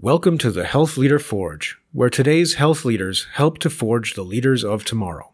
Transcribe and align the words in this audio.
Welcome 0.00 0.38
to 0.38 0.52
the 0.52 0.64
Health 0.64 0.96
Leader 0.96 1.18
Forge, 1.18 1.76
where 1.90 2.08
today's 2.08 2.54
health 2.54 2.84
leaders 2.84 3.26
help 3.32 3.58
to 3.58 3.68
forge 3.68 4.14
the 4.14 4.22
leaders 4.22 4.62
of 4.62 4.84
tomorrow. 4.84 5.32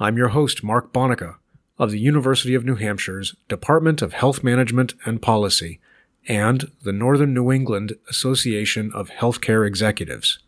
I'm 0.00 0.16
your 0.16 0.28
host, 0.28 0.64
Mark 0.64 0.90
Bonica, 0.90 1.34
of 1.78 1.90
the 1.90 1.98
University 1.98 2.54
of 2.54 2.64
New 2.64 2.76
Hampshire's 2.76 3.36
Department 3.46 4.00
of 4.00 4.14
Health 4.14 4.42
Management 4.42 4.94
and 5.04 5.20
Policy 5.20 5.80
and 6.26 6.70
the 6.82 6.94
Northern 6.94 7.34
New 7.34 7.52
England 7.52 7.92
Association 8.08 8.90
of 8.94 9.10
Healthcare 9.10 9.66
Executives. 9.66 10.38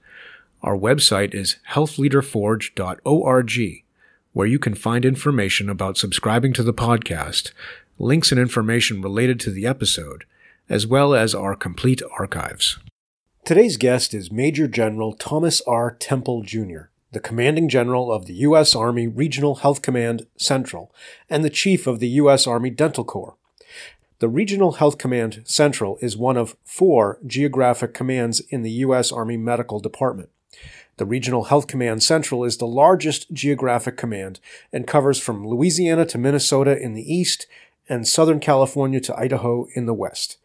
Our 0.63 0.75
website 0.75 1.35
is 1.35 1.57
healthleaderforge.org, 1.73 3.85
where 4.33 4.47
you 4.47 4.59
can 4.59 4.75
find 4.75 5.05
information 5.05 5.69
about 5.69 5.99
subscribing 5.99 6.55
to 6.55 6.63
the 6.63 6.73
podcast, 6.73 7.53
links 7.99 8.33
and 8.33 8.41
information 8.41 9.03
related 9.03 9.39
to 9.41 9.51
the 9.51 9.67
episode, 9.67 10.25
as 10.71 10.87
well 10.87 11.15
as 11.15 11.35
our 11.35 11.55
complete 11.55 12.01
archives. 12.19 12.79
Today's 13.47 13.77
guest 13.77 14.13
is 14.13 14.33
Major 14.33 14.67
General 14.67 15.13
Thomas 15.13 15.63
R. 15.69 15.93
Tempel, 16.01 16.43
Jr., 16.43 16.89
the 17.13 17.21
Commanding 17.21 17.69
General 17.69 18.11
of 18.11 18.27
the 18.27 18.35
U.S. 18.35 18.75
Army 18.75 19.07
Regional 19.07 19.55
Health 19.55 19.83
Command 19.83 20.27
Central 20.37 20.93
and 21.31 21.45
the 21.45 21.49
Chief 21.49 21.87
of 21.87 22.01
the 22.01 22.09
U.S. 22.09 22.49
Army 22.49 22.71
Dental 22.71 23.05
Corps. 23.05 23.37
The 24.19 24.29
Regional 24.29 24.73
Health 24.73 24.99
Command 24.99 25.43
Central 25.45 25.97
is 26.03 26.17
one 26.17 26.37
of 26.37 26.57
four 26.65 27.21
geographic 27.25 27.95
commands 27.95 28.41
in 28.41 28.63
the 28.63 28.73
U.S. 28.83 29.13
Army 29.13 29.37
Medical 29.37 29.79
Department. 29.79 30.29
The 30.97 31.07
Regional 31.07 31.45
Health 31.45 31.69
Command 31.69 32.03
Central 32.03 32.43
is 32.43 32.57
the 32.57 32.67
largest 32.67 33.33
geographic 33.33 33.97
command 33.97 34.41
and 34.73 34.89
covers 34.89 35.21
from 35.21 35.47
Louisiana 35.47 36.05
to 36.07 36.19
Minnesota 36.19 36.77
in 36.77 36.95
the 36.95 37.15
east 37.15 37.47
and 37.89 38.09
Southern 38.09 38.41
California 38.41 38.99
to 39.03 39.17
Idaho 39.17 39.69
in 39.77 39.87
the 39.87 39.95
west. 39.95 40.39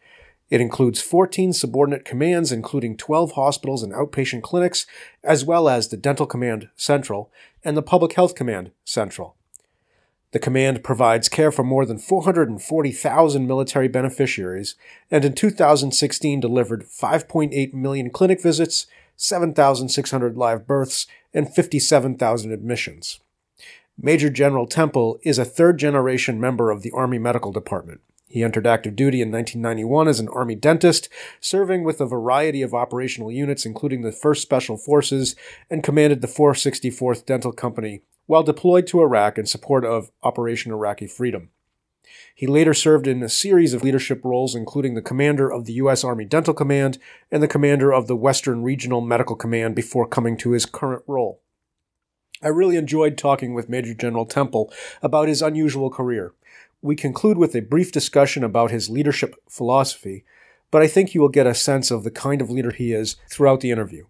It 0.52 0.60
includes 0.60 1.00
14 1.00 1.54
subordinate 1.54 2.04
commands, 2.04 2.52
including 2.52 2.98
12 2.98 3.32
hospitals 3.32 3.82
and 3.82 3.90
outpatient 3.94 4.42
clinics, 4.42 4.84
as 5.24 5.46
well 5.46 5.66
as 5.66 5.88
the 5.88 5.96
Dental 5.96 6.26
Command 6.26 6.68
Central 6.76 7.32
and 7.64 7.74
the 7.74 7.80
Public 7.80 8.12
Health 8.12 8.34
Command 8.34 8.70
Central. 8.84 9.34
The 10.32 10.38
command 10.38 10.84
provides 10.84 11.30
care 11.30 11.50
for 11.50 11.64
more 11.64 11.86
than 11.86 11.96
440,000 11.96 13.46
military 13.46 13.88
beneficiaries 13.88 14.74
and 15.10 15.24
in 15.24 15.32
2016 15.32 16.40
delivered 16.40 16.84
5.8 16.84 17.72
million 17.72 18.10
clinic 18.10 18.42
visits, 18.42 18.86
7,600 19.16 20.36
live 20.36 20.66
births, 20.66 21.06
and 21.32 21.50
57,000 21.50 22.52
admissions. 22.52 23.20
Major 23.96 24.28
General 24.28 24.66
Tempel 24.66 25.18
is 25.22 25.38
a 25.38 25.46
third 25.46 25.78
generation 25.78 26.38
member 26.38 26.70
of 26.70 26.82
the 26.82 26.90
Army 26.90 27.18
Medical 27.18 27.52
Department. 27.52 28.02
He 28.32 28.42
entered 28.42 28.66
active 28.66 28.96
duty 28.96 29.20
in 29.20 29.30
1991 29.30 30.08
as 30.08 30.18
an 30.18 30.30
Army 30.30 30.54
dentist, 30.54 31.10
serving 31.38 31.84
with 31.84 32.00
a 32.00 32.06
variety 32.06 32.62
of 32.62 32.72
operational 32.72 33.30
units, 33.30 33.66
including 33.66 34.00
the 34.00 34.10
1st 34.10 34.38
Special 34.38 34.78
Forces, 34.78 35.36
and 35.68 35.82
commanded 35.82 36.22
the 36.22 36.28
464th 36.28 37.26
Dental 37.26 37.52
Company 37.52 38.00
while 38.24 38.42
deployed 38.42 38.86
to 38.86 39.02
Iraq 39.02 39.36
in 39.36 39.44
support 39.44 39.84
of 39.84 40.10
Operation 40.22 40.72
Iraqi 40.72 41.06
Freedom. 41.06 41.50
He 42.34 42.46
later 42.46 42.72
served 42.72 43.06
in 43.06 43.22
a 43.22 43.28
series 43.28 43.74
of 43.74 43.84
leadership 43.84 44.24
roles, 44.24 44.54
including 44.54 44.94
the 44.94 45.02
commander 45.02 45.52
of 45.52 45.66
the 45.66 45.74
U.S. 45.74 46.02
Army 46.02 46.24
Dental 46.24 46.54
Command 46.54 46.96
and 47.30 47.42
the 47.42 47.48
commander 47.48 47.92
of 47.92 48.06
the 48.06 48.16
Western 48.16 48.62
Regional 48.62 49.02
Medical 49.02 49.36
Command 49.36 49.74
before 49.74 50.08
coming 50.08 50.38
to 50.38 50.52
his 50.52 50.64
current 50.64 51.02
role. 51.06 51.42
I 52.42 52.48
really 52.48 52.78
enjoyed 52.78 53.18
talking 53.18 53.52
with 53.52 53.68
Major 53.68 53.92
General 53.92 54.24
Tempel 54.24 54.72
about 55.02 55.28
his 55.28 55.42
unusual 55.42 55.90
career 55.90 56.32
we 56.82 56.96
conclude 56.96 57.38
with 57.38 57.54
a 57.54 57.60
brief 57.60 57.92
discussion 57.92 58.42
about 58.42 58.72
his 58.72 58.90
leadership 58.90 59.36
philosophy, 59.48 60.24
but 60.72 60.82
I 60.82 60.88
think 60.88 61.14
you 61.14 61.20
will 61.20 61.28
get 61.28 61.46
a 61.46 61.54
sense 61.54 61.92
of 61.92 62.02
the 62.02 62.10
kind 62.10 62.42
of 62.42 62.50
leader 62.50 62.72
he 62.72 62.92
is 62.92 63.16
throughout 63.30 63.60
the 63.60 63.70
interview. 63.70 64.06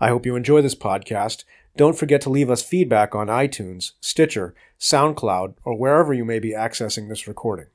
I 0.00 0.08
hope 0.08 0.24
you 0.24 0.34
enjoy 0.34 0.62
this 0.62 0.74
podcast. 0.74 1.44
Don't 1.76 1.96
forget 1.96 2.22
to 2.22 2.30
leave 2.30 2.50
us 2.50 2.62
feedback 2.62 3.14
on 3.14 3.26
iTunes, 3.26 3.92
Stitcher, 4.00 4.54
SoundCloud, 4.80 5.54
or 5.64 5.76
wherever 5.76 6.14
you 6.14 6.24
may 6.24 6.38
be 6.38 6.52
accessing 6.52 7.08
this 7.08 7.28
recording. 7.28 7.66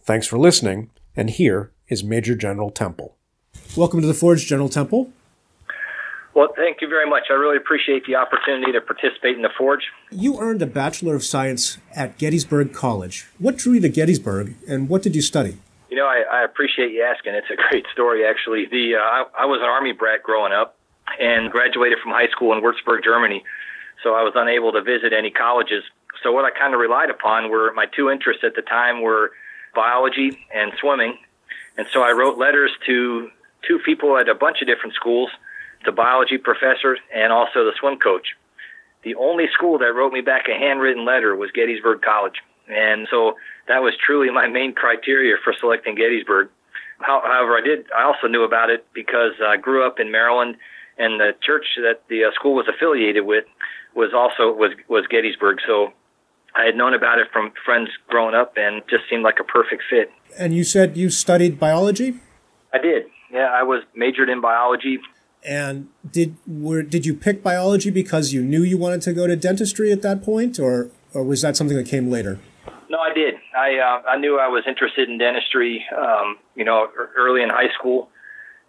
Thanks 0.00 0.28
for 0.28 0.38
listening, 0.38 0.90
and 1.16 1.28
here 1.28 1.72
is 1.88 2.04
Major 2.04 2.36
General 2.36 2.70
Tempel. 2.70 3.16
Welcome 3.76 4.00
to 4.00 4.06
the 4.06 4.14
Forge, 4.14 4.46
General 4.46 4.68
Tempel. 4.68 5.12
Well, 6.34 6.48
thank 6.56 6.80
you 6.80 6.88
very 6.88 7.08
much. 7.08 7.24
I 7.28 7.32
really 7.34 7.56
appreciate 7.56 8.06
the 8.06 8.14
opportunity 8.14 8.72
to 8.72 8.80
participate 8.80 9.36
in 9.36 9.42
the 9.42 9.50
Forge. 9.58 9.82
You 10.10 10.38
earned 10.40 10.62
a 10.62 10.66
Bachelor 10.66 11.16
of 11.16 11.24
Science 11.24 11.78
at 11.94 12.18
Gettysburg 12.18 12.72
College. 12.72 13.26
What 13.38 13.56
drew 13.56 13.74
you 13.74 13.80
to 13.80 13.88
Gettysburg, 13.88 14.54
and 14.68 14.88
what 14.88 15.02
did 15.02 15.16
you 15.16 15.22
study? 15.22 15.58
You 15.88 15.96
know, 15.96 16.06
I, 16.06 16.22
I 16.30 16.44
appreciate 16.44 16.92
you 16.92 17.02
asking. 17.02 17.34
It's 17.34 17.50
a 17.50 17.56
great 17.68 17.84
story, 17.92 18.24
actually. 18.24 18.66
The 18.66 18.94
uh, 18.94 19.00
I, 19.00 19.24
I 19.40 19.46
was 19.46 19.58
an 19.60 19.68
Army 19.68 19.92
brat 19.92 20.22
growing 20.22 20.52
up, 20.52 20.76
and 21.18 21.50
graduated 21.50 21.98
from 22.02 22.12
high 22.12 22.28
school 22.28 22.52
in 22.52 22.62
Würzburg, 22.62 23.02
Germany. 23.02 23.42
So 24.02 24.14
I 24.14 24.22
was 24.22 24.32
unable 24.36 24.72
to 24.72 24.82
visit 24.82 25.12
any 25.12 25.30
colleges. 25.30 25.82
So 26.22 26.32
what 26.32 26.44
I 26.44 26.50
kind 26.50 26.74
of 26.74 26.80
relied 26.80 27.10
upon 27.10 27.50
were 27.50 27.72
my 27.72 27.86
two 27.86 28.10
interests 28.10 28.44
at 28.44 28.54
the 28.54 28.62
time 28.62 29.02
were 29.02 29.32
biology 29.74 30.38
and 30.54 30.72
swimming. 30.80 31.18
And 31.76 31.86
so 31.92 32.02
I 32.02 32.12
wrote 32.12 32.38
letters 32.38 32.70
to 32.86 33.30
two 33.66 33.78
people 33.84 34.16
at 34.18 34.28
a 34.28 34.34
bunch 34.34 34.60
of 34.60 34.68
different 34.68 34.94
schools 34.94 35.30
the 35.84 35.92
biology 35.92 36.38
professor, 36.38 36.96
and 37.14 37.32
also 37.32 37.64
the 37.64 37.72
swim 37.78 37.98
coach. 37.98 38.36
The 39.02 39.14
only 39.14 39.46
school 39.52 39.78
that 39.78 39.94
wrote 39.94 40.12
me 40.12 40.20
back 40.20 40.46
a 40.48 40.58
handwritten 40.58 41.04
letter 41.04 41.34
was 41.34 41.50
Gettysburg 41.52 42.02
College. 42.02 42.42
And 42.68 43.08
so 43.10 43.34
that 43.66 43.82
was 43.82 43.94
truly 44.04 44.30
my 44.30 44.46
main 44.46 44.74
criteria 44.74 45.36
for 45.42 45.54
selecting 45.58 45.94
Gettysburg. 45.94 46.50
However, 47.00 47.56
I 47.56 47.62
did, 47.64 47.86
I 47.96 48.04
also 48.04 48.26
knew 48.26 48.44
about 48.44 48.68
it 48.68 48.86
because 48.92 49.32
I 49.42 49.56
grew 49.56 49.86
up 49.86 49.98
in 49.98 50.12
Maryland 50.12 50.56
and 50.98 51.18
the 51.18 51.32
church 51.40 51.64
that 51.76 52.02
the 52.08 52.24
uh, 52.24 52.30
school 52.34 52.54
was 52.54 52.68
affiliated 52.68 53.24
with 53.24 53.44
was 53.94 54.10
also, 54.14 54.52
was, 54.52 54.72
was 54.88 55.06
Gettysburg. 55.08 55.58
So 55.66 55.94
I 56.54 56.64
had 56.64 56.76
known 56.76 56.92
about 56.92 57.18
it 57.18 57.28
from 57.32 57.52
friends 57.64 57.88
growing 58.08 58.34
up 58.34 58.52
and 58.56 58.82
just 58.90 59.04
seemed 59.08 59.22
like 59.22 59.40
a 59.40 59.44
perfect 59.44 59.82
fit. 59.88 60.12
And 60.38 60.54
you 60.54 60.62
said 60.62 60.96
you 60.96 61.08
studied 61.08 61.58
biology? 61.58 62.20
I 62.72 62.78
did. 62.78 63.04
Yeah, 63.32 63.50
I 63.52 63.62
was 63.62 63.82
majored 63.94 64.28
in 64.28 64.42
biology 64.42 64.98
and 65.44 65.88
did 66.10 66.36
were 66.46 66.82
did 66.82 67.06
you 67.06 67.14
pick 67.14 67.42
biology 67.42 67.90
because 67.90 68.32
you 68.32 68.42
knew 68.42 68.62
you 68.62 68.78
wanted 68.78 69.02
to 69.02 69.12
go 69.12 69.26
to 69.26 69.36
dentistry 69.36 69.92
at 69.92 70.02
that 70.02 70.22
point, 70.22 70.58
or 70.58 70.90
or 71.14 71.24
was 71.24 71.42
that 71.42 71.56
something 71.56 71.76
that 71.76 71.86
came 71.86 72.10
later? 72.10 72.38
No, 72.88 72.98
I 72.98 73.12
did. 73.14 73.34
I 73.56 73.78
uh, 73.78 74.08
I 74.08 74.16
knew 74.18 74.38
I 74.38 74.48
was 74.48 74.64
interested 74.66 75.08
in 75.08 75.18
dentistry. 75.18 75.84
Um, 75.96 76.38
you 76.54 76.64
know, 76.64 76.88
early 77.16 77.42
in 77.42 77.48
high 77.48 77.72
school, 77.78 78.10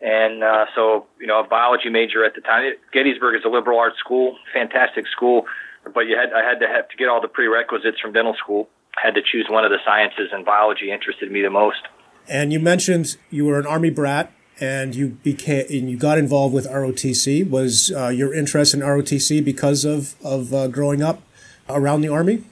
and 0.02 0.44
uh, 0.44 0.66
so 0.76 1.08
you 1.20 1.28
know, 1.28 1.40
a 1.40 1.48
biology 1.48 1.90
major 1.90 2.24
at 2.24 2.36
the 2.36 2.42
time. 2.42 2.72
Gettysburg 2.94 3.36
is 3.36 3.42
a 3.46 3.50
liberal 3.50 3.80
arts 3.80 3.98
school, 4.00 4.38
fantastic 4.53 5.08
school, 5.08 5.46
but 5.94 6.02
you 6.02 6.16
had 6.16 6.34
I 6.34 6.48
had 6.48 6.59
to 6.59 6.68
have 6.68 6.88
to 6.90 6.98
get 6.98 7.09
all 7.09 7.22
the 7.22 7.28
prerequisites 7.28 8.00
from 8.00 8.14
dental 8.14 8.36
school. 8.36 8.70
I 8.98 9.06
had 9.06 9.16
to 9.16 9.22
choose 9.22 9.48
one 9.50 9.66
of 9.66 9.72
the 9.72 9.80
sciences, 9.84 10.30
and 10.32 10.46
biology 10.46 10.92
interested 10.92 11.32
me 11.32 11.42
the 11.42 11.50
most. 11.50 11.82
And 12.28 12.53
you 12.53 12.59
mentioned 12.59 13.18
you 13.30 13.46
were 13.46 13.59
an 13.59 13.66
army 13.66 13.90
brat 13.90 14.32
and 14.62 14.96
you 14.96 15.08
became 15.24 15.66
and 15.70 15.90
you 15.90 15.98
got 15.98 16.18
involved 16.18 16.54
with 16.54 16.68
ROTC. 16.68 17.50
Was 17.50 17.92
uh, 17.92 18.10
your 18.10 18.34
interest 18.34 18.74
in 18.74 18.82
ROTC 18.82 19.44
because 19.44 19.84
of 19.84 20.16
of 20.24 20.54
uh, 20.54 20.68
growing 20.68 21.02
up 21.02 21.22
around 21.68 22.02
the 22.02 22.10
army? 22.10 22.44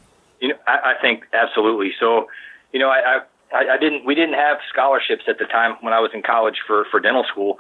You 0.41 0.49
know, 0.49 0.55
I, 0.67 0.95
I 0.97 1.01
think 1.01 1.25
absolutely. 1.31 1.91
So, 1.99 2.27
you 2.73 2.79
know, 2.79 2.89
I, 2.89 3.19
I 3.53 3.75
I 3.75 3.77
didn't 3.77 4.05
we 4.05 4.15
didn't 4.15 4.35
have 4.35 4.57
scholarships 4.67 5.23
at 5.27 5.37
the 5.37 5.45
time 5.45 5.77
when 5.81 5.93
I 5.93 5.99
was 5.99 6.11
in 6.13 6.23
college 6.23 6.57
for 6.65 6.85
for 6.91 6.99
dental 6.99 7.23
school. 7.31 7.59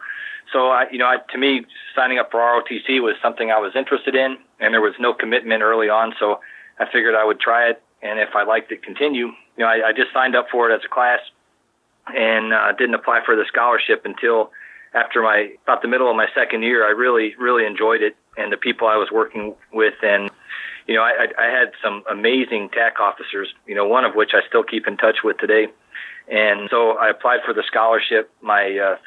So, 0.51 0.69
I, 0.69 0.85
you 0.91 0.97
know, 0.97 1.05
I, 1.05 1.17
to 1.31 1.37
me, 1.37 1.63
signing 1.95 2.17
up 2.17 2.31
for 2.31 2.39
ROTC 2.39 3.03
was 3.03 3.13
something 3.21 3.51
I 3.51 3.59
was 3.59 3.73
interested 3.75 4.15
in, 4.15 4.35
and 4.59 4.73
there 4.73 4.81
was 4.81 4.95
no 4.99 5.13
commitment 5.13 5.61
early 5.61 5.89
on. 5.89 6.15
So, 6.19 6.39
I 6.79 6.85
figured 6.91 7.13
I 7.13 7.23
would 7.23 7.39
try 7.39 7.69
it, 7.69 7.83
and 8.01 8.19
if 8.19 8.29
I 8.35 8.45
liked 8.45 8.71
it, 8.71 8.81
continue. 8.81 9.27
You 9.27 9.59
know, 9.59 9.67
I, 9.67 9.89
I 9.89 9.93
just 9.93 10.11
signed 10.11 10.35
up 10.35 10.47
for 10.51 10.67
it 10.67 10.73
as 10.73 10.81
a 10.83 10.89
class 10.89 11.19
and 12.15 12.53
uh, 12.53 12.71
didn't 12.77 12.95
apply 12.95 13.21
for 13.25 13.35
the 13.35 13.45
scholarship 13.47 14.03
until 14.05 14.51
after 14.93 15.21
my 15.21 15.51
about 15.63 15.81
the 15.81 15.87
middle 15.87 16.09
of 16.09 16.15
my 16.15 16.27
second 16.33 16.63
year. 16.63 16.85
I 16.85 16.91
really 16.91 17.35
really 17.39 17.65
enjoyed 17.65 18.01
it 18.01 18.15
and 18.37 18.51
the 18.51 18.57
people 18.57 18.87
I 18.87 18.97
was 18.97 19.09
working 19.11 19.55
with 19.73 19.95
and 20.01 20.29
you 20.87 20.95
know 20.95 21.01
I, 21.01 21.27
I 21.37 21.45
had 21.45 21.71
some 21.83 22.03
amazing 22.09 22.69
TAC 22.69 22.99
officers. 22.99 23.53
You 23.67 23.75
know 23.75 23.87
one 23.87 24.05
of 24.05 24.15
which 24.15 24.31
I 24.33 24.47
still 24.47 24.63
keep 24.63 24.87
in 24.87 24.97
touch 24.97 25.17
with 25.23 25.37
today. 25.37 25.67
And 26.31 26.69
so 26.69 26.91
I 26.91 27.09
applied 27.09 27.39
for 27.45 27.53
the 27.53 27.63
scholarship 27.65 28.31
my 28.41 28.77
uh, 28.77 28.97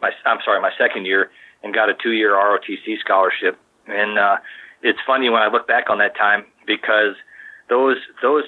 my 0.00 0.10
I'm 0.24 0.38
sorry 0.44 0.60
my 0.60 0.72
second 0.78 1.06
year 1.06 1.30
and 1.62 1.74
got 1.74 1.88
a 1.88 1.94
two 1.94 2.12
year 2.12 2.32
ROTC 2.32 2.98
scholarship. 3.00 3.58
And 3.86 4.18
uh, 4.18 4.36
it's 4.82 4.98
funny 5.06 5.28
when 5.28 5.42
I 5.42 5.48
look 5.48 5.66
back 5.66 5.90
on 5.90 5.98
that 5.98 6.16
time 6.16 6.44
because 6.66 7.14
those 7.68 7.96
those 8.22 8.44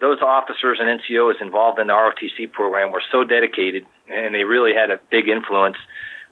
those 0.00 0.20
officers 0.22 0.78
and 0.80 1.00
NCOs 1.00 1.40
involved 1.40 1.78
in 1.78 1.88
the 1.88 1.92
ROTC 1.92 2.50
program 2.52 2.90
were 2.90 3.02
so 3.12 3.24
dedicated, 3.24 3.86
and 4.08 4.34
they 4.34 4.44
really 4.44 4.74
had 4.74 4.90
a 4.90 4.98
big 5.10 5.28
influence. 5.28 5.76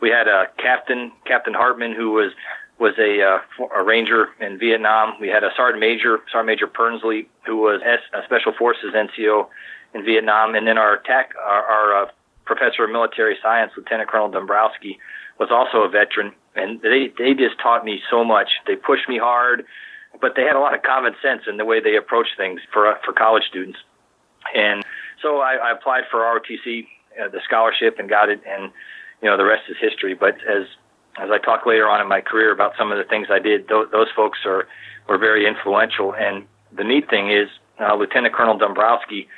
We 0.01 0.11
had 0.11 0.29
a 0.29 0.47
captain, 0.59 1.13
Captain 1.27 1.55
Hartman, 1.55 1.95
who 1.95 2.11
was 2.11 2.33
was 2.79 2.95
a, 2.97 3.21
uh, 3.21 3.67
a 3.77 3.83
ranger 3.83 4.29
in 4.41 4.57
Vietnam. 4.57 5.15
We 5.21 5.27
had 5.27 5.43
a 5.43 5.51
sergeant 5.57 5.81
major, 5.81 6.21
Sergeant 6.31 6.47
Major 6.47 6.69
Pernsley, 6.69 7.27
who 7.45 7.57
was 7.57 7.81
a 7.83 8.23
Special 8.25 8.53
Forces 8.57 8.95
NCO 8.95 9.49
in 9.95 10.05
Vietnam, 10.05 10.55
and 10.55 10.65
then 10.65 10.79
our 10.79 10.99
tech, 10.99 11.33
our, 11.45 11.65
our 11.65 12.05
uh, 12.05 12.11
professor 12.45 12.85
of 12.85 12.91
military 12.91 13.37
science, 13.43 13.73
Lieutenant 13.77 14.09
Colonel 14.09 14.31
Dombrowski, 14.31 15.01
was 15.41 15.49
also 15.51 15.83
a 15.83 15.89
veteran, 15.89 16.33
and 16.55 16.81
they 16.83 17.13
they 17.19 17.35
just 17.35 17.59
taught 17.61 17.85
me 17.85 18.01
so 18.11 18.25
much. 18.25 18.49
They 18.67 18.77
pushed 18.77 19.09
me 19.09 19.19
hard, 19.19 19.65
but 20.21 20.33
they 20.37 20.43
had 20.43 20.57
a 20.57 20.61
lot 20.61 20.75
of 20.75 20.83
common 20.83 21.15
sense 21.23 21.43
in 21.49 21.57
the 21.57 21.65
way 21.65 21.81
they 21.81 21.97
approached 21.97 22.37
things 22.37 22.61
for 22.73 22.95
for 23.05 23.13
college 23.13 23.45
students. 23.49 23.79
And 24.55 24.85
so 25.23 25.39
I, 25.39 25.55
I 25.55 25.73
applied 25.73 26.05
for 26.11 26.21
ROTC, 26.21 26.87
uh, 27.21 27.29
the 27.29 27.41
scholarship, 27.45 27.99
and 27.99 28.09
got 28.09 28.29
it. 28.29 28.41
And 28.47 28.73
you 29.23 29.29
know 29.29 29.37
the 29.37 29.45
rest 29.45 29.65
is 29.69 29.77
history. 29.81 30.15
But 30.15 30.37
as 30.49 30.67
as 31.19 31.31
I 31.31 31.39
talk 31.39 31.67
later 31.67 31.89
on 31.89 32.01
in 32.01 32.09
my 32.09 32.21
career 32.21 32.53
about 32.53 32.75
some 32.79 32.93
of 32.93 32.99
the 32.99 33.05
things 33.05 33.27
I 33.31 33.39
did, 33.41 33.69
those, 33.69 33.89
those 33.91 34.09
folks 34.15 34.39
are 34.45 34.67
were 35.09 35.19
very 35.19 35.47
influential. 35.47 36.15
And 36.15 36.47
the 36.77 36.85
neat 36.85 37.09
thing 37.09 37.31
is, 37.31 37.49
uh, 37.81 37.95
Lieutenant 37.95 38.35
Colonel 38.35 38.59
Dombrowski 38.59 39.29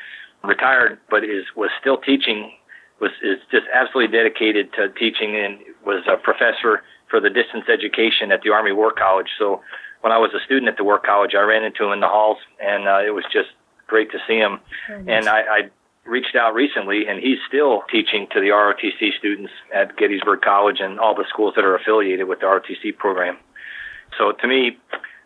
retired, 0.44 0.99
but 1.09 1.25
is 1.25 1.44
was 1.56 1.71
still 1.81 1.99
teaching. 1.99 2.53
Was 3.00 3.12
is 3.23 3.38
just 3.50 3.65
absolutely 3.73 4.17
dedicated 4.17 4.73
to 4.75 4.88
teaching 4.91 5.37
and 5.37 5.59
was 5.85 6.05
a 6.06 6.17
professor 6.17 6.82
for 7.09 7.21
the 7.21 7.31
distance 7.31 7.65
education 7.69 8.31
at 8.31 8.43
the 8.43 8.50
Army 8.50 8.73
War 8.73 8.93
College. 8.93 9.29
So 9.38 9.62
when 10.00 10.12
I 10.12 10.19
was 10.19 10.32
a 10.35 10.43
student 10.44 10.69
at 10.69 10.76
the 10.76 10.85
War 10.85 10.99
College, 10.99 11.35
I 11.35 11.43
ran 11.43 11.64
into 11.64 11.85
him 11.85 11.93
in 11.93 12.00
the 12.00 12.08
halls, 12.08 12.38
and 12.61 12.88
uh, 12.88 13.00
it 13.05 13.11
was 13.11 13.25
just 13.32 13.50
great 13.87 14.11
to 14.12 14.19
see 14.26 14.37
him. 14.37 14.61
And 15.08 15.29
I, 15.29 15.41
I 15.41 15.61
reached 16.05 16.35
out 16.37 16.55
recently, 16.55 17.06
and 17.06 17.20
he's 17.20 17.38
still 17.47 17.82
teaching 17.91 18.26
to 18.32 18.41
the 18.41 18.49
ROTC 18.49 19.19
students 19.19 19.52
at 19.75 19.97
Gettysburg 19.97 20.41
College 20.41 20.81
and 20.81 20.99
all 20.99 21.14
the 21.14 21.26
schools 21.29 21.55
that 21.56 21.64
are 21.64 21.76
affiliated 21.76 22.29
with 22.29 22.41
the 22.41 22.47
ROTC 22.47 22.97
program. 22.97 23.37
So 24.19 24.32
to 24.32 24.49
me, 24.49 24.79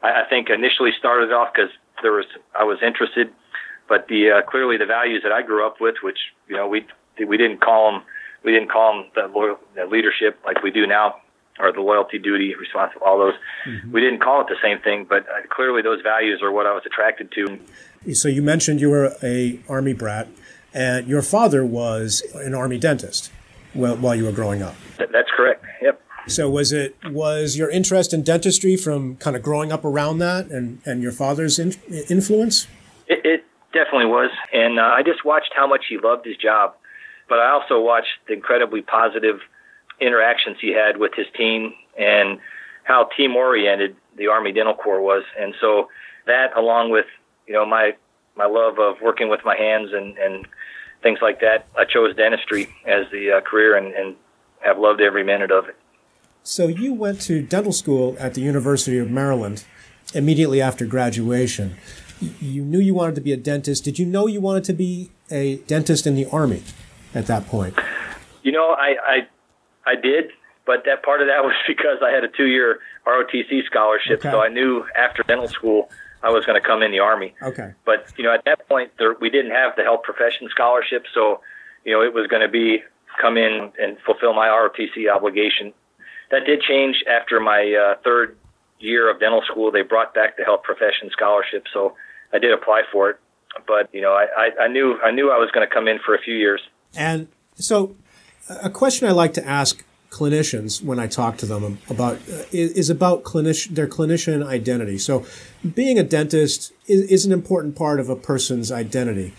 I, 0.03 0.23
I 0.23 0.29
think 0.29 0.51
initially 0.51 0.91
started 0.99 1.33
off 1.33 1.53
because 1.55 1.71
there 2.03 2.13
was 2.13 2.27
I 2.59 2.65
was 2.65 2.79
interested, 2.83 3.31
but 3.89 4.09
the 4.09 4.31
uh, 4.31 4.43
clearly 4.51 4.77
the 4.77 4.87
values 4.87 5.23
that 5.23 5.33
I 5.33 5.43
grew 5.43 5.67
up 5.67 5.81
with, 5.81 5.97
which 6.03 6.19
you 6.49 6.57
know 6.57 6.67
we 6.67 6.87
we 7.27 7.37
didn't 7.37 7.61
call 7.61 7.93
them 7.93 8.03
we 8.45 8.53
didn't 8.53 8.71
call 8.71 9.05
them 9.15 9.31
the 9.75 9.87
leadership 9.87 10.39
like 10.45 10.63
we 10.63 10.71
do 10.71 10.87
now 10.87 11.17
or 11.59 11.73
the 11.73 11.81
loyalty, 11.81 12.19
duty, 12.19 12.55
responsible, 12.55 13.07
all 13.07 13.19
those. 13.19 13.35
Mm-hmm. 13.67 13.93
We 13.93 14.01
didn't 14.01 14.21
call 14.21 14.41
it 14.41 14.49
the 14.49 14.57
same 14.63 14.81
thing, 14.81 15.07
but 15.09 15.23
uh, 15.29 15.47
clearly 15.51 15.83
those 15.83 16.01
values 16.03 16.43
are 16.43 16.51
what 16.51 16.67
I 16.67 16.73
was 16.73 16.83
attracted 16.87 17.31
to. 17.33 18.15
So 18.15 18.29
you 18.29 18.43
mentioned 18.43 18.81
you 18.81 18.91
were 18.91 19.17
a 19.23 19.61
army 19.69 19.93
brat, 19.93 20.29
and 20.73 21.07
your 21.07 21.23
father 21.23 21.65
was 21.65 22.23
an 22.35 22.55
army 22.55 22.79
dentist 22.79 23.31
while, 23.73 23.97
while 23.97 24.15
you 24.15 24.25
were 24.25 24.33
growing 24.33 24.63
up. 24.63 24.75
That's 24.99 25.31
correct. 25.37 25.65
Yep. 25.81 26.01
So 26.27 26.49
was 26.49 26.73
it 26.73 26.97
was 27.05 27.57
your 27.57 27.71
interest 27.71 28.15
in 28.15 28.23
dentistry 28.23 28.77
from 28.77 29.17
kind 29.17 29.37
of 29.37 29.43
growing 29.43 29.71
up 29.71 29.85
around 29.85 30.19
that 30.19 30.47
and, 30.47 30.81
and 30.85 31.03
your 31.03 31.13
father's 31.13 31.59
in, 31.59 31.75
influence? 32.09 32.67
It, 33.07 33.21
it, 33.25 33.45
definitely 33.75 34.07
was, 34.07 34.31
and 34.53 34.79
uh, 34.79 34.83
I 34.83 35.03
just 35.03 35.25
watched 35.25 35.51
how 35.55 35.67
much 35.67 35.87
he 35.89 35.99
loved 35.99 36.25
his 36.25 36.37
job, 36.37 36.77
but 37.29 37.41
I 37.41 37.51
also 37.51 37.81
watched 37.81 38.23
the 38.29 38.33
incredibly 38.33 38.83
positive 38.83 39.41
interactions 40.01 40.57
he 40.61 40.73
had 40.73 40.97
with 40.97 41.13
his 41.15 41.27
team 41.37 41.75
and 41.99 42.39
how 42.85 43.09
team 43.17 43.37
oriented 43.37 43.97
the 44.17 44.29
Army 44.29 44.53
Dental 44.53 44.75
Corps 44.75 45.01
was. 45.01 45.25
And 45.39 45.55
so 45.61 45.89
that, 46.27 46.57
along 46.57 46.91
with 46.91 47.07
you 47.47 47.55
know 47.55 47.67
my 47.67 47.93
my 48.37 48.47
love 48.47 48.79
of 48.79 48.97
working 49.01 49.29
with 49.29 49.41
my 49.45 49.57
hands 49.57 49.91
and 49.93 50.17
and 50.19 50.47
things 51.03 51.19
like 51.21 51.41
that, 51.41 51.67
I 51.77 51.85
chose 51.85 52.17
dentistry 52.17 52.69
as 52.87 53.07
the 53.13 53.33
uh, 53.33 53.41
career 53.41 53.77
and, 53.77 53.93
and 53.95 54.17
have 54.61 54.79
loved 54.79 55.01
every 55.01 55.23
minute 55.23 55.51
of 55.51 55.69
it. 55.69 55.77
So 56.43 56.67
you 56.67 56.93
went 56.93 57.21
to 57.23 57.43
dental 57.43 57.73
school 57.73 58.17
at 58.19 58.35
the 58.35 58.41
University 58.41 58.99
of 58.99 59.11
Maryland 59.11 59.65
immediately 60.15 60.61
after 60.61 60.87
graduation. 60.87 61.77
You 62.21 62.63
knew 62.63 62.79
you 62.79 62.95
wanted 62.95 63.15
to 63.17 63.21
be 63.21 63.33
a 63.33 63.37
dentist. 63.37 63.85
Did 63.85 63.99
you 63.99 64.07
know 64.07 64.27
you 64.27 64.41
wanted 64.41 64.65
to 64.65 64.73
be 64.73 65.11
a 65.31 65.57
dentist 65.57 66.07
in 66.07 66.15
the 66.15 66.27
Army 66.27 66.63
at 67.15 67.27
that 67.27 67.47
point? 67.47 67.79
You 68.43 68.53
know, 68.53 68.75
I, 68.79 68.95
I 69.03 69.19
I 69.87 69.95
did, 69.95 70.31
but 70.67 70.85
that 70.87 71.03
part 71.03 71.21
of 71.21 71.29
that 71.29 71.45
was 71.45 71.55
because 71.67 71.99
I 72.03 72.11
had 72.11 72.25
a 72.25 72.29
two 72.29 72.47
year 72.47 72.81
ROTC 73.07 73.65
scholarship, 73.67 74.21
okay. 74.21 74.31
so 74.31 74.41
I 74.41 74.49
knew 74.49 74.85
after 74.97 75.23
dental 75.23 75.49
school 75.49 75.91
I 76.23 76.31
was 76.31 76.47
going 76.47 76.61
to 76.61 76.67
come 76.67 76.83
in 76.83 76.91
the 76.91 77.01
Army. 77.01 77.35
Okay. 77.43 77.73
But 77.85 78.07
you 78.17 78.25
know, 78.25 78.33
at 78.33 78.45
that 78.47 78.67
point, 78.67 78.93
there, 78.99 79.15
we 79.21 79.29
didn't 79.29 79.53
have 79.53 79.77
the 79.77 79.83
health 79.83 80.03
profession 80.03 80.49
scholarship, 80.51 81.05
so 81.13 81.41
you 81.85 81.93
know, 81.93 82.03
it 82.03 82.15
was 82.15 82.27
going 82.29 82.43
to 82.43 82.49
be 82.49 82.83
come 83.21 83.37
in 83.37 83.71
and 83.79 83.97
fulfill 84.05 84.33
my 84.35 84.49
ROTC 84.49 85.15
obligation. 85.15 85.73
That 86.31 86.47
did 86.47 86.63
change 86.63 87.05
after 87.09 87.39
my 87.39 87.75
uh, 87.75 88.01
third 88.03 88.37
year 88.79 89.11
of 89.11 89.21
dental 89.21 89.43
school. 89.43 89.71
They 89.71 89.83
brought 89.83 90.15
back 90.15 90.37
the 90.37 90.45
health 90.45 90.63
profession 90.63 91.11
scholarship, 91.13 91.67
so 91.73 91.95
I 92.33 92.39
did 92.39 92.53
apply 92.53 92.83
for 92.91 93.11
it. 93.11 93.21
But 93.67 93.89
you 93.93 94.01
know, 94.01 94.13
I, 94.13 94.27
I, 94.37 94.65
I 94.65 94.69
knew 94.69 94.99
I 95.05 95.11
knew 95.11 95.31
I 95.31 95.39
was 95.39 95.51
going 95.53 95.67
to 95.69 95.73
come 95.73 95.89
in 95.89 95.99
for 96.05 96.15
a 96.15 96.21
few 96.21 96.35
years. 96.35 96.61
And 96.97 97.29
so 97.55 97.95
a 98.49 98.71
question 98.71 99.09
I 99.09 99.13
like 99.13 99.33
to 99.35 99.47
ask 99.47 99.85
clinicians 100.11 100.83
when 100.83 101.01
I 101.01 101.09
talk 101.09 101.37
to 101.39 101.47
them 101.47 101.79
about 101.91 102.17
uh, 102.31 102.45
is 102.53 102.89
about 102.89 103.25
clinic, 103.25 103.57
their 103.71 103.89
clinician 103.89 104.47
identity. 104.47 104.99
So, 104.99 105.27
being 105.75 105.99
a 105.99 106.05
dentist 106.05 106.73
is, 106.87 107.03
is, 107.11 107.27
an 107.27 107.33
important 107.33 107.75
part 107.75 107.99
of 107.99 108.09
a 108.09 108.17
person's 108.17 108.71
identity. 108.71 109.35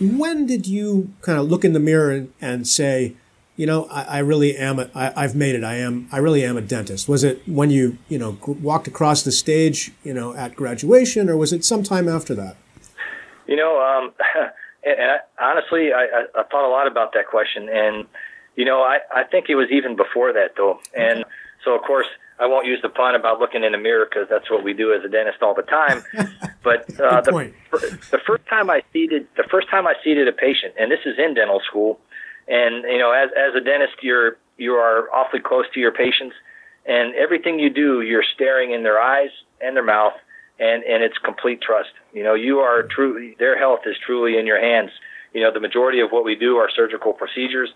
When 0.00 0.46
did 0.46 0.68
you 0.68 1.12
kind 1.22 1.38
of 1.38 1.50
look 1.50 1.64
in 1.64 1.72
the 1.72 1.80
mirror 1.80 2.12
and, 2.12 2.32
and 2.40 2.68
say, 2.68 3.16
you 3.56 3.66
know, 3.66 3.88
I, 3.90 4.02
I 4.02 4.18
really 4.18 4.56
am. 4.56 4.78
A, 4.78 4.88
I, 4.94 5.24
I've 5.24 5.34
made 5.34 5.56
it. 5.56 5.64
I 5.64 5.74
am. 5.74 6.08
I 6.12 6.18
really 6.18 6.44
am 6.44 6.56
a 6.56 6.60
dentist. 6.60 7.08
Was 7.08 7.24
it 7.24 7.42
when 7.48 7.70
you, 7.70 7.98
you 8.08 8.18
know, 8.18 8.38
walked 8.46 8.86
across 8.86 9.24
the 9.24 9.32
stage, 9.32 9.90
you 10.04 10.14
know, 10.14 10.32
at 10.34 10.54
graduation, 10.54 11.28
or 11.28 11.36
was 11.36 11.52
it 11.52 11.64
sometime 11.64 12.08
after 12.08 12.36
that? 12.36 12.56
You 13.48 13.56
know, 13.56 13.80
um, 13.80 14.12
I, 14.88 15.50
honestly, 15.50 15.92
I, 15.92 16.24
I, 16.34 16.42
thought 16.44 16.66
a 16.66 16.70
lot 16.70 16.86
about 16.86 17.12
that 17.14 17.28
question, 17.28 17.68
and 17.68 18.06
you 18.56 18.64
know, 18.64 18.82
I 18.82 18.98
I 19.14 19.24
think 19.24 19.46
it 19.48 19.54
was 19.54 19.68
even 19.70 19.96
before 19.96 20.32
that 20.32 20.54
though, 20.56 20.80
and 20.96 21.20
okay. 21.20 21.30
so 21.64 21.74
of 21.74 21.82
course 21.82 22.06
I 22.40 22.46
won't 22.46 22.66
use 22.66 22.80
the 22.82 22.88
pun 22.88 23.14
about 23.14 23.40
looking 23.40 23.64
in 23.64 23.72
the 23.72 23.78
mirror 23.78 24.06
because 24.08 24.28
that's 24.28 24.50
what 24.50 24.62
we 24.62 24.72
do 24.72 24.92
as 24.92 25.04
a 25.04 25.08
dentist 25.08 25.42
all 25.42 25.54
the 25.54 25.62
time. 25.62 26.02
But 26.60 26.90
uh, 27.00 27.22
the, 27.22 27.52
the 28.10 28.18
first 28.26 28.44
time 28.46 28.68
I 28.68 28.82
seated 28.92 29.26
the 29.36 29.44
first 29.44 29.70
time 29.70 29.86
I 29.86 29.94
seated 30.04 30.28
a 30.28 30.32
patient, 30.32 30.74
and 30.78 30.90
this 30.90 30.98
is 31.06 31.16
in 31.16 31.32
dental 31.32 31.62
school, 31.66 31.98
and 32.46 32.82
you 32.82 32.98
know, 32.98 33.12
as 33.12 33.30
as 33.30 33.54
a 33.54 33.60
dentist, 33.64 34.02
you're 34.02 34.36
you 34.58 34.74
are 34.74 35.08
awfully 35.14 35.40
close 35.40 35.64
to 35.72 35.80
your 35.80 35.92
patients, 35.92 36.34
and 36.84 37.14
everything 37.14 37.58
you 37.58 37.70
do, 37.70 38.02
you're 38.02 38.24
staring 38.34 38.72
in 38.72 38.82
their 38.82 39.00
eyes 39.00 39.30
and 39.62 39.76
their 39.76 39.84
mouth 39.84 40.14
and 40.58 40.82
and 40.84 41.02
it's 41.02 41.18
complete 41.18 41.60
trust. 41.60 41.90
You 42.12 42.22
know, 42.24 42.34
you 42.34 42.58
are 42.58 42.82
true. 42.82 43.34
Their 43.38 43.58
health 43.58 43.80
is 43.86 43.96
truly 44.04 44.38
in 44.38 44.46
your 44.46 44.60
hands. 44.60 44.90
You 45.32 45.42
know, 45.42 45.52
the 45.52 45.60
majority 45.60 46.00
of 46.00 46.10
what 46.10 46.24
we 46.24 46.34
do 46.34 46.56
are 46.56 46.68
surgical 46.74 47.12
procedures, 47.12 47.70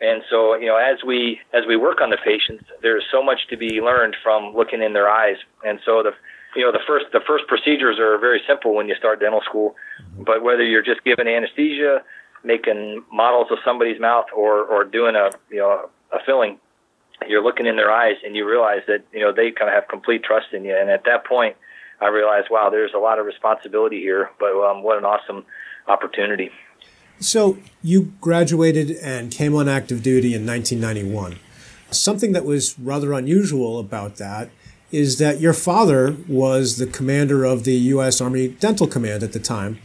and 0.00 0.22
so 0.30 0.54
you 0.54 0.66
know, 0.66 0.76
as 0.76 1.02
we 1.04 1.40
as 1.52 1.64
we 1.66 1.76
work 1.76 2.00
on 2.00 2.10
the 2.10 2.18
patients, 2.24 2.64
there's 2.82 3.04
so 3.10 3.22
much 3.22 3.48
to 3.50 3.56
be 3.56 3.80
learned 3.80 4.16
from 4.22 4.54
looking 4.54 4.82
in 4.82 4.92
their 4.92 5.08
eyes. 5.08 5.36
And 5.64 5.80
so 5.84 6.02
the 6.02 6.12
you 6.54 6.64
know 6.64 6.72
the 6.72 6.84
first 6.86 7.06
the 7.12 7.20
first 7.26 7.46
procedures 7.48 7.98
are 7.98 8.18
very 8.18 8.40
simple 8.46 8.74
when 8.74 8.88
you 8.88 8.94
start 8.94 9.20
dental 9.20 9.42
school, 9.42 9.74
mm-hmm. 10.00 10.24
but 10.24 10.42
whether 10.42 10.62
you're 10.62 10.84
just 10.84 11.02
giving 11.04 11.26
anesthesia, 11.26 12.02
making 12.44 13.02
models 13.12 13.48
of 13.50 13.58
somebody's 13.64 14.00
mouth, 14.00 14.26
or 14.36 14.62
or 14.64 14.84
doing 14.84 15.16
a 15.16 15.30
you 15.50 15.58
know 15.58 15.90
a 16.12 16.18
filling, 16.24 16.58
you're 17.26 17.42
looking 17.42 17.66
in 17.66 17.76
their 17.76 17.90
eyes 17.90 18.16
and 18.24 18.36
you 18.36 18.48
realize 18.48 18.82
that 18.86 19.02
you 19.12 19.20
know 19.20 19.32
they 19.32 19.50
kind 19.50 19.68
of 19.68 19.74
have 19.74 19.88
complete 19.88 20.22
trust 20.22 20.52
in 20.52 20.64
you. 20.64 20.76
And 20.76 20.90
at 20.90 21.04
that 21.04 21.26
point, 21.26 21.56
I 22.00 22.08
realized, 22.08 22.48
wow, 22.50 22.70
there's 22.70 22.94
a 22.94 22.98
lot 22.98 23.18
of 23.18 23.26
responsibility 23.26 24.00
here, 24.00 24.30
but 24.38 24.52
um, 24.52 24.82
what 24.82 24.98
an 24.98 25.04
awesome 25.04 25.44
opportunity. 25.86 26.50
So 27.20 27.58
you 27.82 28.12
graduated 28.20 28.92
and 29.02 29.32
came 29.32 29.54
on 29.54 29.68
active 29.68 30.02
duty 30.02 30.34
in 30.34 30.46
1991. 30.46 31.38
Something 31.90 32.32
that 32.32 32.44
was 32.44 32.78
rather 32.78 33.12
unusual 33.12 33.80
about 33.80 34.16
that 34.16 34.50
is 34.92 35.18
that 35.18 35.40
your 35.40 35.52
father 35.52 36.16
was 36.28 36.78
the 36.78 36.86
commander 36.86 37.44
of 37.44 37.64
the 37.64 37.74
U.S. 37.74 38.20
Army 38.20 38.48
Dental 38.48 38.86
Command 38.86 39.22
at 39.22 39.32
the 39.32 39.40
time 39.40 39.78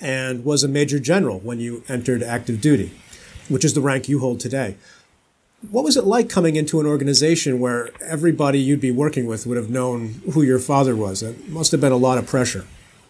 and 0.00 0.44
was 0.44 0.64
a 0.64 0.68
major 0.68 0.98
general 0.98 1.38
when 1.40 1.60
you 1.60 1.84
entered 1.88 2.22
active 2.22 2.60
duty, 2.60 2.92
which 3.48 3.64
is 3.64 3.74
the 3.74 3.80
rank 3.80 4.08
you 4.08 4.18
hold 4.18 4.40
today. 4.40 4.76
What 5.68 5.84
was 5.84 5.96
it 5.96 6.04
like 6.04 6.30
coming 6.30 6.56
into 6.56 6.80
an 6.80 6.86
organization 6.86 7.60
where 7.60 7.90
everybody 8.00 8.58
you'd 8.58 8.80
be 8.80 8.90
working 8.90 9.26
with 9.26 9.46
would 9.46 9.58
have 9.58 9.68
known 9.68 10.22
who 10.32 10.42
your 10.42 10.58
father 10.58 10.96
was? 10.96 11.22
It 11.22 11.48
must 11.50 11.70
have 11.72 11.80
been 11.82 11.92
a 11.92 11.98
lot 11.98 12.16
of 12.16 12.26
pressure. 12.26 12.64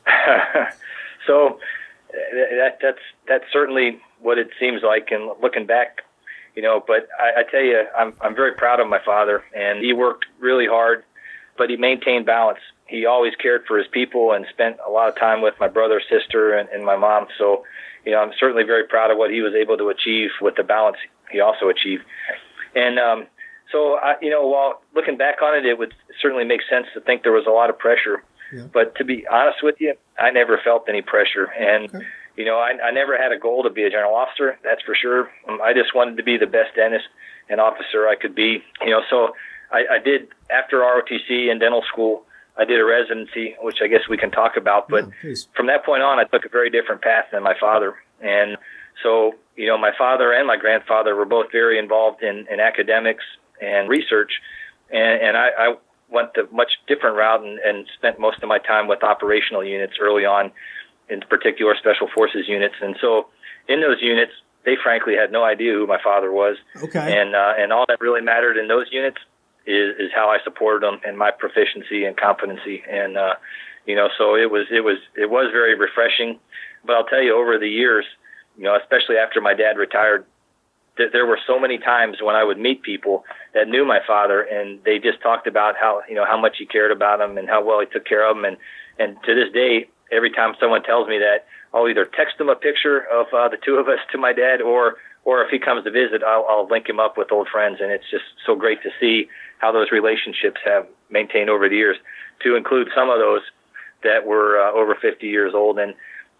so 1.27 1.61
that 2.33 2.79
that's 2.83 2.99
that's 3.29 3.45
certainly 3.53 4.01
what 4.21 4.39
it 4.39 4.51
seems 4.59 4.83
like. 4.83 5.11
And 5.13 5.31
looking 5.41 5.65
back, 5.65 6.03
you 6.57 6.63
know, 6.63 6.83
but 6.85 7.09
I, 7.21 7.41
I 7.41 7.43
tell 7.51 7.63
you, 7.63 7.85
I'm 7.97 8.15
I'm 8.21 8.35
very 8.35 8.55
proud 8.55 8.81
of 8.81 8.89
my 8.89 9.01
father, 9.05 9.45
and 9.55 9.79
he 9.79 9.93
worked 9.93 10.27
really 10.41 10.67
hard, 10.67 11.05
but 11.57 11.71
he 11.71 11.77
maintained 11.77 12.27
balance. 12.27 12.59
He 12.87 13.07
always 13.07 13.35
cared 13.37 13.65
for 13.67 13.79
his 13.79 13.87
people 13.87 14.33
and 14.33 14.45
spent 14.51 14.79
a 14.85 14.91
lot 14.91 15.09
of 15.09 15.17
time 15.17 15.41
with 15.41 15.55
my 15.61 15.69
brother, 15.69 16.03
sister, 16.11 16.55
and, 16.55 16.69
and 16.71 16.85
my 16.85 16.97
mom. 16.97 17.29
So, 17.39 17.65
you 18.05 18.11
know, 18.11 18.19
I'm 18.19 18.33
certainly 18.41 18.65
very 18.65 18.85
proud 18.89 19.13
of 19.13 19.19
what 19.19 19.31
he 19.31 19.41
was 19.41 19.55
able 19.55 19.79
to 19.79 19.91
achieve 19.91 20.31
with 20.41 20.57
the 20.57 20.65
balance 20.65 20.97
he 21.31 21.41
also 21.41 21.69
achieved. 21.69 22.05
And 22.75 22.99
um, 22.99 23.27
so, 23.73 23.95
I, 23.95 24.15
you 24.21 24.31
know, 24.31 24.47
while 24.47 24.83
looking 24.95 25.17
back 25.17 25.43
on 25.43 25.57
it, 25.57 25.65
it 25.65 25.79
would 25.79 25.95
certainly 26.21 26.45
make 26.45 26.61
sense 26.69 26.87
to 26.95 27.01
think 27.01 27.23
there 27.23 27.33
was 27.33 27.47
a 27.47 27.51
lot 27.51 27.71
of 27.71 27.79
pressure. 27.79 28.23
Yeah. 28.53 28.67
But 28.73 28.97
to 28.97 29.05
be 29.05 29.27
honest 29.29 29.59
with 29.63 29.77
you, 29.79 29.95
I 30.19 30.31
never 30.31 30.61
felt 30.63 30.89
any 30.89 31.03
pressure. 31.03 31.45
And, 31.45 31.95
okay. 31.95 32.05
you 32.37 32.45
know, 32.45 32.59
I, 32.59 32.73
I 32.83 32.91
never 32.91 33.17
had 33.17 33.33
a 33.33 33.39
goal 33.39 33.63
to 33.63 33.71
be 33.71 33.85
a 33.85 33.91
general 33.91 34.15
officer, 34.15 34.59
that's 34.65 34.83
for 34.83 34.95
sure. 34.95 35.31
Um, 35.49 35.61
I 35.63 35.73
just 35.73 35.95
wanted 35.95 36.17
to 36.17 36.23
be 36.23 36.37
the 36.37 36.47
best 36.47 36.75
dentist 36.75 37.07
an 37.49 37.61
officer 37.61 38.09
I 38.09 38.17
could 38.17 38.35
be. 38.35 38.63
You 38.81 38.91
know, 38.91 39.03
so 39.11 39.35
I, 39.71 39.97
I 39.97 39.99
did 40.03 40.29
after 40.51 40.79
ROTC 40.79 41.51
and 41.51 41.61
dental 41.61 41.83
school. 41.93 42.25
I 42.57 42.65
did 42.65 42.81
a 42.81 42.85
residency, 42.85 43.57
which 43.63 43.79
I 43.83 43.87
guess 43.87 44.03
we 44.09 44.19
can 44.19 44.31
talk 44.31 44.57
about. 44.57 44.89
But 44.89 45.09
yeah, 45.23 45.35
from 45.57 45.67
that 45.67 45.85
point 45.85 46.03
on, 46.03 46.19
I 46.19 46.25
took 46.25 46.45
a 46.45 46.49
very 46.49 46.69
different 46.69 47.01
path 47.01 47.27
than 47.33 47.43
my 47.43 47.55
father. 47.59 47.95
And 48.21 48.57
so, 49.03 49.35
you 49.57 49.67
know, 49.67 49.79
my 49.79 49.93
father 49.97 50.33
and 50.33 50.47
my 50.47 50.57
grandfather 50.57 51.15
were 51.15 51.25
both 51.25 51.53
very 51.53 51.79
involved 51.79 52.23
in, 52.23 52.47
in 52.51 52.61
academics 52.61 53.25
and 53.61 53.89
research. 53.89 54.33
And, 54.91 55.23
and 55.23 55.37
I, 55.37 55.49
I 55.59 55.75
went 56.09 56.35
the 56.35 56.49
much 56.53 56.73
different 56.89 57.17
route 57.17 57.43
and, 57.43 57.59
and 57.61 57.87
spent 57.97 58.19
most 58.19 58.43
of 58.43 58.49
my 58.49 58.59
time 58.59 58.89
with 58.89 59.03
operational 59.03 59.65
units 59.65 59.95
early 60.01 60.25
on, 60.25 60.51
in 61.09 61.21
particular 61.21 61.75
special 61.79 62.09
forces 62.15 62.49
units. 62.49 62.75
And 62.81 62.97
so 63.01 63.29
in 63.69 63.81
those 63.81 63.99
units, 64.01 64.33
they 64.65 64.77
frankly 64.83 65.15
had 65.15 65.33
no 65.33 65.45
idea 65.45 65.73
who 65.73 65.87
my 65.87 66.03
father 66.03 66.31
was. 66.33 66.57
Okay. 66.83 67.21
And, 67.21 67.35
uh, 67.35 67.55
and 67.59 67.73
all 67.73 67.85
that 67.89 68.01
really 68.01 68.21
mattered 68.21 68.57
in 68.57 68.69
those 68.69 68.87
units 68.91 69.19
is, 69.67 69.97
is 69.99 70.11
how 70.15 70.29
I 70.29 70.39
supported 70.45 70.83
them 70.83 71.01
and 71.07 71.17
my 71.17 71.31
proficiency 71.31 72.05
and 72.05 72.17
competency. 72.17 72.83
And, 72.91 73.17
uh, 73.17 73.35
you 73.87 73.97
know, 73.97 74.09
so 74.19 74.35
it 74.35 74.51
was, 74.51 74.67
it 74.71 74.81
was, 74.81 74.99
it 75.17 75.31
was 75.31 75.51
very 75.53 75.75
refreshing. 75.79 76.39
But 76.85 76.97
I'll 76.97 77.07
tell 77.07 77.23
you, 77.23 77.37
over 77.37 77.59
the 77.59 77.69
years, 77.69 78.05
you 78.61 78.67
know, 78.67 78.77
especially 78.77 79.17
after 79.17 79.41
my 79.41 79.55
dad 79.55 79.79
retired, 79.79 80.27
th- 80.99 81.13
there 81.13 81.25
were 81.25 81.39
so 81.47 81.59
many 81.59 81.79
times 81.79 82.19
when 82.23 82.37
I 82.37 82.45
would 82.45 82.59
meet 82.59 82.83
people 82.83 83.25
that 83.55 83.69
knew 83.69 83.87
my 83.87 84.01
father, 84.07 84.43
and 84.43 84.85
they 84.85 84.99
just 84.99 85.23
talked 85.23 85.47
about 85.47 85.77
how, 85.81 86.03
you 86.07 86.15
know, 86.15 86.27
how 86.27 86.39
much 86.39 86.57
he 86.59 86.67
cared 86.67 86.93
about 86.93 87.21
them 87.21 87.39
and 87.39 87.49
how 87.49 87.65
well 87.65 87.81
he 87.81 87.87
took 87.87 88.05
care 88.05 88.29
of 88.29 88.37
them. 88.37 88.45
And, 88.45 88.59
and 88.99 89.17
to 89.25 89.35
this 89.35 89.51
day, 89.55 89.89
every 90.13 90.31
time 90.31 90.55
someone 90.61 90.83
tells 90.83 91.09
me 91.09 91.19
that, 91.21 91.47
I'll 91.73 91.89
either 91.89 92.05
text 92.05 92.37
them 92.37 92.51
a 92.51 92.55
picture 92.55 92.99
of 93.11 93.33
uh, 93.33 93.49
the 93.49 93.57
two 93.57 93.77
of 93.77 93.89
us 93.89 94.01
to 94.13 94.19
my 94.19 94.35
dad, 94.35 94.61
or 94.61 94.97
or 95.25 95.43
if 95.45 95.51
he 95.51 95.59
comes 95.59 95.85
to 95.85 95.91
visit, 95.91 96.23
I'll, 96.23 96.47
I'll 96.49 96.67
link 96.67 96.89
him 96.89 96.99
up 96.99 97.19
with 97.19 97.31
old 97.31 97.47
friends, 97.49 97.79
and 97.81 97.93
it's 97.93 98.09
just 98.11 98.25
so 98.45 98.55
great 98.55 98.83
to 98.83 98.91
see 98.99 99.29
how 99.59 99.71
those 99.71 99.93
relationships 99.93 100.61
have 100.65 100.87
maintained 101.11 101.51
over 101.51 101.69
the 101.69 101.77
years. 101.77 101.99
To 102.43 102.57
include 102.57 102.89
some 102.95 103.11
of 103.11 103.19
those 103.19 103.43
that 104.03 104.27
were 104.27 104.59
uh, 104.59 104.73
over 104.73 104.95
50 104.95 105.27
years 105.27 105.53
old, 105.55 105.79
and 105.79 105.95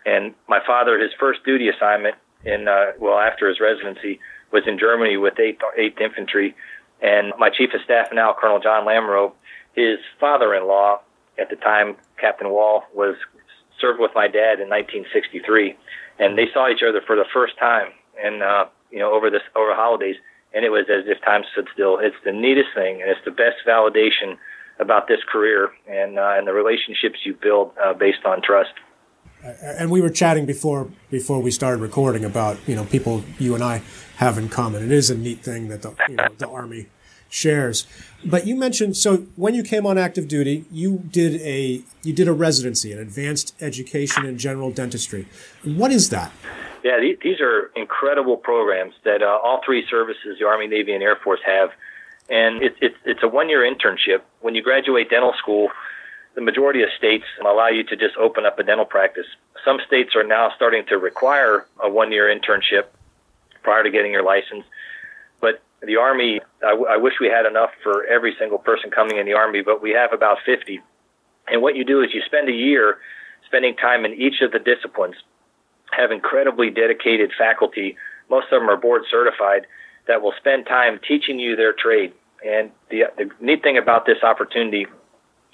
and 0.07 0.35
my 0.49 0.61
father, 0.67 0.99
his 0.99 1.11
first 1.19 1.45
duty 1.45 1.69
assignment 1.69 2.15
in 2.45 2.69
uh, 2.69 2.93
well 2.99 3.19
after 3.19 3.49
his 3.49 3.61
residency 3.61 4.21
was 4.53 4.63
in 4.67 4.79
Germany 4.79 5.17
with 5.17 5.35
8th, 5.35 5.61
8th 5.79 6.01
Infantry, 6.01 6.55
and 7.03 7.33
my 7.39 7.51
chief 7.51 7.71
of 7.75 7.81
staff 7.85 8.09
now, 8.13 8.35
Colonel 8.39 8.61
John 8.61 8.85
Lamoureux, 8.85 9.33
his 9.75 9.99
father-in-law 10.19 11.01
at 11.39 11.51
the 11.51 11.57
time, 11.57 11.97
Captain 12.19 12.51
Wall, 12.51 12.83
was 12.95 13.15
served 13.81 14.01
with 14.01 14.11
my 14.15 14.27
dad 14.27 14.61
in 14.61 14.69
1963, 14.69 15.77
and 16.19 16.37
they 16.37 16.47
saw 16.53 16.69
each 16.69 16.83
other 16.87 17.01
for 17.07 17.17
the 17.17 17.25
first 17.33 17.57
time 17.59 17.89
and 18.23 18.43
uh, 18.43 18.67
you 18.91 18.99
know 18.99 19.13
over 19.13 19.31
this 19.31 19.43
over 19.57 19.75
holidays, 19.75 20.17
and 20.53 20.65
it 20.65 20.71
was 20.71 20.87
as 20.91 21.05
if 21.07 21.21
time 21.23 21.43
stood 21.53 21.69
still. 21.73 21.99
It's 21.99 22.17
the 22.25 22.33
neatest 22.33 22.69
thing, 22.75 23.01
and 23.01 23.11
it's 23.11 23.25
the 23.25 23.31
best 23.31 23.57
validation 23.67 24.37
about 24.79 25.09
this 25.09 25.21
career 25.31 25.71
and 25.89 26.19
uh, 26.19 26.35
and 26.37 26.47
the 26.47 26.53
relationships 26.53 27.21
you 27.25 27.35
build 27.35 27.73
uh, 27.83 27.95
based 27.95 28.25
on 28.25 28.43
trust. 28.43 28.73
And 29.43 29.91
we 29.91 30.01
were 30.01 30.11
chatting 30.11 30.47
before 30.47 30.89
before 31.11 31.41
we 31.41 31.51
started 31.51 31.81
recording 31.81 32.25
about 32.25 32.59
you 32.67 32.75
know 32.75 32.85
people 32.85 33.25
you 33.39 33.55
and 33.55 33.65
I 33.65 33.83
have 34.17 34.37
in 34.37 34.49
common. 34.49 34.83
It 34.83 34.93
is 34.93 35.11
a 35.11 35.17
neat 35.17 35.43
thing 35.43 35.69
that 35.69 35.83
the 35.83 35.95
you 36.09 36.17
know, 36.17 36.29
the 36.37 36.49
army 36.49 36.87
shares. 37.31 37.87
But 38.25 38.47
you 38.47 38.57
mentioned 38.57 38.97
so 38.97 39.19
when 39.37 39.55
you 39.55 39.63
came 39.63 39.87
on 39.87 39.97
active 39.97 40.29
duty, 40.29 40.67
you 40.71 41.05
did 41.11 41.41
a 41.41 41.83
you 42.03 42.13
did 42.13 42.29
a 42.29 42.33
residency, 42.33 42.93
an 42.93 42.99
advanced 42.99 43.55
education 43.61 44.27
in 44.27 44.37
general 44.37 44.71
dentistry. 44.71 45.27
What 45.65 45.91
is 45.91 46.11
that? 46.11 46.33
Yeah, 46.83 46.99
these 47.23 47.41
are 47.41 47.71
incredible 47.77 48.37
programs 48.37 48.95
that 49.05 49.23
uh, 49.23 49.27
all 49.27 49.61
three 49.65 49.85
services, 49.91 50.39
the 50.39 50.47
Army, 50.47 50.67
Navy, 50.67 50.95
and 50.95 51.03
Air 51.03 51.17
Force, 51.17 51.41
have. 51.45 51.71
And 52.29 52.63
it's 52.63 52.77
it's 52.81 52.97
it's 53.05 53.23
a 53.23 53.29
one 53.29 53.49
year 53.49 53.61
internship. 53.61 54.23
When 54.41 54.55
you 54.55 54.63
graduate 54.63 55.11
dental 55.11 55.35
school, 55.39 55.69
the 56.41 56.45
majority 56.47 56.83
of 56.83 56.89
states 56.97 57.27
allow 57.43 57.69
you 57.69 57.85
to 57.85 57.97
just 57.97 58.17
open 58.17 58.47
up 58.47 58.59
a 58.59 58.63
dental 58.63 58.87
practice. 58.87 59.27
Some 59.63 59.79
states 59.87 60.17
are 60.17 60.25
now 60.25 60.51
starting 60.57 60.87
to 60.87 60.97
require 60.97 61.67
a 61.85 61.91
one 61.91 62.11
year 62.13 62.35
internship 62.35 62.85
prior 63.63 63.83
to 63.83 63.91
getting 63.91 64.11
your 64.11 64.25
license. 64.25 64.65
But 65.43 65.61
the 65.83 65.97
Army, 65.97 66.41
I, 66.65 66.71
w- 66.71 66.89
I 66.89 66.97
wish 66.97 67.15
we 67.21 67.27
had 67.27 67.45
enough 67.45 67.73
for 67.83 68.07
every 68.07 68.35
single 68.39 68.57
person 68.57 68.91
coming 68.91 69.19
in 69.19 69.27
the 69.27 69.35
Army, 69.35 69.61
but 69.61 69.83
we 69.83 69.91
have 69.91 70.15
about 70.15 70.39
50. 70.47 70.81
And 71.49 71.61
what 71.61 71.77
you 71.77 71.85
do 71.85 72.01
is 72.01 72.15
you 72.15 72.23
spend 72.25 72.49
a 72.49 72.53
year 72.53 72.97
spending 73.47 73.77
time 73.77 74.07
in 74.07 74.15
each 74.15 74.41
of 74.41 74.51
the 74.51 74.59
disciplines 74.59 75.17
have 75.93 76.11
incredibly 76.11 76.71
dedicated 76.71 77.33
faculty. 77.37 77.99
Most 78.31 78.47
of 78.51 78.63
them 78.63 78.71
are 78.71 78.79
board 78.79 79.03
certified 79.11 79.67
that 80.09 80.23
will 80.23 80.33
spend 80.39 80.65
time 80.65 81.01
teaching 81.07 81.39
you 81.39 81.55
their 81.55 81.75
trade. 81.75 82.15
And 82.43 82.71
the, 82.89 83.05
the 83.19 83.31
neat 83.43 83.63
thing 83.63 83.77
about 83.77 84.07
this 84.07 84.23
opportunity 84.23 84.87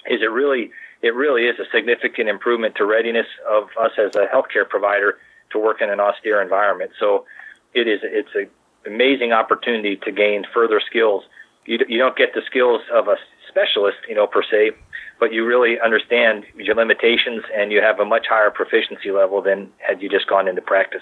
is 0.09 0.21
it 0.21 0.31
really 0.31 0.71
it 1.01 1.13
really 1.13 1.43
is 1.43 1.59
a 1.59 1.65
significant 1.71 2.27
improvement 2.29 2.75
to 2.75 2.85
readiness 2.85 3.27
of 3.47 3.69
us 3.79 3.91
as 3.97 4.15
a 4.15 4.25
healthcare 4.25 4.67
provider 4.67 5.17
to 5.51 5.59
work 5.59 5.81
in 5.81 5.89
an 5.89 5.99
austere 5.99 6.41
environment. 6.41 6.91
So 6.99 7.25
it 7.73 7.87
is 7.87 7.99
it's 8.03 8.33
an 8.35 8.49
amazing 8.85 9.31
opportunity 9.31 9.97
to 9.97 10.11
gain 10.11 10.43
further 10.53 10.81
skills. 10.85 11.23
You, 11.65 11.79
you 11.87 11.97
don't 11.97 12.15
get 12.15 12.33
the 12.33 12.41
skills 12.45 12.81
of 12.93 13.07
a 13.07 13.15
specialist, 13.49 13.97
you 14.07 14.15
know, 14.15 14.27
per 14.27 14.43
se, 14.43 14.71
but 15.19 15.33
you 15.33 15.45
really 15.45 15.79
understand 15.79 16.45
your 16.55 16.75
limitations 16.75 17.43
and 17.55 17.71
you 17.71 17.81
have 17.81 17.99
a 17.99 18.05
much 18.05 18.25
higher 18.29 18.51
proficiency 18.51 19.11
level 19.11 19.41
than 19.41 19.71
had 19.77 20.01
you 20.01 20.09
just 20.09 20.27
gone 20.27 20.47
into 20.47 20.61
practice. 20.61 21.01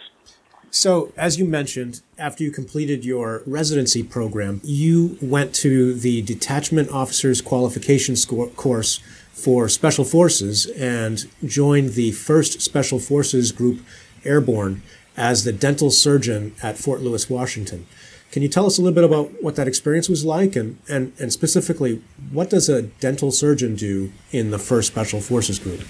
So, 0.75 1.13
as 1.15 1.39
you 1.39 1.45
mentioned, 1.45 2.01
after 2.17 2.43
you 2.43 2.51
completed 2.51 3.05
your 3.05 3.43
residency 3.45 4.03
program, 4.03 4.59
you 4.61 5.17
went 5.21 5.55
to 5.55 5.93
the 5.93 6.21
Detachment 6.21 6.91
Officers 6.91 7.41
Qualification 7.41 8.17
course 8.57 8.97
for 9.31 9.69
Special 9.69 10.03
Forces 10.03 10.65
and 10.65 11.27
joined 11.45 11.93
the 11.93 12.11
1st 12.11 12.59
Special 12.59 12.99
Forces 12.99 13.53
Group 13.53 13.85
Airborne 14.25 14.81
as 15.15 15.45
the 15.45 15.53
dental 15.53 15.91
surgeon 15.91 16.53
at 16.61 16.77
Fort 16.77 16.99
Lewis, 16.99 17.29
Washington. 17.29 17.87
Can 18.33 18.41
you 18.41 18.49
tell 18.49 18.65
us 18.65 18.77
a 18.77 18.81
little 18.81 18.95
bit 18.95 19.05
about 19.05 19.41
what 19.41 19.55
that 19.55 19.69
experience 19.69 20.09
was 20.09 20.25
like 20.25 20.57
and, 20.57 20.77
and, 20.89 21.13
and 21.17 21.31
specifically 21.31 22.01
what 22.33 22.49
does 22.49 22.67
a 22.67 22.81
dental 22.81 23.31
surgeon 23.31 23.77
do 23.77 24.11
in 24.33 24.51
the 24.51 24.57
1st 24.57 24.83
Special 24.83 25.21
Forces 25.21 25.57
Group? 25.57 25.85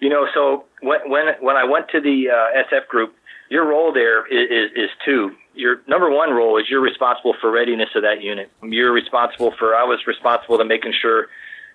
You 0.00 0.08
know, 0.08 0.26
so 0.32 0.64
when, 0.80 1.00
when, 1.10 1.26
when 1.40 1.56
I 1.56 1.64
went 1.64 1.90
to 1.90 2.00
the 2.00 2.30
uh, 2.30 2.74
SF 2.74 2.86
group, 2.88 3.14
your 3.50 3.66
role 3.66 3.92
there 3.92 4.26
is, 4.26 4.70
is, 4.70 4.84
is 4.84 4.90
two. 5.04 5.32
Your 5.54 5.80
number 5.86 6.10
one 6.10 6.30
role 6.30 6.58
is 6.58 6.66
you're 6.68 6.80
responsible 6.80 7.34
for 7.40 7.50
readiness 7.50 7.88
of 7.94 8.02
that 8.02 8.22
unit. 8.22 8.50
You're 8.62 8.92
responsible 8.92 9.52
for, 9.58 9.74
I 9.74 9.84
was 9.84 10.00
responsible 10.06 10.58
to 10.58 10.64
making 10.64 10.92
sure 11.00 11.28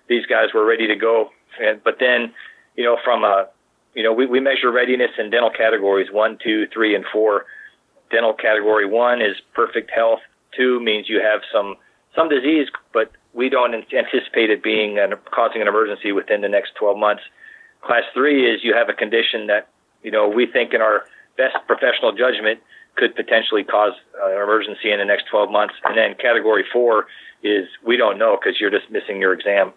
these 0.08 0.26
guys 0.26 0.48
were 0.54 0.64
ready 0.64 0.86
to 0.86 0.96
go. 0.96 1.30
And, 1.60 1.82
but 1.82 1.96
then, 1.98 2.32
you 2.76 2.84
know, 2.84 2.96
from 3.04 3.24
a, 3.24 3.48
you 3.94 4.02
know, 4.02 4.12
we, 4.12 4.26
we 4.26 4.40
measure 4.40 4.70
readiness 4.70 5.10
in 5.18 5.30
dental 5.30 5.50
categories 5.50 6.08
one, 6.10 6.38
two, 6.42 6.66
three, 6.72 6.94
and 6.94 7.04
four 7.12 7.46
dental 8.12 8.34
category 8.34 8.86
one 8.86 9.20
is 9.20 9.36
perfect 9.54 9.90
health. 9.90 10.20
Two 10.56 10.78
means 10.80 11.08
you 11.08 11.20
have 11.20 11.40
some 11.52 11.76
some 12.14 12.28
disease, 12.28 12.68
but 12.92 13.10
we 13.32 13.48
don't 13.48 13.74
anticipate 13.74 14.50
it 14.50 14.62
being 14.62 14.98
an, 14.98 15.14
causing 15.34 15.62
an 15.62 15.68
emergency 15.68 16.12
within 16.12 16.42
the 16.42 16.48
next 16.48 16.74
12 16.74 16.98
months. 16.98 17.22
Class 17.80 18.02
three 18.12 18.44
is 18.52 18.62
you 18.62 18.74
have 18.74 18.90
a 18.90 18.92
condition 18.92 19.46
that 19.46 19.68
you 20.02 20.10
know 20.10 20.28
we 20.28 20.46
think 20.46 20.74
in 20.74 20.82
our 20.82 21.04
best 21.36 21.56
professional 21.66 22.12
judgment 22.12 22.60
could 22.96 23.14
potentially 23.16 23.64
cause 23.64 23.92
uh, 24.20 24.26
an 24.26 24.42
emergency 24.42 24.92
in 24.92 24.98
the 24.98 25.04
next 25.04 25.24
12 25.30 25.50
months. 25.50 25.74
And 25.84 25.96
then 25.96 26.14
category 26.14 26.64
four 26.72 27.06
is 27.42 27.66
we 27.84 27.96
don't 27.96 28.18
know 28.18 28.36
because 28.36 28.60
you're 28.60 28.70
just 28.70 28.90
missing 28.90 29.20
your 29.20 29.32
exam. 29.32 29.72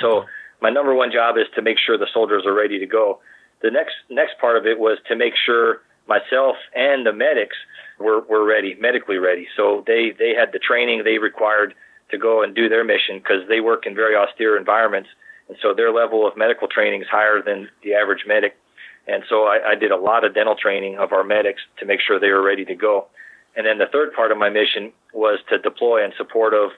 So 0.00 0.24
my 0.60 0.70
number 0.70 0.94
one 0.94 1.12
job 1.12 1.36
is 1.36 1.46
to 1.54 1.62
make 1.62 1.78
sure 1.78 1.98
the 1.98 2.08
soldiers 2.12 2.44
are 2.46 2.54
ready 2.54 2.78
to 2.78 2.86
go. 2.86 3.20
The 3.62 3.70
next 3.70 3.94
next 4.08 4.38
part 4.40 4.56
of 4.56 4.66
it 4.66 4.78
was 4.78 4.98
to 5.08 5.16
make 5.16 5.34
sure 5.36 5.82
myself 6.08 6.56
and 6.74 7.04
the 7.04 7.12
medics 7.12 7.56
were, 7.98 8.20
were 8.20 8.44
ready, 8.44 8.76
medically 8.80 9.18
ready. 9.18 9.46
So 9.56 9.84
they, 9.86 10.12
they 10.18 10.34
had 10.34 10.52
the 10.52 10.58
training 10.58 11.02
they 11.04 11.18
required 11.18 11.74
to 12.10 12.18
go 12.18 12.42
and 12.42 12.54
do 12.54 12.68
their 12.68 12.84
mission 12.84 13.18
because 13.18 13.46
they 13.48 13.60
work 13.60 13.86
in 13.86 13.94
very 13.94 14.16
austere 14.16 14.56
environments. 14.56 15.10
And 15.48 15.58
so 15.62 15.74
their 15.74 15.92
level 15.92 16.26
of 16.26 16.36
medical 16.36 16.68
training 16.68 17.02
is 17.02 17.08
higher 17.08 17.42
than 17.42 17.68
the 17.82 17.94
average 17.94 18.24
medic. 18.26 18.56
And 19.08 19.24
so 19.28 19.44
I, 19.44 19.70
I 19.70 19.74
did 19.74 19.90
a 19.90 19.96
lot 19.96 20.24
of 20.24 20.34
dental 20.34 20.54
training 20.54 20.98
of 20.98 21.12
our 21.12 21.24
medics 21.24 21.62
to 21.80 21.86
make 21.86 22.00
sure 22.00 22.20
they 22.20 22.28
were 22.28 22.42
ready 22.42 22.64
to 22.66 22.74
go. 22.74 23.06
And 23.56 23.66
then 23.66 23.78
the 23.78 23.86
third 23.90 24.12
part 24.12 24.30
of 24.30 24.38
my 24.38 24.50
mission 24.50 24.92
was 25.14 25.40
to 25.48 25.58
deploy 25.58 26.04
in 26.04 26.12
support 26.16 26.52
of 26.54 26.70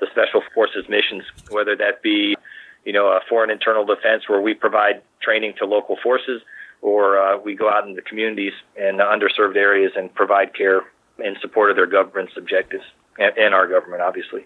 the 0.00 0.06
special 0.10 0.42
forces 0.52 0.84
missions, 0.88 1.22
whether 1.50 1.76
that 1.76 2.02
be, 2.02 2.36
you 2.84 2.92
know, 2.92 3.06
a 3.06 3.20
foreign 3.28 3.50
internal 3.50 3.86
defense 3.86 4.28
where 4.28 4.40
we 4.40 4.52
provide 4.52 5.00
training 5.22 5.54
to 5.58 5.64
local 5.64 5.96
forces 6.02 6.42
or 6.82 7.18
uh, 7.18 7.38
we 7.38 7.54
go 7.54 7.70
out 7.70 7.86
in 7.88 7.94
the 7.94 8.02
communities 8.02 8.52
and 8.76 8.98
underserved 8.98 9.56
areas 9.56 9.92
and 9.96 10.12
provide 10.14 10.54
care 10.54 10.82
in 11.24 11.36
support 11.40 11.70
of 11.70 11.76
their 11.76 11.86
government's 11.86 12.34
objectives 12.36 12.84
and, 13.18 13.36
and 13.38 13.54
our 13.54 13.66
government, 13.66 14.02
obviously. 14.02 14.44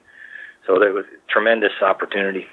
So 0.67 0.79
there 0.79 0.93
was 0.93 1.07
tremendous 1.29 1.73
opportunity. 1.83 2.47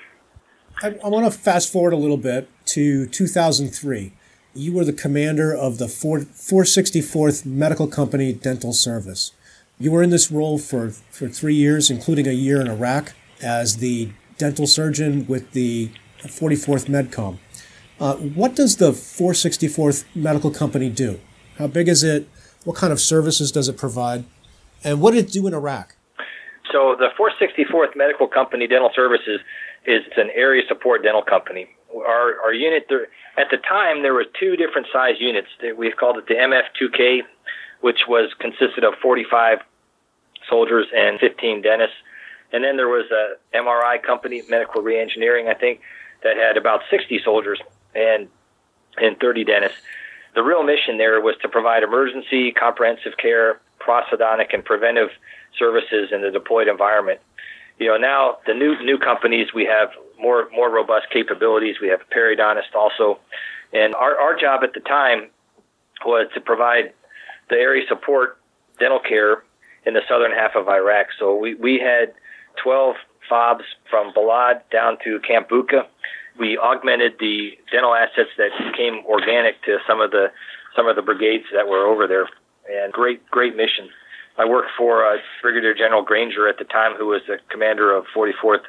I, 0.82 0.96
I 1.04 1.10
want 1.10 1.32
to 1.32 1.38
fast 1.38 1.72
forward 1.72 1.94
a 1.94 1.98
little 1.98 2.18
bit 2.18 2.50
to 2.68 3.06
2003. 3.08 4.14
You 4.54 4.74
were 4.74 4.86
the 4.86 4.94
commander 4.94 5.54
of 5.56 5.78
the 5.78 5.88
4, 5.88 6.20
464th 6.20 7.46
Medical 7.46 7.88
Company 7.88 8.34
Dental 8.34 8.74
Service. 8.74 9.34
You 9.80 9.92
were 9.92 10.02
in 10.02 10.10
this 10.10 10.32
role 10.32 10.58
for, 10.58 10.90
for 10.90 11.28
three 11.28 11.54
years, 11.54 11.92
including 11.92 12.28
a 12.28 12.32
year 12.32 12.60
in 12.60 12.68
Iraq 12.68 13.14
as 13.42 13.78
the 13.78 14.12
dental 14.38 14.66
surgeon 14.66 15.28
with 15.28 15.52
the 15.52 15.92
44th 16.24 16.88
Medcom. 16.88 17.38
Uh, 18.00 18.16
what 18.16 18.56
does 18.56 18.78
the 18.78 18.92
464th 18.92 20.06
Medical 20.16 20.52
Company 20.52 20.90
do? 20.90 21.20
How 21.58 21.68
big 21.68 21.88
is 21.88 22.04
it? 22.04 22.28
What 22.64 22.76
kind 22.76 22.92
of 22.94 23.00
services 23.00 23.52
does 23.52 23.68
it 23.68 23.78
provide? 23.78 24.26
And 24.84 25.02
what 25.02 25.14
did 25.14 25.26
it 25.26 25.32
do 25.32 25.48
in 25.48 25.54
Iraq? 25.54 25.96
So 26.72 26.96
the 26.98 27.10
464th 27.18 27.96
Medical 27.96 28.28
Company 28.28 28.68
Dental 28.68 28.92
Services 28.96 29.40
is 29.86 30.02
an 30.18 30.30
area 30.36 30.64
support 30.68 31.04
dental 31.04 31.24
company. 31.24 31.68
Our, 31.96 32.40
our 32.44 32.54
unit, 32.54 32.88
at 33.38 33.50
the 33.52 33.58
time, 33.58 34.02
there 34.02 34.14
were 34.14 34.26
two 34.40 34.56
different 34.56 34.88
size 34.92 35.16
units. 35.20 35.48
We 35.78 35.92
called 35.92 36.18
it 36.18 36.28
the 36.28 36.34
MF2K, 36.34 37.22
which 37.82 38.02
was 38.08 38.34
consisted 38.40 38.84
of 38.84 38.96
45 39.02 39.60
soldiers 40.50 40.88
and 40.96 41.20
15 41.20 41.62
dentists. 41.62 41.96
And 42.52 42.64
then 42.64 42.78
there 42.78 42.88
was 42.88 43.06
a 43.12 43.56
MRI 43.56 44.02
company, 44.02 44.42
Medical 44.50 44.82
Reengineering, 44.82 45.48
I 45.48 45.54
think, 45.54 45.82
that 46.24 46.38
had 46.38 46.58
about 46.58 46.82
60 46.90 47.22
soldiers 47.24 47.60
and 47.94 48.28
and 49.00 49.20
30 49.20 49.44
dentists. 49.44 49.78
The 50.34 50.42
real 50.42 50.64
mission 50.64 50.98
there 50.98 51.22
was 51.22 51.36
to 51.44 51.50
provide 51.50 51.84
emergency, 51.84 52.52
comprehensive 52.52 53.18
care, 53.18 53.62
prosthodontic, 53.80 54.54
and 54.54 54.66
preventive 54.66 55.10
services 55.58 56.10
in 56.12 56.22
the 56.22 56.32
deployed 56.32 56.68
environment. 56.68 57.20
You 57.78 57.88
know, 57.88 57.98
now 57.98 58.38
the 58.48 58.56
new 58.56 58.84
new 58.84 58.98
companies 58.98 59.54
we 59.54 59.66
have 59.66 59.90
more 60.20 60.50
more 60.54 60.70
robust 60.70 61.08
capabilities. 61.12 61.76
We 61.82 61.90
have 61.90 62.02
a 62.02 62.14
periodontist 62.14 62.76
also, 62.76 63.20
and 63.74 63.96
our 63.96 64.18
our 64.18 64.40
job 64.40 64.64
at 64.64 64.74
the 64.74 64.80
time 64.80 65.30
was 66.06 66.28
to 66.34 66.42
provide 66.42 66.94
the 67.50 67.56
area 67.56 67.86
support 67.88 68.38
dental 68.80 69.00
care 69.00 69.44
in 69.86 69.94
the 69.94 70.02
southern 70.08 70.32
half 70.32 70.56
of 70.56 70.68
Iraq. 70.68 71.08
So 71.20 71.36
we 71.36 71.56
we 71.56 71.80
had 71.80 72.14
12 72.64 72.96
fobs 73.30 73.64
from 73.90 74.14
Balad 74.14 74.62
down 74.72 74.98
to 75.04 75.20
Camp 75.20 75.50
Bucca. 75.50 75.88
We 76.40 76.58
augmented 76.58 77.14
the 77.20 77.58
dental 77.72 77.96
assets 77.96 78.30
that 78.38 78.52
came 78.76 79.04
organic 79.06 79.62
to 79.64 79.78
some 79.88 80.02
of 80.02 80.12
the 80.12 80.28
some 80.76 80.88
of 80.88 80.96
the 80.96 81.02
brigades 81.02 81.46
that 81.54 81.68
were 81.68 81.88
over 81.88 82.08
there, 82.08 82.28
and 82.70 82.94
great 82.94 83.26
great 83.30 83.56
mission. 83.56 83.90
I 84.38 84.46
worked 84.46 84.70
for 84.78 85.04
uh, 85.04 85.18
Brigadier 85.42 85.74
General 85.74 86.04
Granger 86.04 86.48
at 86.48 86.60
the 86.60 86.64
time, 86.64 86.94
who 86.96 87.08
was 87.08 87.22
the 87.28 87.40
commander 87.50 87.96
of 87.96 88.06
44th 88.16 88.62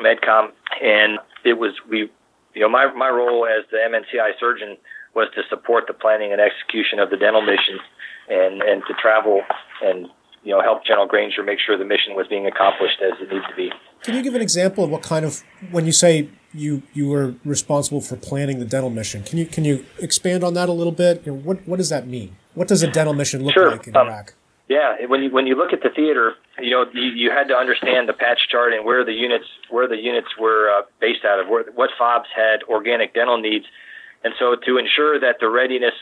Medcom, 0.00 0.50
and 0.82 1.18
it 1.44 1.54
was 1.54 1.72
we, 1.88 2.10
you 2.54 2.62
know, 2.62 2.68
my 2.68 2.92
my 2.94 3.08
role 3.08 3.46
as 3.46 3.64
the 3.70 3.78
MNCI 3.78 4.32
surgeon 4.38 4.76
was 5.14 5.28
to 5.34 5.42
support 5.48 5.84
the 5.86 5.94
planning 5.94 6.32
and 6.32 6.40
execution 6.40 6.98
of 6.98 7.10
the 7.10 7.16
dental 7.16 7.42
mission, 7.42 7.78
and 8.28 8.62
and 8.62 8.82
to 8.86 8.94
travel 9.00 9.42
and 9.82 10.08
you 10.42 10.52
know 10.52 10.62
help 10.62 10.84
General 10.84 11.06
Granger 11.06 11.42
make 11.42 11.58
sure 11.64 11.76
the 11.76 11.84
mission 11.84 12.14
was 12.14 12.26
being 12.28 12.46
accomplished 12.46 13.00
as 13.02 13.12
it 13.20 13.28
needed 13.32 13.44
to 13.48 13.56
be. 13.56 13.70
Can 14.02 14.14
you 14.14 14.22
give 14.22 14.34
an 14.34 14.42
example 14.42 14.84
of 14.84 14.90
what 14.90 15.02
kind 15.02 15.24
of 15.24 15.42
when 15.70 15.86
you 15.86 15.92
say 15.92 16.28
you 16.52 16.82
you 16.92 17.08
were 17.08 17.34
responsible 17.44 18.00
for 18.00 18.16
planning 18.16 18.58
the 18.58 18.64
dental 18.64 18.90
mission? 18.90 19.22
Can 19.22 19.38
you 19.38 19.46
can 19.46 19.64
you 19.64 19.84
expand 19.98 20.42
on 20.44 20.54
that 20.54 20.68
a 20.68 20.72
little 20.72 20.92
bit? 20.92 21.22
You 21.26 21.32
know, 21.32 21.38
what 21.38 21.66
what 21.66 21.76
does 21.76 21.90
that 21.90 22.06
mean? 22.06 22.36
What 22.54 22.68
does 22.68 22.82
a 22.82 22.90
dental 22.90 23.14
mission 23.14 23.44
look 23.44 23.54
sure. 23.54 23.70
like 23.72 23.86
in 23.86 23.96
um, 23.96 24.08
Iraq? 24.08 24.34
Yeah, 24.70 25.04
when 25.08 25.20
you 25.20 25.30
when 25.30 25.48
you 25.48 25.56
look 25.56 25.72
at 25.72 25.82
the 25.82 25.90
theater, 25.90 26.34
you 26.60 26.70
know 26.70 26.84
you, 26.94 27.10
you 27.10 27.30
had 27.32 27.48
to 27.48 27.56
understand 27.56 28.08
the 28.08 28.12
patch 28.12 28.46
chart 28.48 28.72
and 28.72 28.84
where 28.84 29.04
the 29.04 29.12
units 29.12 29.46
where 29.68 29.88
the 29.88 29.96
units 29.96 30.28
were 30.38 30.70
uh, 30.70 30.82
based 31.00 31.24
out 31.24 31.40
of, 31.40 31.48
where 31.48 31.64
what 31.74 31.90
fobs 31.98 32.28
had 32.32 32.62
organic 32.68 33.12
dental 33.12 33.36
needs, 33.36 33.64
and 34.22 34.32
so 34.38 34.54
to 34.54 34.78
ensure 34.78 35.18
that 35.18 35.40
the 35.40 35.50
readiness 35.50 35.94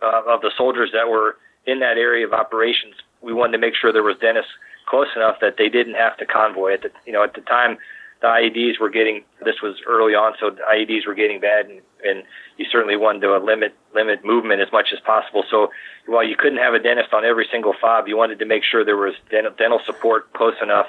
uh, 0.00 0.22
of 0.26 0.40
the 0.40 0.50
soldiers 0.56 0.88
that 0.94 1.10
were 1.10 1.36
in 1.66 1.80
that 1.80 1.98
area 1.98 2.26
of 2.26 2.32
operations, 2.32 2.94
we 3.20 3.34
wanted 3.34 3.52
to 3.52 3.58
make 3.58 3.74
sure 3.76 3.92
there 3.92 4.02
was 4.02 4.16
dentists 4.16 4.52
close 4.88 5.08
enough 5.14 5.36
that 5.42 5.56
they 5.58 5.68
didn't 5.68 5.94
have 5.94 6.16
to 6.16 6.24
convoy. 6.24 6.72
At 6.72 6.80
the 6.80 6.90
you 7.04 7.12
know 7.12 7.22
at 7.22 7.34
the 7.34 7.42
time, 7.42 7.76
the 8.22 8.28
IEDs 8.28 8.80
were 8.80 8.88
getting 8.88 9.22
this 9.44 9.60
was 9.62 9.76
early 9.86 10.14
on, 10.14 10.32
so 10.40 10.48
the 10.48 10.62
IEDs 10.62 11.06
were 11.06 11.14
getting 11.14 11.40
bad, 11.40 11.66
and, 11.66 11.82
and 12.04 12.22
you 12.56 12.66
certainly 12.70 12.96
wanted 12.96 13.20
to 13.20 13.38
limit 13.38 13.74
limit 13.94 14.24
movement 14.24 14.60
as 14.60 14.70
much 14.72 14.88
as 14.92 15.00
possible. 15.00 15.44
So 15.50 15.70
while 16.06 16.24
you 16.24 16.36
couldn't 16.36 16.58
have 16.58 16.74
a 16.74 16.78
dentist 16.78 17.12
on 17.12 17.24
every 17.24 17.46
single 17.50 17.74
fob, 17.80 18.08
you 18.08 18.16
wanted 18.16 18.38
to 18.38 18.46
make 18.46 18.62
sure 18.64 18.84
there 18.84 18.96
was 18.96 19.14
dental, 19.30 19.52
dental 19.56 19.80
support 19.84 20.32
close 20.32 20.56
enough 20.62 20.86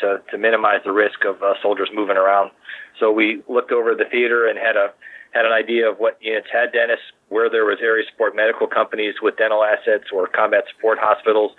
to 0.00 0.22
to 0.30 0.38
minimize 0.38 0.80
the 0.84 0.92
risk 0.92 1.24
of 1.24 1.42
uh, 1.42 1.54
soldiers 1.62 1.90
moving 1.92 2.16
around. 2.16 2.50
So 2.98 3.10
we 3.10 3.42
looked 3.48 3.72
over 3.72 3.94
the 3.94 4.04
theater 4.04 4.46
and 4.46 4.58
had 4.58 4.76
a 4.76 4.92
had 5.32 5.46
an 5.46 5.52
idea 5.52 5.90
of 5.90 5.98
what 5.98 6.18
units 6.20 6.48
had 6.52 6.72
dentists, 6.72 7.06
where 7.28 7.48
there 7.48 7.64
was 7.64 7.78
area 7.80 8.04
support 8.10 8.36
medical 8.36 8.66
companies 8.66 9.14
with 9.22 9.36
dental 9.36 9.64
assets 9.64 10.04
or 10.12 10.26
combat 10.26 10.64
support 10.74 10.98
hospitals 11.00 11.52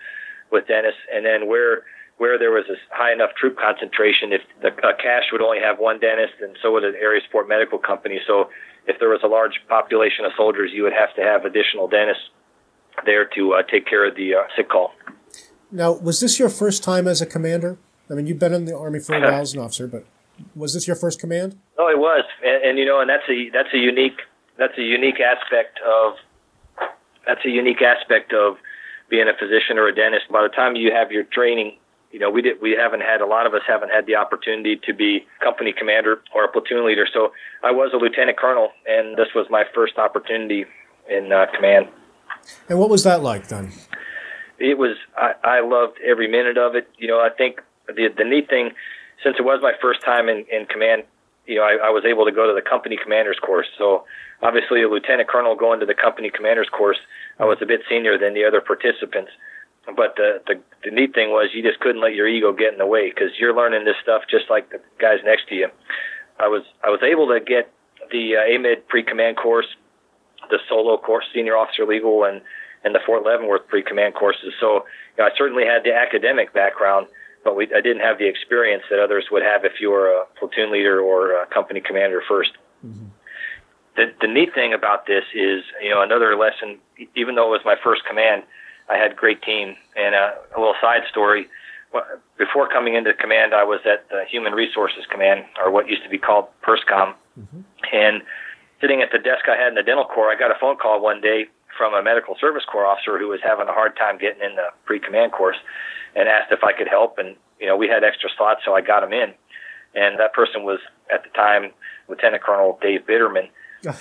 with 0.52 0.68
dentists, 0.68 1.02
and 1.12 1.26
then 1.26 1.48
where 1.48 1.84
where 2.18 2.38
there 2.38 2.52
was 2.52 2.66
a 2.70 2.78
high 2.96 3.12
enough 3.12 3.32
troop 3.36 3.58
concentration, 3.58 4.32
if 4.32 4.42
the 4.62 4.70
a 4.70 4.94
CSH 4.94 5.32
would 5.32 5.42
only 5.42 5.60
have 5.60 5.80
one 5.80 6.00
dentist, 6.00 6.34
and 6.42 6.56
so 6.62 6.72
would 6.72 6.84
an 6.84 6.96
area 6.96 7.22
support 7.26 7.50
medical 7.50 7.80
company. 7.80 8.20
So 8.26 8.50
if 8.88 9.00
there 9.00 9.10
was 9.10 9.22
a 9.24 9.28
large 9.28 9.60
population 9.68 10.26
of 10.26 10.32
soldiers, 10.36 10.72
you 10.74 10.84
would 10.84 10.94
have 10.94 11.14
to 11.16 11.22
have 11.22 11.46
additional 11.46 11.88
dentists 11.88 12.24
there 13.06 13.26
to 13.26 13.54
uh, 13.54 13.64
take 13.64 13.88
care 13.88 14.08
of 14.08 14.16
the 14.16 14.36
uh, 14.36 14.44
sick 14.56 14.70
call. 14.70 14.94
Now, 15.72 15.92
was 15.92 16.20
this 16.20 16.38
your 16.40 16.50
first 16.50 16.84
time 16.84 17.08
as 17.08 17.22
a 17.22 17.26
commander? 17.26 17.78
I 18.10 18.14
mean, 18.14 18.28
you've 18.28 18.40
been 18.40 18.54
in 18.54 18.66
the 18.66 18.78
army 18.78 19.00
for 19.00 19.16
a 19.16 19.22
while 19.22 19.42
as 19.42 19.54
an 19.54 19.60
officer, 19.60 19.88
but 19.88 20.06
was 20.56 20.74
this 20.74 20.88
your 20.88 20.96
first 20.96 21.20
command? 21.20 21.58
Oh, 21.78 21.88
it 21.88 21.98
was, 21.98 22.26
and, 22.44 22.64
and 22.64 22.78
you 22.78 22.86
know, 22.86 23.00
and 23.02 23.10
that's 23.10 23.28
a 23.30 23.50
that's 23.52 23.74
a 23.74 23.78
unique 23.78 24.20
that's 24.58 24.78
a 24.78 24.84
unique 24.84 25.20
aspect 25.20 25.80
of 25.86 26.14
that's 27.26 27.44
a 27.46 27.50
unique 27.50 27.82
aspect 27.82 28.34
of 28.34 28.58
being 29.10 29.28
a 29.28 29.34
physician 29.34 29.78
or 29.78 29.88
a 29.88 29.96
dentist. 29.96 30.26
By 30.32 30.44
the 30.44 30.50
time 30.50 30.76
you 30.76 30.92
have 30.92 31.12
your 31.12 31.24
training 31.24 31.78
you 32.14 32.20
know, 32.20 32.30
we 32.30 32.44
did, 32.44 32.62
we 32.62 32.78
haven't 32.80 33.02
had, 33.02 33.22
a 33.22 33.26
lot 33.26 33.48
of 33.48 33.56
us 33.56 33.64
haven't 33.68 33.90
had 33.90 34.06
the 34.06 34.16
opportunity 34.16 34.80
to 34.86 34.94
be 34.94 35.26
company 35.42 35.74
commander 35.74 36.22
or 36.34 36.46
a 36.46 36.48
platoon 36.48 36.86
leader. 36.86 37.08
So 37.12 37.32
I 37.64 37.72
was 37.72 37.92
a 37.92 37.98
lieutenant 37.98 38.38
colonel 38.38 38.70
and 38.88 39.18
this 39.18 39.30
was 39.34 39.48
my 39.50 39.64
first 39.74 39.98
opportunity 39.98 40.66
in 41.10 41.34
uh, 41.34 41.48
command. 41.56 41.88
And 42.70 42.78
what 42.78 42.92
was 42.92 43.04
that 43.04 43.24
like 43.24 43.48
then? 43.48 43.72
It 44.60 44.78
was, 44.78 44.96
I, 45.18 45.34
I 45.44 45.60
loved 45.62 45.98
every 46.06 46.28
minute 46.28 46.58
of 46.58 46.76
it. 46.76 46.88
You 47.00 47.08
know, 47.08 47.20
I 47.20 47.30
think 47.36 47.62
the, 47.88 48.10
the 48.16 48.24
neat 48.24 48.48
thing, 48.48 48.70
since 49.24 49.38
it 49.40 49.44
was 49.44 49.60
my 49.64 49.74
first 49.82 50.02
time 50.04 50.30
in, 50.30 50.46
in 50.52 50.68
command, 50.68 51.04
you 51.48 51.56
know, 51.56 51.64
I, 51.64 51.88
I 51.88 51.90
was 51.90 52.06
able 52.06 52.26
to 52.26 52.32
go 52.32 52.46
to 52.48 52.54
the 52.54 52.62
company 52.62 52.96
commander's 53.02 53.40
course. 53.40 53.68
So 53.76 54.06
obviously 54.44 54.84
a 54.84 54.88
lieutenant 54.88 55.30
colonel 55.30 55.56
going 55.56 55.80
to 55.80 55.88
the 55.88 55.96
company 55.96 56.30
commander's 56.30 56.70
course, 56.70 57.00
I 57.40 57.46
was 57.46 57.58
a 57.60 57.66
bit 57.66 57.82
senior 57.90 58.20
than 58.20 58.36
the 58.36 58.46
other 58.46 58.62
participants. 58.62 59.32
But 59.86 60.16
the, 60.16 60.42
the 60.48 60.62
the 60.84 60.92
neat 60.92 61.14
thing 61.14 61.32
was 61.32 61.50
you 61.54 61.62
just 61.62 61.80
couldn't 61.80 62.02
let 62.02 62.16
your 62.16 62.28
ego 62.28 62.54
get 62.54 62.72
in 62.72 62.80
the 62.80 62.86
way 62.86 63.10
because 63.10 63.32
you're 63.38 63.56
learning 63.56 63.86
this 63.86 63.96
stuff 64.02 64.24
just 64.30 64.50
like 64.50 64.70
the 64.70 64.80
guys 65.00 65.20
next 65.26 65.48
to 65.50 65.56
you. 65.56 65.68
I 66.40 66.48
was 66.48 66.64
I 66.84 66.90
was 66.90 67.02
able 67.04 67.28
to 67.28 67.40
get 67.40 67.72
the 68.12 68.38
uh, 68.38 68.50
AMEDD 68.50 68.88
pre-command 68.88 69.38
course, 69.38 69.68
the 70.50 70.60
solo 70.70 70.98
course, 70.98 71.26
senior 71.34 71.58
officer 71.58 71.86
legal, 71.86 72.24
and 72.24 72.42
and 72.84 72.96
the 72.96 73.00
Fort 73.06 73.24
Leavenworth 73.26 73.68
pre-command 73.68 74.16
courses. 74.16 74.54
So 74.60 74.86
you 75.18 75.24
know, 75.24 75.26
I 75.26 75.30
certainly 75.38 75.66
had 75.66 75.84
the 75.84 75.94
academic 75.94 76.54
background, 76.54 77.08
but 77.44 77.56
we, 77.56 77.66
I 77.76 77.82
didn't 77.82 78.02
have 78.02 78.18
the 78.18 78.28
experience 78.28 78.84
that 78.90 79.00
others 79.00 79.26
would 79.32 79.44
have 79.44 79.66
if 79.66 79.82
you 79.82 79.92
were 79.92 80.10
a 80.10 80.26
platoon 80.40 80.72
leader 80.72 81.00
or 81.00 81.42
a 81.42 81.46
company 81.48 81.82
commander 81.82 82.22
1st 82.30 82.52
mm-hmm. 82.86 83.06
The, 83.96 84.12
the 84.22 84.28
neat 84.28 84.56
thing 84.56 84.74
about 84.74 85.06
this 85.06 85.24
is, 85.36 85.62
you 85.80 85.92
know, 85.92 86.02
another 86.02 86.36
lesson, 86.36 86.80
even 87.16 87.36
though 87.36 87.54
it 87.54 87.58
was 87.58 87.62
my 87.64 87.76
first 87.84 88.02
command, 88.10 88.42
I 88.94 88.98
had 88.98 89.12
a 89.12 89.16
great 89.16 89.42
team. 89.42 89.76
And 89.96 90.16
uh, 90.16 90.32
a 90.56 90.60
little 90.60 90.76
side 90.82 91.02
story: 91.10 91.48
before 92.38 92.68
coming 92.70 92.96
into 92.96 93.14
command, 93.14 93.54
I 93.54 93.64
was 93.64 93.82
at 93.86 94.08
the 94.10 94.24
Human 94.30 94.54
Resources 94.54 95.06
Command, 95.12 95.46
or 95.60 95.72
what 95.72 95.88
used 95.88 96.04
to 96.04 96.10
be 96.10 96.18
called 96.18 96.46
PERSCOM, 96.62 97.14
mm-hmm. 97.40 97.62
and 97.92 98.22
sitting 98.82 99.02
at 99.02 99.10
the 99.12 99.20
desk 99.20 99.46
I 99.48 99.56
had 99.56 99.70
in 99.70 99.76
the 99.76 99.84
dental 99.84 100.06
corps, 100.06 100.32
I 100.32 100.38
got 100.38 100.52
a 100.52 100.60
phone 100.60 100.78
call 100.78 101.02
one 101.02 101.22
day 101.22 101.46
from 101.78 101.94
a 101.94 102.04
medical 102.04 102.36
service 102.40 102.64
corps 102.70 102.86
officer 102.86 103.18
who 103.18 103.30
was 103.30 103.40
having 103.44 103.68
a 103.68 103.74
hard 103.74 103.98
time 103.98 104.18
getting 104.18 104.44
in 104.44 104.56
the 104.56 104.70
pre-command 104.86 105.32
course, 105.32 105.58
and 106.16 106.28
asked 106.28 106.52
if 106.52 106.64
I 106.64 106.74
could 106.74 106.88
help. 106.88 107.18
And 107.18 107.36
you 107.60 107.68
know, 107.68 107.78
we 107.78 107.88
had 107.88 108.04
extra 108.04 108.30
slots, 108.38 108.62
so 108.66 108.76
I 108.76 108.82
got 108.82 109.04
him 109.04 109.14
in. 109.14 109.34
And 109.96 110.20
that 110.20 110.34
person 110.34 110.64
was 110.64 110.80
at 111.14 111.24
the 111.24 111.30
time 111.30 111.72
Lieutenant 112.10 112.44
Colonel 112.44 112.80
Dave 112.82 113.02
Bitterman, 113.08 113.50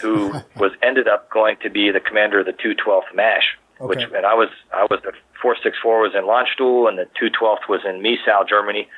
who 0.01 0.33
was 0.57 0.73
ended 0.83 1.09
up 1.09 1.31
going 1.31 1.57
to 1.63 1.71
be 1.71 1.91
the 1.91 2.01
commander 2.01 2.41
of 2.41 2.47
the 2.47 2.53
212th 2.53 3.15
MASH, 3.15 3.57
Okay. 3.83 3.89
Which 3.89 4.13
and 4.15 4.25
I 4.25 4.35
was 4.35 4.49
I 4.73 4.85
was 4.85 5.01
the 5.03 5.13
464 5.43 6.01
was 6.03 6.15
in 6.15 6.23
Landstuhl 6.23 6.89
and 6.89 6.97
the 6.97 7.09
212th 7.19 7.69
was 7.69 7.81
in 7.85 8.01
Miesau, 8.01 8.49
Germany, 8.49 8.89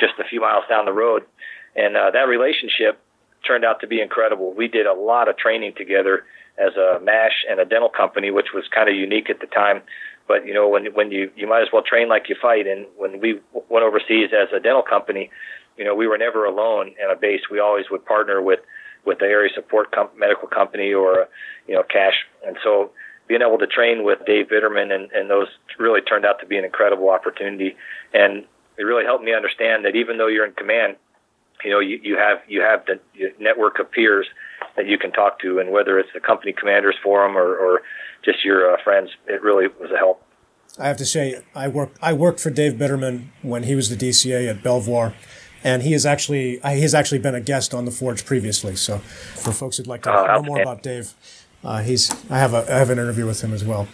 just 0.00 0.14
a 0.18 0.24
few 0.24 0.40
miles 0.40 0.64
down 0.68 0.86
the 0.86 0.92
road, 0.92 1.22
and 1.76 1.96
uh, 1.96 2.10
that 2.10 2.26
relationship 2.26 2.98
turned 3.46 3.64
out 3.64 3.80
to 3.80 3.86
be 3.86 4.00
incredible. 4.00 4.52
We 4.52 4.66
did 4.66 4.86
a 4.86 4.92
lot 4.92 5.28
of 5.28 5.36
training 5.36 5.74
together 5.76 6.24
as 6.58 6.74
a 6.76 6.98
MASH 7.00 7.44
and 7.48 7.60
a 7.60 7.64
dental 7.64 7.88
company, 7.88 8.30
which 8.30 8.48
was 8.52 8.64
kind 8.74 8.88
of 8.88 8.96
unique 8.96 9.30
at 9.30 9.40
the 9.40 9.46
time. 9.46 9.82
But 10.26 10.46
you 10.46 10.54
know, 10.54 10.68
when 10.68 10.86
when 10.94 11.12
you 11.12 11.30
you 11.36 11.46
might 11.46 11.62
as 11.62 11.68
well 11.72 11.82
train 11.82 12.08
like 12.08 12.28
you 12.28 12.36
fight. 12.40 12.66
And 12.66 12.86
when 12.96 13.20
we 13.20 13.40
went 13.68 13.84
overseas 13.84 14.30
as 14.32 14.48
a 14.52 14.58
dental 14.58 14.82
company, 14.82 15.30
you 15.76 15.84
know, 15.84 15.94
we 15.94 16.06
were 16.06 16.18
never 16.18 16.44
alone 16.44 16.88
in 17.02 17.10
a 17.10 17.16
base. 17.16 17.42
We 17.50 17.60
always 17.60 17.86
would 17.90 18.04
partner 18.04 18.40
with 18.42 18.60
with 19.04 19.18
the 19.18 19.26
area 19.26 19.52
support 19.54 19.92
com- 19.92 20.10
medical 20.16 20.48
company 20.48 20.92
or 20.92 21.28
you 21.68 21.74
know 21.74 21.82
CSH. 21.82 22.46
And 22.46 22.56
so 22.64 22.90
being 23.26 23.42
able 23.42 23.58
to 23.58 23.66
train 23.66 24.04
with 24.04 24.18
Dave 24.26 24.46
Bitterman 24.48 24.92
and, 24.94 25.10
and 25.12 25.30
those 25.30 25.48
really 25.78 26.00
turned 26.00 26.26
out 26.26 26.40
to 26.40 26.46
be 26.46 26.58
an 26.58 26.64
incredible 26.64 27.08
opportunity. 27.08 27.76
And 28.12 28.44
it 28.76 28.82
really 28.82 29.04
helped 29.04 29.24
me 29.24 29.34
understand 29.34 29.84
that 29.84 29.96
even 29.96 30.18
though 30.18 30.26
you're 30.26 30.46
in 30.46 30.52
command, 30.52 30.96
you 31.64 31.70
know, 31.70 31.80
you, 31.80 31.98
you 32.02 32.16
have 32.16 32.38
you 32.46 32.60
have 32.60 32.84
the 32.86 33.00
network 33.38 33.78
of 33.78 33.90
peers 33.90 34.26
that 34.76 34.86
you 34.86 34.98
can 34.98 35.12
talk 35.12 35.40
to, 35.40 35.58
and 35.58 35.70
whether 35.70 35.98
it's 35.98 36.10
the 36.12 36.20
company 36.20 36.52
commanders 36.52 36.96
forum 37.02 37.36
or, 37.36 37.56
or 37.56 37.82
just 38.24 38.44
your 38.44 38.74
uh, 38.74 38.82
friends, 38.82 39.10
it 39.26 39.42
really 39.42 39.68
was 39.80 39.90
a 39.90 39.96
help. 39.96 40.22
I 40.78 40.88
have 40.88 40.96
to 40.98 41.06
say, 41.06 41.42
I 41.54 41.68
worked 41.68 41.98
I 42.02 42.12
worked 42.12 42.40
for 42.40 42.50
Dave 42.50 42.74
Bitterman 42.74 43.26
when 43.42 43.62
he 43.62 43.74
was 43.74 43.88
the 43.88 43.96
DCA 43.96 44.50
at 44.50 44.62
Belvoir, 44.62 45.14
and 45.62 45.82
he 45.82 45.92
has 45.92 46.04
actually 46.04 46.58
he 46.58 46.80
has 46.82 46.94
actually 46.94 47.20
been 47.20 47.34
a 47.34 47.40
guest 47.40 47.72
on 47.72 47.84
the 47.84 47.90
Forge 47.90 48.26
previously. 48.26 48.74
So, 48.74 48.98
for 48.98 49.52
folks 49.52 49.76
who'd 49.76 49.86
like 49.86 50.02
to 50.02 50.12
uh, 50.12 50.26
know 50.26 50.42
more 50.42 50.60
about 50.60 50.82
Dave, 50.82 51.14
uh, 51.64 51.82
he's 51.82 52.10
I 52.30 52.38
have 52.38 52.54
a 52.54 52.64
I 52.72 52.78
have 52.78 52.90
an 52.90 52.98
interview 52.98 53.26
with 53.26 53.42
him 53.42 53.52
as 53.52 53.64
well. 53.64 53.88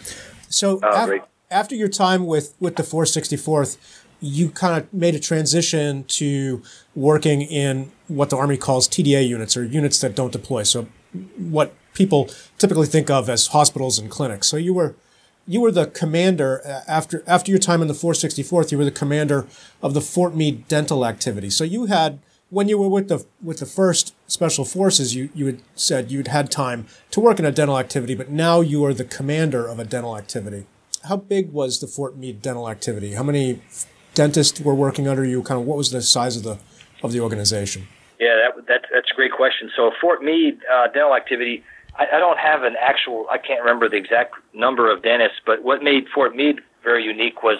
So 0.49 0.79
oh, 0.83 1.13
af- 1.13 1.27
after 1.49 1.75
your 1.75 1.87
time 1.87 2.25
with 2.25 2.53
with 2.59 2.75
the 2.75 2.83
464th, 2.83 3.77
you 4.19 4.49
kind 4.49 4.81
of 4.81 4.93
made 4.93 5.15
a 5.15 5.19
transition 5.19 6.03
to 6.05 6.61
working 6.95 7.41
in 7.41 7.91
what 8.07 8.29
the 8.29 8.37
Army 8.37 8.57
calls 8.57 8.87
TDA 8.87 9.27
units 9.27 9.55
or 9.55 9.63
units 9.63 9.99
that 10.01 10.15
don't 10.15 10.31
deploy. 10.31 10.63
So 10.63 10.87
what 11.37 11.73
people 11.93 12.29
typically 12.57 12.87
think 12.87 13.09
of 13.09 13.29
as 13.29 13.47
hospitals 13.47 13.99
and 13.99 14.09
clinics. 14.09 14.47
So 14.47 14.57
you 14.57 14.73
were 14.73 14.95
you 15.47 15.61
were 15.61 15.71
the 15.71 15.87
commander 15.87 16.61
uh, 16.65 16.81
after 16.87 17.23
after 17.25 17.51
your 17.51 17.59
time 17.59 17.81
in 17.81 17.87
the 17.87 17.93
464th. 17.93 18.71
You 18.71 18.77
were 18.77 18.85
the 18.85 18.91
commander 18.91 19.47
of 19.81 19.93
the 19.93 20.01
Fort 20.01 20.35
Meade 20.35 20.67
dental 20.67 21.05
activity. 21.05 21.49
So 21.49 21.63
you 21.63 21.85
had 21.85 22.19
when 22.51 22.67
you 22.67 22.77
were 22.77 22.89
with 22.89 23.07
the 23.07 23.25
with 23.41 23.59
the 23.59 23.65
first 23.65 24.13
special 24.27 24.63
forces, 24.65 25.15
you 25.15 25.29
you 25.33 25.47
had 25.47 25.61
said 25.73 26.11
you'd 26.11 26.27
had 26.27 26.51
time 26.51 26.85
to 27.09 27.19
work 27.19 27.39
in 27.39 27.45
a 27.45 27.51
dental 27.51 27.79
activity, 27.79 28.13
but 28.13 28.29
now 28.29 28.61
you 28.61 28.85
are 28.85 28.93
the 28.93 29.05
commander 29.05 29.65
of 29.67 29.79
a 29.79 29.85
dental 29.85 30.15
activity. 30.15 30.67
How 31.05 31.15
big 31.15 31.51
was 31.51 31.79
the 31.79 31.87
Fort 31.87 32.15
Meade 32.15 32.41
dental 32.41 32.69
activity? 32.69 33.13
How 33.13 33.23
many 33.23 33.61
dentists 34.13 34.61
were 34.61 34.75
working 34.75 35.07
under 35.07 35.25
you? 35.25 35.41
Kind 35.41 35.59
of 35.59 35.65
what 35.65 35.77
was 35.77 35.89
the 35.89 36.01
size 36.01 36.37
of 36.37 36.43
the 36.43 36.59
of 37.01 37.13
the 37.13 37.21
organization? 37.21 37.87
Yeah, 38.19 38.35
that, 38.35 38.67
that 38.67 38.81
that's 38.93 39.09
a 39.11 39.15
great 39.15 39.31
question. 39.31 39.71
So 39.75 39.91
Fort 39.99 40.21
Meade 40.21 40.59
uh, 40.71 40.87
dental 40.87 41.15
activity, 41.15 41.63
I, 41.97 42.05
I 42.13 42.19
don't 42.19 42.37
have 42.37 42.63
an 42.63 42.75
actual. 42.79 43.27
I 43.31 43.37
can't 43.37 43.61
remember 43.61 43.87
the 43.87 43.97
exact 43.97 44.35
number 44.53 44.91
of 44.91 45.01
dentists, 45.01 45.39
but 45.45 45.63
what 45.63 45.81
made 45.81 46.07
Fort 46.13 46.35
Meade 46.35 46.59
very 46.83 47.03
unique 47.03 47.43
was 47.43 47.57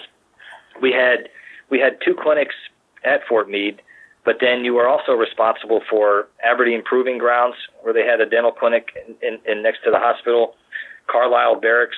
we 0.82 0.92
had 0.92 1.30
we 1.70 1.80
had 1.80 1.98
two 2.04 2.14
clinics 2.14 2.54
at 3.04 3.26
Fort 3.26 3.48
Meade, 3.48 3.80
but 4.24 4.36
then 4.40 4.64
you 4.64 4.74
were 4.74 4.88
also 4.88 5.12
responsible 5.12 5.80
for 5.90 6.28
Aberdeen 6.44 6.82
Proving 6.84 7.18
Grounds, 7.18 7.56
where 7.82 7.92
they 7.92 8.06
had 8.06 8.20
a 8.20 8.26
dental 8.26 8.52
clinic 8.52 8.90
in, 9.08 9.14
in, 9.26 9.38
in 9.50 9.62
next 9.62 9.82
to 9.84 9.90
the 9.90 9.98
hospital, 9.98 10.54
Carlisle 11.08 11.60
Barracks, 11.60 11.96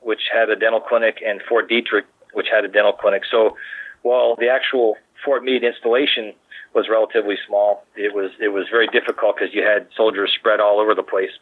which 0.00 0.30
had 0.32 0.48
a 0.48 0.56
dental 0.56 0.80
clinic, 0.80 1.20
and 1.26 1.42
Fort 1.48 1.68
Detrick, 1.68 2.04
which 2.34 2.46
had 2.50 2.64
a 2.64 2.68
dental 2.68 2.92
clinic. 2.92 3.22
So 3.28 3.56
while 4.02 4.36
the 4.36 4.48
actual 4.48 4.96
Fort 5.24 5.42
Meade 5.42 5.64
installation 5.64 6.32
was 6.74 6.88
relatively 6.88 7.36
small, 7.46 7.84
it 7.96 8.14
was 8.14 8.30
it 8.38 8.48
was 8.48 8.66
very 8.70 8.86
difficult 8.86 9.36
because 9.36 9.54
you 9.54 9.62
had 9.62 9.88
soldiers 9.96 10.32
spread 10.38 10.60
all 10.60 10.78
over 10.78 10.94
the 10.94 11.02
place, 11.02 11.32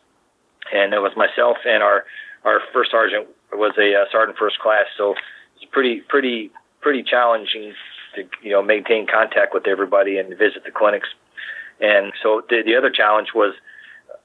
and 0.73 0.95
it 0.95 1.01
was 1.01 1.13
myself 1.17 1.59
and 1.67 1.83
our 1.83 2.05
our 2.45 2.61
first 2.73 2.91
sergeant 2.91 3.27
was 3.53 3.73
a 3.79 3.95
uh, 3.95 4.05
sergeant 4.11 4.39
first 4.39 4.59
class, 4.61 4.87
so 4.97 5.13
it 5.13 5.19
was 5.61 5.69
pretty 5.71 6.01
pretty 6.09 6.51
pretty 6.81 7.03
challenging 7.03 7.75
to 8.15 8.25
you 8.43 8.51
know 8.51 8.63
maintain 8.63 9.07
contact 9.07 9.55
with 9.55 9.67
everybody 9.67 10.19
and 10.19 10.31
visit 10.31 10.65
the 10.65 10.71
clinics. 10.71 11.09
And 11.81 12.13
so 12.23 12.43
the, 12.49 12.63
the 12.65 12.77
other 12.77 12.91
challenge 12.91 13.29
was 13.35 13.55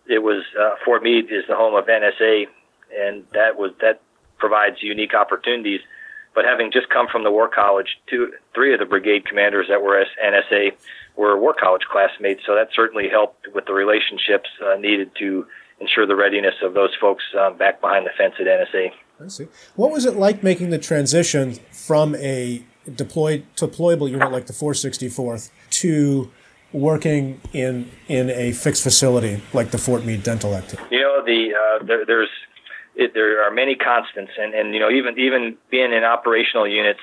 it 0.08 0.19
was 0.19 0.43
uh, 0.60 0.75
Fort 0.86 1.04
Meade 1.04 1.25
is 1.25 1.45
the 1.47 1.56
home 1.56 1.75
of 1.75 1.86
NSA, 1.86 2.45
and 2.97 3.25
that 3.34 3.58
was 3.58 3.71
that 3.82 4.02
provides 4.38 4.78
unique 4.82 5.13
opportunities 5.13 5.82
but 6.36 6.45
having 6.45 6.71
just 6.71 6.89
come 6.89 7.08
from 7.12 7.23
the 7.23 7.32
War 7.32 7.49
College, 7.49 7.97
two, 8.10 8.32
three 8.54 8.73
of 8.73 8.80
the 8.80 8.86
brigade 8.86 9.25
commanders 9.25 9.67
that 9.69 9.82
were 9.82 10.06
NSA 10.23 10.71
were 11.15 11.38
War 11.39 11.54
College 11.60 11.82
classmates, 11.91 12.41
so 12.45 12.56
that 12.56 12.69
certainly 12.73 13.10
helped 13.10 13.47
with 13.54 13.65
the 13.65 13.73
relationships 13.73 14.49
uh, 14.65 14.75
needed 14.75 15.12
to 15.19 15.45
ensure 15.82 16.06
the 16.06 16.15
readiness 16.15 16.56
of 16.63 16.73
those 16.73 16.91
folks 16.99 17.23
um, 17.39 17.58
back 17.58 17.82
behind 17.82 18.06
the 18.06 18.12
fence 18.17 18.36
at 18.39 18.45
NSA. 18.45 18.91
I 19.21 19.28
see. 19.28 19.47
What 19.75 19.91
was 19.91 20.06
it 20.06 20.15
like 20.15 20.43
making 20.43 20.69
the 20.69 20.78
transition 20.78 21.56
from 21.71 22.15
a 22.15 22.63
deployed 22.95 23.45
deployable 23.56 24.10
unit 24.10 24.32
like 24.32 24.47
the 24.47 24.54
464th 24.54 25.49
to 25.71 26.32
working 26.71 27.41
in 27.54 27.89
in 28.08 28.30
a 28.30 28.52
fixed 28.52 28.84
facility 28.84 29.41
like 29.54 29.71
the 29.71 29.78
Fort 29.78 30.06
Meade 30.06 30.23
Dental 30.23 30.56
Active? 30.56 30.80
You 30.91 31.02
know, 31.02 31.23
the 31.25 31.54
uh, 31.54 31.84
there, 31.84 32.06
there's 32.06 32.30
it, 32.95 33.13
there 33.13 33.43
are 33.43 33.52
many 33.52 33.75
constants, 33.75 34.32
and, 34.39 34.54
and 34.54 34.73
you 34.73 34.80
know 34.80 34.89
even 34.89 35.17
even 35.17 35.58
being 35.69 35.93
in 35.93 36.04
operational 36.04 36.67
units, 36.67 36.99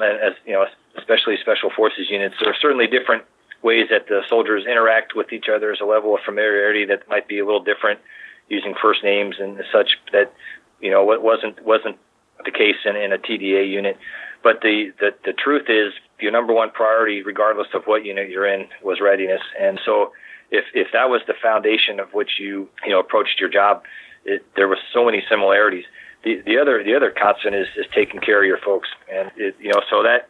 as 0.00 0.32
you 0.46 0.52
know, 0.52 0.66
especially 0.96 1.36
special 1.40 1.70
forces 1.70 2.08
units, 2.10 2.36
there 2.40 2.50
are 2.50 2.56
certainly 2.60 2.86
different 2.86 3.24
ways 3.62 3.88
that 3.90 4.08
the 4.08 4.22
soldiers 4.28 4.64
interact 4.64 5.14
with 5.14 5.32
each 5.32 5.46
other. 5.48 5.60
There's 5.60 5.80
a 5.80 5.84
level 5.84 6.14
of 6.14 6.22
familiarity 6.24 6.86
that 6.86 7.08
might 7.08 7.28
be 7.28 7.38
a 7.38 7.44
little 7.44 7.62
different, 7.62 8.00
using 8.48 8.74
first 8.80 9.02
names 9.02 9.36
and 9.38 9.62
such 9.72 9.98
that 10.12 10.32
you 10.80 10.90
know 10.90 11.04
what 11.04 11.22
wasn't 11.22 11.64
wasn't 11.64 11.96
the 12.44 12.50
case 12.50 12.76
in, 12.84 12.96
in 12.96 13.12
a 13.12 13.18
TDA 13.18 13.68
unit. 13.68 13.98
But 14.42 14.60
the, 14.62 14.92
the 14.98 15.10
the 15.24 15.32
truth 15.32 15.68
is, 15.68 15.92
your 16.18 16.32
number 16.32 16.52
one 16.52 16.70
priority, 16.70 17.22
regardless 17.22 17.68
of 17.74 17.84
what 17.84 18.04
unit 18.04 18.30
you're 18.30 18.46
in, 18.46 18.66
was 18.82 19.00
readiness. 19.00 19.42
And 19.60 19.78
so, 19.84 20.12
if 20.50 20.64
if 20.74 20.88
that 20.92 21.10
was 21.10 21.20
the 21.26 21.34
foundation 21.42 22.00
of 22.00 22.12
which 22.14 22.38
you 22.38 22.68
you 22.84 22.90
know 22.90 23.00
approached 23.00 23.38
your 23.38 23.50
job, 23.50 23.82
it, 24.24 24.44
there 24.56 24.68
was 24.68 24.78
so 24.92 25.04
many 25.04 25.22
similarities. 25.28 25.84
The 26.24 26.42
the 26.46 26.58
other 26.58 26.82
the 26.82 26.94
other 26.94 27.10
constant 27.10 27.54
is 27.54 27.68
is 27.76 27.86
taking 27.94 28.20
care 28.20 28.42
of 28.42 28.46
your 28.46 28.58
folks, 28.58 28.88
and 29.12 29.30
it, 29.36 29.56
you 29.60 29.72
know 29.72 29.82
so 29.90 30.02
that 30.02 30.28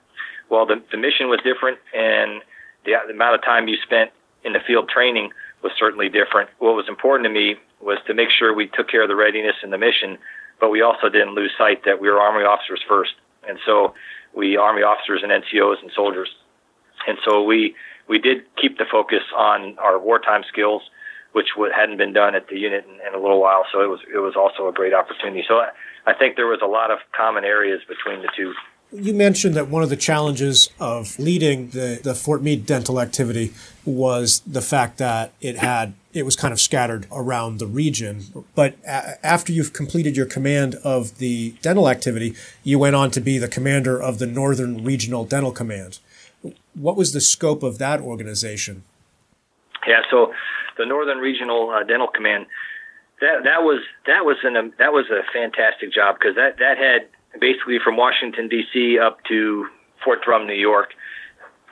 well 0.49 0.66
the 0.66 0.83
the 0.90 0.99
mission 0.99 1.29
was 1.29 1.40
different, 1.44 1.79
and 1.94 2.42
the, 2.85 2.92
the 3.07 3.12
amount 3.12 3.37
of 3.37 3.42
time 3.42 3.68
you 3.68 3.77
spent 3.83 4.11
in 4.44 4.53
the 4.53 4.61
field 4.66 4.88
training 4.88 5.31
was 5.62 5.73
certainly 5.79 6.09
different. 6.09 6.51
What 6.59 6.75
was 6.75 6.88
important 6.88 7.27
to 7.27 7.33
me 7.33 7.57
was 7.81 7.99
to 8.07 8.14
make 8.14 8.31
sure 8.31 8.55
we 8.55 8.66
took 8.66 8.88
care 8.88 9.03
of 9.03 9.09
the 9.09 9.16
readiness 9.16 9.57
and 9.62 9.73
the 9.73 9.79
mission, 9.79 10.18
but 10.61 10.70
we 10.70 10.83
also 10.83 11.09
didn't 11.09 11.35
lose 11.35 11.53
sight 11.57 11.85
that 11.85 12.01
we 12.01 12.09
were 12.09 12.20
Army 12.20 12.44
officers 12.44 12.81
first, 12.88 13.12
and 13.48 13.59
so 13.66 13.94
we 14.35 14.57
Army 14.57 14.83
officers 14.83 15.22
and 15.22 15.33
NCOs 15.33 15.83
and 15.83 15.90
soldiers, 15.94 16.29
and 17.07 17.18
so 17.24 17.42
we 17.42 17.74
we 18.09 18.18
did 18.18 18.42
keep 18.61 18.79
the 18.79 18.87
focus 18.90 19.22
on 19.37 19.79
our 19.79 19.98
wartime 19.98 20.42
skills 20.48 20.83
which 21.33 21.50
hadn't 21.74 21.96
been 21.96 22.12
done 22.12 22.35
at 22.35 22.48
the 22.48 22.59
unit 22.59 22.85
in, 22.88 22.94
in, 23.07 23.14
a 23.14 23.22
little 23.22 23.40
while. 23.40 23.64
So 23.72 23.83
it 23.83 23.88
was 23.88 24.00
it 24.12 24.18
was 24.18 24.35
also 24.37 24.68
a 24.68 24.72
great 24.72 24.92
opportunity. 24.92 25.44
So 25.46 25.57
I, 25.57 25.70
I 26.07 26.14
think 26.14 26.37
there 26.37 26.46
was 26.46 26.61
a 26.62 26.66
lot 26.66 26.90
of 26.90 26.98
common 27.16 27.44
areas 27.44 27.81
between 27.88 28.22
the 28.22 28.29
two. 28.37 28.53
You 28.92 29.14
mentioned 29.14 29.55
that 29.55 29.68
one 29.68 29.83
of 29.85 29.88
the 29.88 29.96
challenges 29.96 30.70
of 30.81 31.16
leading 31.18 31.70
the, 31.70 32.00
the 32.03 32.14
Fort 32.14 32.42
Meade 32.42 32.66
dental 32.66 33.00
activity 33.00 33.53
was 33.85 34.40
the 34.40 34.61
fact 34.61 34.98
that 34.98 35.33
it 35.40 35.57
had 35.59 35.94
it 36.12 36.24
was 36.24 36.35
kind 36.35 36.53
of 36.53 36.61
scattered 36.61 37.07
around 37.12 37.59
the 37.59 37.66
region. 37.66 38.44
But 38.57 38.74
a- 38.85 39.24
after 39.24 39.53
you've 39.53 39.72
completed 39.72 40.16
your 40.16 40.26
command 40.26 40.74
of 40.83 41.18
the 41.18 41.53
dental 41.62 41.88
activity, 41.88 42.35
you 42.64 42.81
went 42.81 42.96
on 42.96 43.12
to 43.12 43.20
be 43.20 43.38
the 43.38 43.46
commander 43.46 44.00
of 44.00 44.18
the 44.18 44.26
Northern 44.26 44.85
Regional 44.85 45.24
Dental 45.24 45.53
Command. 45.53 46.00
What 46.74 46.96
was 46.96 47.12
the 47.12 47.20
scope 47.20 47.62
of 47.62 47.79
that 47.79 48.00
organization? 48.00 48.83
Yeah, 49.87 50.00
so 50.11 50.33
the 50.79 50.87
Northern 50.87 51.18
Regional 51.18 51.70
uh, 51.70 51.85
Dental 51.85 52.09
Command. 52.09 52.46
That 53.20 53.44
that 53.44 53.62
was 53.62 53.81
that 54.07 54.24
was 54.24 54.37
an 54.42 54.57
um, 54.57 54.72
that 54.79 54.92
was 54.92 55.07
a 55.11 55.20
fantastic 55.33 55.92
job 55.92 56.16
because 56.18 56.35
that 56.37 56.59
that 56.59 56.79
had 56.79 57.07
basically 57.38 57.79
from 57.83 57.97
Washington 57.97 58.49
D.C. 58.49 58.99
up 58.99 59.23
to 59.25 59.66
Fort 60.05 60.23
Drum, 60.25 60.47
New 60.47 60.55
York. 60.55 60.90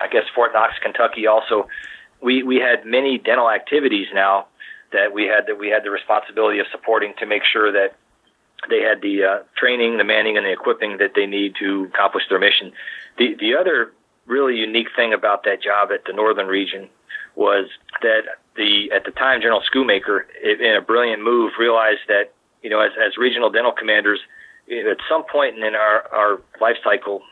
I 0.01 0.07
guess 0.09 0.25
Fort 0.35 0.53
Knox, 0.53 0.75
Kentucky. 0.83 1.27
Also, 1.27 1.69
we 2.21 2.43
we 2.43 2.57
had 2.57 2.85
many 2.85 3.19
dental 3.19 3.51
activities 3.51 4.07
now 4.15 4.47
that 4.93 5.13
we 5.13 5.25
had 5.25 5.47
that 5.47 5.59
we 5.59 5.69
had 5.69 5.85
the 5.85 5.91
responsibility 5.91 6.59
of 6.59 6.67
supporting 6.71 7.15
to 7.19 7.27
make 7.27 7.43
sure 7.45 7.73
that 7.73 7.97
they 8.69 8.81
had 8.81 9.01
the 9.03 9.25
uh, 9.25 9.39
training, 9.57 9.99
the 9.99 10.05
manning, 10.05 10.37
and 10.37 10.45
the 10.45 10.53
equipping 10.53 10.99
that 10.99 11.13
they 11.15 11.27
need 11.27 11.55
to 11.61 11.89
accomplish 11.95 12.25
their 12.29 12.39
mission. 12.39 12.73
The 13.19 13.35
the 13.39 13.55
other 13.55 13.93
really 14.27 14.57
unique 14.57 14.89
thing 14.95 15.13
about 15.13 15.45
that 15.45 15.63
job 15.63 15.91
at 15.93 16.05
the 16.05 16.13
Northern 16.13 16.47
Region 16.47 16.89
was 17.35 17.67
that 18.03 18.23
the 18.57 18.91
at 18.93 19.05
the 19.05 19.11
time 19.13 19.41
General 19.41 19.63
Schoomaker, 19.63 20.23
in 20.43 20.77
a 20.77 20.81
brilliant 20.81 21.23
move, 21.23 21.53
realized 21.59 22.01
that 22.09 22.33
you 22.63 22.71
know 22.71 22.81
as 22.81 22.93
as 22.99 23.17
regional 23.17 23.51
dental 23.51 23.73
commanders, 23.73 24.21
at 24.71 24.99
some 25.09 25.25
point 25.25 25.59
in 25.59 25.75
our 25.75 26.05
our 26.13 26.41
life 26.61 26.77
cycle, 26.85 27.23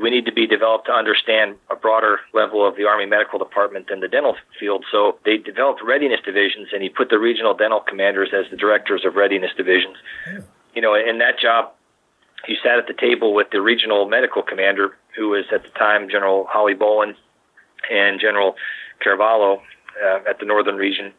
we 0.00 0.10
need 0.10 0.26
to 0.26 0.32
be 0.32 0.46
developed 0.46 0.86
to 0.86 0.92
understand 0.92 1.56
a 1.70 1.76
broader 1.76 2.20
level 2.34 2.66
of 2.66 2.76
the 2.76 2.84
Army 2.84 3.06
Medical 3.06 3.38
Department 3.38 3.88
than 3.88 4.00
the 4.00 4.08
dental 4.08 4.36
field. 4.58 4.84
So 4.90 5.18
they 5.24 5.38
developed 5.38 5.82
readiness 5.82 6.20
divisions, 6.24 6.68
and 6.72 6.82
he 6.82 6.88
put 6.88 7.08
the 7.08 7.18
regional 7.18 7.54
dental 7.54 7.80
commanders 7.80 8.30
as 8.32 8.50
the 8.50 8.56
directors 8.56 9.04
of 9.04 9.14
readiness 9.14 9.50
divisions. 9.56 9.96
Yeah. 10.26 10.40
You 10.74 10.82
know, 10.82 10.94
in 10.94 11.18
that 11.18 11.38
job, 11.40 11.72
he 12.46 12.56
sat 12.62 12.78
at 12.78 12.86
the 12.86 12.94
table 12.94 13.34
with 13.34 13.48
the 13.50 13.60
regional 13.60 14.06
medical 14.08 14.42
commander, 14.42 14.96
who 15.16 15.30
was 15.30 15.44
at 15.52 15.62
the 15.62 15.70
time 15.70 16.08
General 16.08 16.46
Holly 16.48 16.74
Bolin 16.74 17.14
and 17.90 18.20
General 18.20 18.56
Caravalho 19.02 19.62
uh, 20.04 20.18
at 20.28 20.38
the 20.38 20.44
northern 20.44 20.76
region, 20.76 21.12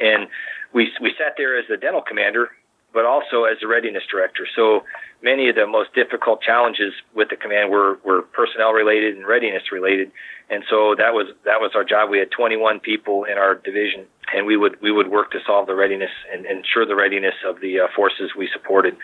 and 0.00 0.28
we 0.72 0.90
we 1.00 1.12
sat 1.18 1.34
there 1.36 1.58
as 1.58 1.64
the 1.68 1.76
dental 1.76 2.02
commander, 2.02 2.50
but 2.96 3.04
also 3.04 3.44
as 3.44 3.58
the 3.60 3.68
readiness 3.68 4.04
director. 4.10 4.48
So 4.56 4.82
many 5.20 5.50
of 5.50 5.54
the 5.54 5.66
most 5.66 5.92
difficult 5.92 6.40
challenges 6.40 6.94
with 7.14 7.28
the 7.28 7.36
command 7.36 7.70
were, 7.70 7.98
were 8.06 8.22
personnel 8.22 8.72
related 8.72 9.18
and 9.18 9.26
readiness 9.26 9.70
related. 9.70 10.10
And 10.48 10.64
so 10.70 10.94
that 10.96 11.12
was 11.12 11.26
that 11.44 11.60
was 11.60 11.72
our 11.74 11.84
job. 11.84 12.08
We 12.08 12.18
had 12.18 12.30
21 12.30 12.80
people 12.80 13.24
in 13.24 13.36
our 13.36 13.54
division, 13.54 14.06
and 14.34 14.46
we 14.46 14.56
would 14.56 14.80
we 14.80 14.90
would 14.90 15.08
work 15.08 15.30
to 15.32 15.40
solve 15.46 15.66
the 15.66 15.74
readiness 15.74 16.10
and 16.32 16.46
ensure 16.46 16.86
the 16.86 16.96
readiness 16.96 17.34
of 17.46 17.60
the 17.60 17.80
uh, 17.80 17.88
forces 17.94 18.30
we 18.34 18.48
supported. 18.50 18.96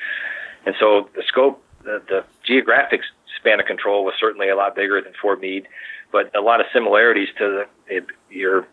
And 0.64 0.74
so 0.80 1.10
the 1.14 1.22
scope, 1.28 1.62
the, 1.84 2.00
the 2.08 2.24
geographic 2.46 3.02
span 3.38 3.60
of 3.60 3.66
control 3.66 4.06
was 4.06 4.14
certainly 4.18 4.48
a 4.48 4.56
lot 4.56 4.74
bigger 4.74 5.02
than 5.02 5.12
Fort 5.20 5.38
Meade, 5.42 5.68
but 6.10 6.34
a 6.34 6.40
lot 6.40 6.60
of 6.60 6.66
similarities 6.72 7.28
to 7.36 7.66
the, 7.90 8.00
your 8.30 8.66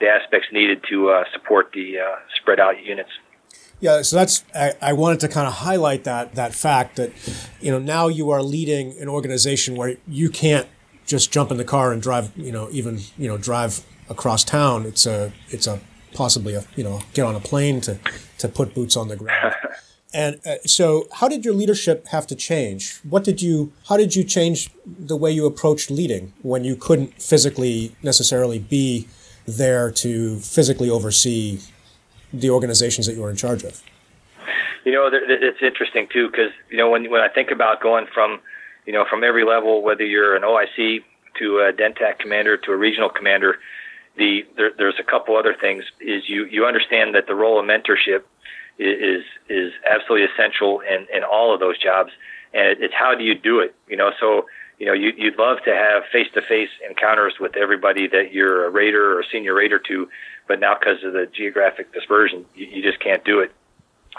the 0.00 0.06
aspects 0.06 0.48
needed 0.52 0.82
to 0.88 1.10
uh, 1.10 1.24
support 1.34 1.72
the 1.74 1.98
uh, 1.98 2.16
spread 2.40 2.58
out 2.58 2.82
units. 2.82 3.10
Yeah, 3.84 4.00
so 4.00 4.16
that's 4.16 4.42
I, 4.54 4.72
I, 4.80 4.92
wanted 4.94 5.20
to 5.20 5.28
kind 5.28 5.46
of 5.46 5.52
highlight 5.52 6.04
that 6.04 6.36
that 6.36 6.54
fact 6.54 6.96
that 6.96 7.12
you 7.60 7.70
know 7.70 7.78
now 7.78 8.08
you 8.08 8.30
are 8.30 8.42
leading 8.42 8.98
an 8.98 9.10
organization 9.10 9.76
where 9.76 9.98
you 10.08 10.30
can't 10.30 10.66
just 11.04 11.30
jump 11.30 11.50
in 11.50 11.58
the 11.58 11.66
car 11.66 11.92
and 11.92 12.00
drive 12.00 12.32
you 12.34 12.50
know 12.50 12.70
even 12.70 13.00
you 13.18 13.28
know 13.28 13.36
drive 13.36 13.84
across 14.08 14.42
town. 14.42 14.86
It's 14.86 15.04
a 15.04 15.34
it's 15.50 15.66
a 15.66 15.80
possibly 16.14 16.54
a 16.54 16.64
you 16.76 16.82
know 16.82 17.02
get 17.12 17.26
on 17.26 17.34
a 17.34 17.40
plane 17.40 17.82
to 17.82 17.98
to 18.38 18.48
put 18.48 18.74
boots 18.74 18.96
on 18.96 19.08
the 19.08 19.16
ground. 19.16 19.54
And 20.16 20.38
uh, 20.46 20.58
so, 20.64 21.08
how 21.14 21.26
did 21.26 21.44
your 21.44 21.54
leadership 21.54 22.06
have 22.06 22.24
to 22.28 22.36
change? 22.36 23.00
What 23.02 23.24
did 23.24 23.42
you? 23.42 23.72
How 23.88 23.96
did 23.96 24.14
you 24.14 24.22
change 24.22 24.70
the 24.86 25.16
way 25.16 25.32
you 25.32 25.44
approached 25.44 25.90
leading 25.90 26.32
when 26.42 26.62
you 26.62 26.76
couldn't 26.76 27.20
physically 27.20 27.96
necessarily 28.00 28.60
be 28.60 29.08
there 29.44 29.90
to 29.90 30.38
physically 30.38 30.88
oversee 30.88 31.58
the 32.40 32.50
organizations 32.50 33.06
that 33.06 33.14
you 33.14 33.22
were 33.22 33.30
in 33.30 33.36
charge 33.36 33.64
of? 33.64 33.82
You 34.84 34.92
know, 34.92 35.08
it's 35.12 35.62
interesting 35.62 36.08
too 36.12 36.30
because 36.30 36.50
you 36.70 36.76
know 36.76 36.90
when 36.90 37.10
when 37.10 37.22
I 37.22 37.28
think 37.28 37.50
about 37.50 37.80
going 37.80 38.06
from 38.12 38.40
you 38.86 38.92
know 38.92 39.04
from 39.08 39.24
every 39.24 39.44
level, 39.44 39.82
whether 39.82 40.04
you're 40.04 40.36
an 40.36 40.42
OIC 40.42 41.02
to 41.38 41.58
a 41.58 41.72
DENTAC 41.72 42.18
commander 42.18 42.56
to 42.58 42.72
a 42.72 42.76
regional 42.76 43.08
commander, 43.08 43.58
the 44.16 44.44
there, 44.56 44.72
there's 44.76 44.98
a 45.00 45.02
couple 45.02 45.36
other 45.36 45.54
things. 45.58 45.84
Is 46.00 46.28
you 46.28 46.44
you 46.46 46.66
understand 46.66 47.14
that 47.14 47.26
the 47.26 47.34
role 47.34 47.58
of 47.58 47.64
mentorship 47.64 48.24
is 48.78 49.24
is 49.48 49.72
absolutely 49.90 50.28
essential 50.32 50.80
in 50.80 51.06
in 51.14 51.24
all 51.24 51.54
of 51.54 51.60
those 51.60 51.78
jobs, 51.78 52.10
and 52.52 52.76
it's 52.82 52.94
how 52.94 53.14
do 53.14 53.24
you 53.24 53.34
do 53.34 53.60
it? 53.60 53.74
You 53.88 53.96
know, 53.96 54.10
so 54.20 54.46
you 54.84 54.90
know, 54.90 54.96
you, 54.96 55.12
you'd 55.16 55.38
love 55.38 55.56
to 55.64 55.74
have 55.74 56.02
face-to-face 56.12 56.68
encounters 56.86 57.36
with 57.40 57.56
everybody 57.56 58.06
that 58.06 58.34
you're 58.34 58.66
a 58.66 58.70
rater 58.70 59.18
or 59.18 59.24
senior 59.32 59.54
rater 59.54 59.78
to, 59.78 60.06
but 60.46 60.60
now 60.60 60.76
because 60.78 61.02
of 61.02 61.14
the 61.14 61.26
geographic 61.34 61.90
dispersion, 61.94 62.44
you, 62.54 62.66
you 62.66 62.82
just 62.82 63.00
can't 63.00 63.24
do 63.24 63.40
it. 63.40 63.50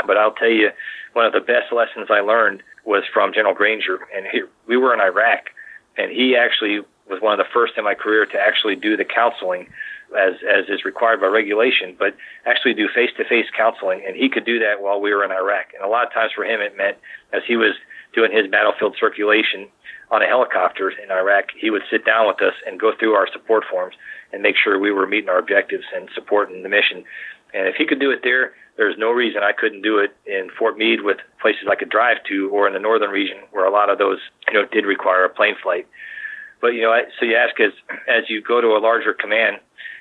But 0.08 0.17
I'll 0.17 0.34
tell 0.34 0.49
you, 0.49 0.71
one 1.13 1.23
of 1.23 1.34
the 1.34 1.39
best 1.39 1.71
lessons 1.71 2.08
I 2.10 2.21
learned 2.21 2.63
was 2.84 3.04
from 3.13 3.32
General 3.32 3.54
Granger, 3.54 4.08
and 4.15 4.25
he, 4.25 4.41
we 4.65 4.75
were 4.75 4.91
in 4.91 5.01
Iraq, 5.01 5.51
and 5.97 6.12
he 6.12 6.36
actually 6.36 6.80
was 7.08 7.21
one 7.21 7.39
of 7.39 7.45
the 7.45 7.51
first 7.54 7.73
in 7.78 7.84
my 7.84 7.93
career 7.93 8.25
to 8.25 8.39
actually 8.39 8.75
do 8.75 8.97
the 8.97 9.06
counseling 9.06 9.67
as 10.17 10.34
as 10.49 10.65
is 10.67 10.84
required 10.84 11.21
by 11.21 11.28
regulation, 11.28 11.95
but 11.97 12.15
actually 12.47 12.73
do 12.73 12.88
face 12.89 13.12
to 13.17 13.23
face 13.25 13.45
counseling, 13.56 14.01
and 14.06 14.15
he 14.15 14.30
could 14.30 14.45
do 14.45 14.58
that 14.60 14.82
while 14.82 14.99
we 14.99 15.13
were 15.13 15.23
in 15.23 15.32
Iraq. 15.32 15.75
And 15.75 15.84
a 15.84 15.88
lot 15.88 16.08
of 16.08 16.12
times 16.12 16.32
for 16.36 16.43
him, 16.43 16.60
it 16.60 16.75
meant 16.75 16.97
as 17.34 17.43
he 17.47 17.56
was 17.56 17.73
doing 18.15 18.32
his 18.32 18.49
battlefield 18.49 18.95
circulation, 18.99 19.67
on 20.12 20.21
a 20.21 20.28
helicopter 20.28 20.89
in 20.89 21.12
Iraq, 21.12 21.45
he 21.60 21.69
would 21.69 21.82
sit 21.89 22.06
down 22.06 22.28
with 22.28 22.41
us 22.41 22.54
and 22.65 22.80
go 22.80 22.91
through 22.97 23.13
our 23.13 23.28
support 23.32 23.63
forms 23.69 23.95
and 24.32 24.41
make 24.41 24.56
sure 24.56 24.80
we 24.80 24.91
were 24.91 25.08
meeting 25.08 25.30
our 25.30 25.39
objectives 25.39 25.84
and 25.95 26.10
supporting 26.13 26.63
the 26.63 26.69
mission. 26.69 27.04
And 27.54 27.67
if 27.67 27.75
he 27.75 27.86
could 27.86 27.99
do 27.99 28.12
it 28.12 28.19
there, 28.23 28.54
there's 28.78 28.97
no 28.97 29.12
reason 29.12 29.41
I 29.41 29.54
couldn't 29.54 29.82
do 29.82 29.99
it 29.99 30.15
in 30.25 30.49
Fort 30.58 30.78
Meade 30.78 31.01
with 31.01 31.17
places 31.41 31.67
I 31.69 31.75
could 31.75 31.89
drive 31.89 32.17
to 32.30 32.49
or 32.49 32.67
in 32.67 32.73
the 32.73 32.80
northern 32.80 33.10
region 33.10 33.38
where 33.51 33.65
a 33.65 33.71
lot 33.71 33.89
of 33.89 33.97
those, 33.97 34.19
you 34.47 34.54
know, 34.54 34.65
did 34.71 34.86
require 34.86 35.23
a 35.25 35.30
plane 35.30 35.56
flight. 35.62 35.88
But, 36.62 36.69
you 36.69 36.82
know, 36.82 36.95
so 37.19 37.25
you 37.25 37.36
ask 37.36 37.60
as, 37.60 37.71
as 38.08 38.30
you 38.30 38.41
go 38.41 38.62
to 38.62 38.67
a 38.67 38.80
larger 38.80 39.13
command, 39.13 39.58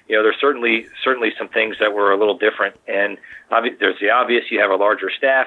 you 0.09 0.17
know, 0.17 0.23
there's 0.23 0.41
certainly, 0.41 0.87
certainly 1.03 1.33
some 1.39 1.49
things 1.49 1.77
that 1.81 1.95
were 1.95 2.13
a 2.13 2.19
little 2.19 2.37
different. 2.37 2.77
And 2.87 3.17
obvi- 3.51 3.79
there's 3.79 3.99
the 4.01 4.11
obvious, 4.11 4.45
you 4.51 4.61
have 4.61 4.71
a 4.71 4.77
larger 4.77 5.11
staff, 5.17 5.47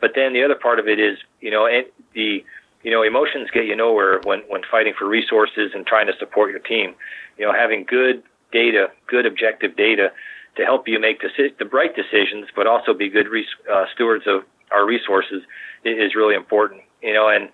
but 0.00 0.12
then 0.14 0.32
the 0.32 0.42
other 0.42 0.54
part 0.54 0.78
of 0.78 0.88
it 0.88 0.98
is, 0.98 1.18
you 1.40 1.50
know, 1.50 1.68
the, 2.14 2.44
you 2.82 2.90
know, 2.90 3.02
emotions 3.02 3.48
get 3.52 3.66
you 3.66 3.76
nowhere 3.76 4.20
when, 4.24 4.40
when 4.48 4.62
fighting 4.70 4.94
for 4.98 5.06
resources 5.06 5.72
and 5.74 5.86
trying 5.86 6.06
to 6.06 6.14
support 6.18 6.50
your 6.50 6.60
team. 6.60 6.94
You 7.38 7.46
know, 7.46 7.52
having 7.52 7.84
good 7.84 8.22
data, 8.52 8.88
good 9.06 9.26
objective 9.26 9.76
data 9.76 10.12
to 10.56 10.64
help 10.64 10.88
you 10.88 10.98
make 10.98 11.20
deci- 11.20 11.56
the 11.58 11.66
right 11.66 11.94
decisions, 11.94 12.48
but 12.56 12.66
also 12.66 12.94
be 12.94 13.08
good 13.08 13.28
res- 13.28 13.44
uh, 13.70 13.84
stewards 13.94 14.24
of 14.26 14.42
our 14.72 14.86
resources 14.86 15.42
is 15.84 16.14
really 16.14 16.34
important. 16.34 16.82
You 17.02 17.14
know, 17.14 17.28
and 17.28 17.50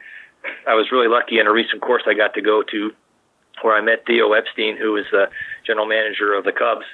I 0.66 0.74
was 0.74 0.90
really 0.92 1.08
lucky 1.08 1.38
in 1.38 1.46
a 1.46 1.52
recent 1.52 1.82
course 1.82 2.02
I 2.06 2.14
got 2.14 2.34
to 2.34 2.42
go 2.42 2.62
to 2.62 2.92
where 3.62 3.76
I 3.76 3.80
met 3.80 4.04
Theo 4.06 4.32
Epstein, 4.32 4.76
who 4.76 4.96
is 4.96 5.06
the 5.10 5.28
general 5.66 5.86
manager 5.86 6.34
of 6.34 6.44
the 6.44 6.52
Cubs. 6.52 6.84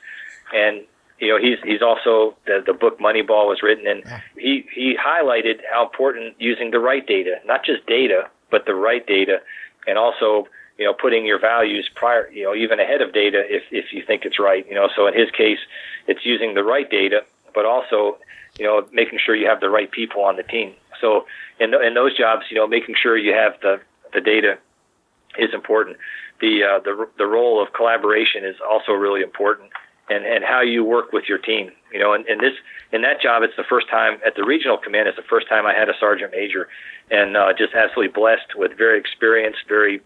And 0.54 0.82
you 1.22 1.28
know, 1.28 1.38
he's 1.38 1.58
he's 1.62 1.82
also 1.82 2.34
the 2.46 2.64
the 2.66 2.72
book 2.72 2.98
Moneyball 2.98 3.46
was 3.46 3.62
written, 3.62 3.86
and 3.86 4.02
he 4.36 4.66
he 4.74 4.96
highlighted 4.96 5.60
how 5.72 5.84
important 5.84 6.34
using 6.40 6.72
the 6.72 6.80
right 6.80 7.06
data, 7.06 7.36
not 7.46 7.64
just 7.64 7.86
data, 7.86 8.28
but 8.50 8.66
the 8.66 8.74
right 8.74 9.06
data, 9.06 9.40
and 9.86 9.96
also 9.96 10.48
you 10.78 10.84
know 10.84 10.92
putting 10.92 11.24
your 11.24 11.38
values 11.38 11.88
prior, 11.94 12.28
you 12.32 12.42
know, 12.42 12.56
even 12.56 12.80
ahead 12.80 13.00
of 13.00 13.12
data 13.12 13.44
if 13.46 13.62
if 13.70 13.92
you 13.92 14.02
think 14.04 14.24
it's 14.24 14.40
right. 14.40 14.66
You 14.68 14.74
know, 14.74 14.88
so 14.96 15.06
in 15.06 15.14
his 15.14 15.30
case, 15.30 15.60
it's 16.08 16.26
using 16.26 16.54
the 16.54 16.64
right 16.64 16.90
data, 16.90 17.20
but 17.54 17.66
also 17.66 18.18
you 18.58 18.66
know 18.66 18.84
making 18.92 19.20
sure 19.24 19.36
you 19.36 19.46
have 19.46 19.60
the 19.60 19.70
right 19.70 19.92
people 19.92 20.24
on 20.24 20.34
the 20.34 20.42
team. 20.42 20.74
So 21.00 21.26
in 21.60 21.72
in 21.72 21.94
those 21.94 22.18
jobs, 22.18 22.46
you 22.50 22.56
know, 22.56 22.66
making 22.66 22.96
sure 23.00 23.16
you 23.16 23.32
have 23.32 23.60
the 23.62 23.80
the 24.12 24.20
data 24.20 24.58
is 25.38 25.54
important. 25.54 25.98
The 26.40 26.64
uh, 26.64 26.80
the 26.80 27.08
the 27.16 27.26
role 27.26 27.62
of 27.62 27.72
collaboration 27.74 28.44
is 28.44 28.56
also 28.68 28.90
really 28.90 29.22
important 29.22 29.70
and, 30.08 30.24
and 30.24 30.44
how 30.44 30.60
you 30.60 30.84
work 30.84 31.12
with 31.12 31.24
your 31.28 31.38
team. 31.38 31.70
You 31.92 32.00
know, 32.00 32.12
and, 32.12 32.26
and 32.26 32.40
this 32.40 32.54
in 32.92 33.02
that 33.02 33.20
job, 33.20 33.42
it's 33.42 33.56
the 33.56 33.64
first 33.64 33.88
time 33.88 34.18
at 34.26 34.34
the 34.34 34.44
regional 34.44 34.76
command. 34.76 35.08
It's 35.08 35.16
the 35.16 35.22
first 35.22 35.48
time 35.48 35.66
I 35.66 35.74
had 35.74 35.88
a 35.88 35.94
sergeant 35.98 36.32
major, 36.32 36.68
and 37.10 37.36
uh, 37.36 37.52
just 37.56 37.74
absolutely 37.74 38.12
blessed 38.12 38.56
with 38.56 38.76
very 38.76 38.98
experienced, 38.98 39.60
very 39.68 40.00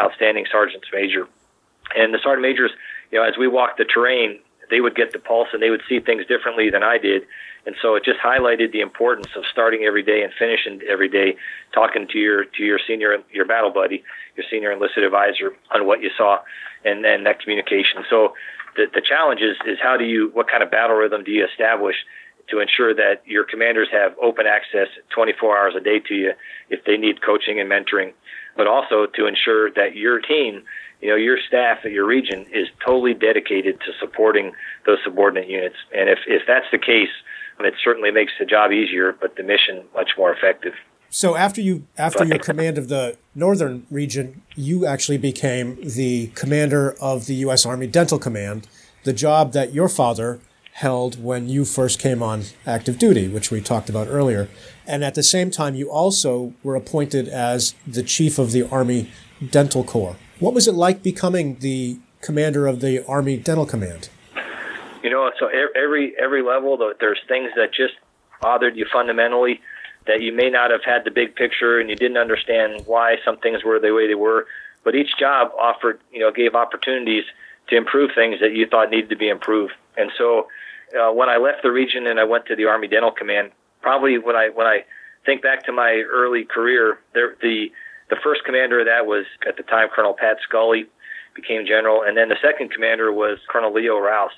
outstanding 0.00 0.46
sergeants 0.50 0.88
major. 0.92 1.26
And 1.96 2.12
the 2.12 2.18
sergeant 2.22 2.42
majors, 2.42 2.70
you 3.10 3.18
know, 3.18 3.24
as 3.24 3.36
we 3.38 3.48
walked 3.48 3.78
the 3.78 3.84
terrain, 3.84 4.40
they 4.70 4.80
would 4.80 4.94
get 4.94 5.12
the 5.12 5.18
pulse 5.18 5.48
and 5.52 5.62
they 5.62 5.70
would 5.70 5.82
see 5.88 6.00
things 6.00 6.26
differently 6.26 6.70
than 6.70 6.82
I 6.82 6.98
did. 6.98 7.22
And 7.66 7.74
so 7.82 7.94
it 7.96 8.04
just 8.04 8.18
highlighted 8.20 8.72
the 8.72 8.80
importance 8.80 9.28
of 9.36 9.44
starting 9.50 9.84
every 9.84 10.02
day 10.02 10.22
and 10.22 10.32
finishing 10.38 10.80
every 10.88 11.08
day, 11.08 11.36
talking 11.72 12.06
to 12.08 12.18
your 12.18 12.44
to 12.44 12.62
your 12.62 12.78
senior 12.86 13.18
your 13.32 13.44
battle 13.44 13.70
buddy, 13.70 14.02
your 14.36 14.46
senior 14.50 14.72
enlisted 14.72 15.04
advisor 15.04 15.54
on 15.70 15.86
what 15.86 16.00
you 16.02 16.10
saw, 16.16 16.38
and 16.84 17.04
then 17.04 17.24
that 17.24 17.40
communication. 17.40 18.04
So 18.08 18.34
the, 18.78 18.86
the 18.94 19.02
challenge 19.02 19.40
is, 19.40 19.56
is 19.66 19.78
how 19.82 19.96
do 19.96 20.04
you, 20.04 20.30
what 20.32 20.48
kind 20.48 20.62
of 20.62 20.70
battle 20.70 20.96
rhythm 20.96 21.24
do 21.24 21.32
you 21.32 21.44
establish 21.44 21.96
to 22.48 22.60
ensure 22.60 22.94
that 22.94 23.22
your 23.26 23.44
commanders 23.44 23.88
have 23.92 24.14
open 24.22 24.46
access 24.46 24.88
24 25.10 25.58
hours 25.58 25.74
a 25.76 25.80
day 25.80 25.98
to 25.98 26.14
you 26.14 26.32
if 26.70 26.84
they 26.84 26.96
need 26.96 27.20
coaching 27.20 27.60
and 27.60 27.68
mentoring, 27.68 28.12
but 28.56 28.66
also 28.66 29.06
to 29.06 29.26
ensure 29.26 29.70
that 29.72 29.96
your 29.96 30.20
team, 30.20 30.62
you 31.02 31.10
know, 31.10 31.16
your 31.16 31.38
staff 31.46 31.78
at 31.84 31.90
your 31.90 32.06
region 32.06 32.46
is 32.52 32.68
totally 32.84 33.12
dedicated 33.12 33.80
to 33.80 33.92
supporting 34.00 34.52
those 34.86 34.98
subordinate 35.04 35.48
units. 35.48 35.76
And 35.94 36.08
if, 36.08 36.20
if 36.26 36.42
that's 36.46 36.66
the 36.70 36.78
case, 36.78 37.10
it 37.60 37.74
certainly 37.82 38.12
makes 38.12 38.32
the 38.38 38.46
job 38.46 38.70
easier, 38.70 39.12
but 39.20 39.36
the 39.36 39.42
mission 39.42 39.84
much 39.92 40.12
more 40.16 40.32
effective. 40.32 40.74
So 41.10 41.36
after 41.36 41.60
you 41.60 41.86
after 41.96 42.24
your 42.24 42.38
command 42.38 42.76
of 42.76 42.88
the 42.88 43.16
northern 43.34 43.86
region, 43.90 44.42
you 44.54 44.84
actually 44.84 45.18
became 45.18 45.78
the 45.82 46.28
commander 46.34 46.94
of 47.00 47.26
the 47.26 47.34
U.S. 47.36 47.64
Army 47.64 47.86
Dental 47.86 48.18
Command, 48.18 48.68
the 49.04 49.12
job 49.12 49.52
that 49.52 49.72
your 49.72 49.88
father 49.88 50.40
held 50.72 51.22
when 51.22 51.48
you 51.48 51.64
first 51.64 51.98
came 51.98 52.22
on 52.22 52.44
active 52.66 52.98
duty, 52.98 53.26
which 53.26 53.50
we 53.50 53.60
talked 53.60 53.88
about 53.88 54.06
earlier. 54.06 54.48
And 54.86 55.02
at 55.02 55.14
the 55.14 55.22
same 55.22 55.50
time, 55.50 55.74
you 55.74 55.90
also 55.90 56.52
were 56.62 56.76
appointed 56.76 57.26
as 57.26 57.74
the 57.86 58.02
chief 58.02 58.38
of 58.38 58.52
the 58.52 58.68
Army 58.68 59.10
Dental 59.50 59.82
Corps. 59.82 60.16
What 60.38 60.54
was 60.54 60.68
it 60.68 60.74
like 60.74 61.02
becoming 61.02 61.56
the 61.60 61.98
commander 62.20 62.66
of 62.66 62.80
the 62.80 63.04
Army 63.06 63.36
Dental 63.38 63.66
Command? 63.66 64.10
You 65.02 65.10
know, 65.10 65.30
so 65.40 65.48
every 65.74 66.14
every 66.20 66.42
level, 66.42 66.76
there's 67.00 67.20
things 67.28 67.50
that 67.56 67.72
just 67.72 67.94
bothered 68.42 68.76
you 68.76 68.86
fundamentally 68.92 69.60
that 70.06 70.22
you 70.22 70.32
may 70.32 70.50
not 70.50 70.70
have 70.70 70.84
had 70.84 71.04
the 71.04 71.10
big 71.10 71.34
picture 71.34 71.78
and 71.78 71.90
you 71.90 71.96
didn't 71.96 72.16
understand 72.16 72.82
why 72.86 73.16
some 73.24 73.36
things 73.38 73.64
were 73.64 73.78
the 73.78 73.92
way 73.92 74.06
they 74.06 74.14
were. 74.14 74.46
But 74.84 74.94
each 74.94 75.18
job 75.18 75.50
offered, 75.58 76.00
you 76.12 76.20
know, 76.20 76.30
gave 76.32 76.54
opportunities 76.54 77.24
to 77.68 77.76
improve 77.76 78.10
things 78.14 78.40
that 78.40 78.52
you 78.52 78.66
thought 78.66 78.90
needed 78.90 79.10
to 79.10 79.16
be 79.16 79.28
improved. 79.28 79.74
And 79.96 80.10
so, 80.16 80.48
uh, 80.98 81.12
when 81.12 81.28
I 81.28 81.36
left 81.36 81.62
the 81.62 81.70
region 81.70 82.06
and 82.06 82.18
I 82.18 82.24
went 82.24 82.46
to 82.46 82.56
the 82.56 82.64
Army 82.64 82.88
Dental 82.88 83.10
Command, 83.10 83.50
probably 83.82 84.18
when 84.18 84.36
I 84.36 84.48
when 84.48 84.66
I 84.66 84.84
think 85.26 85.42
back 85.42 85.64
to 85.66 85.72
my 85.72 86.02
early 86.10 86.44
career, 86.44 86.98
there 87.12 87.36
the 87.42 87.70
the 88.08 88.16
first 88.22 88.44
commander 88.44 88.80
of 88.80 88.86
that 88.86 89.06
was 89.06 89.26
at 89.46 89.56
the 89.56 89.62
time 89.62 89.88
Colonel 89.94 90.14
Pat 90.14 90.38
Sculley 90.48 90.86
became 91.34 91.66
general, 91.66 92.02
and 92.02 92.16
then 92.16 92.28
the 92.28 92.38
second 92.42 92.72
commander 92.72 93.12
was 93.12 93.38
Colonel 93.48 93.72
Leo 93.72 93.98
Rouse. 93.98 94.32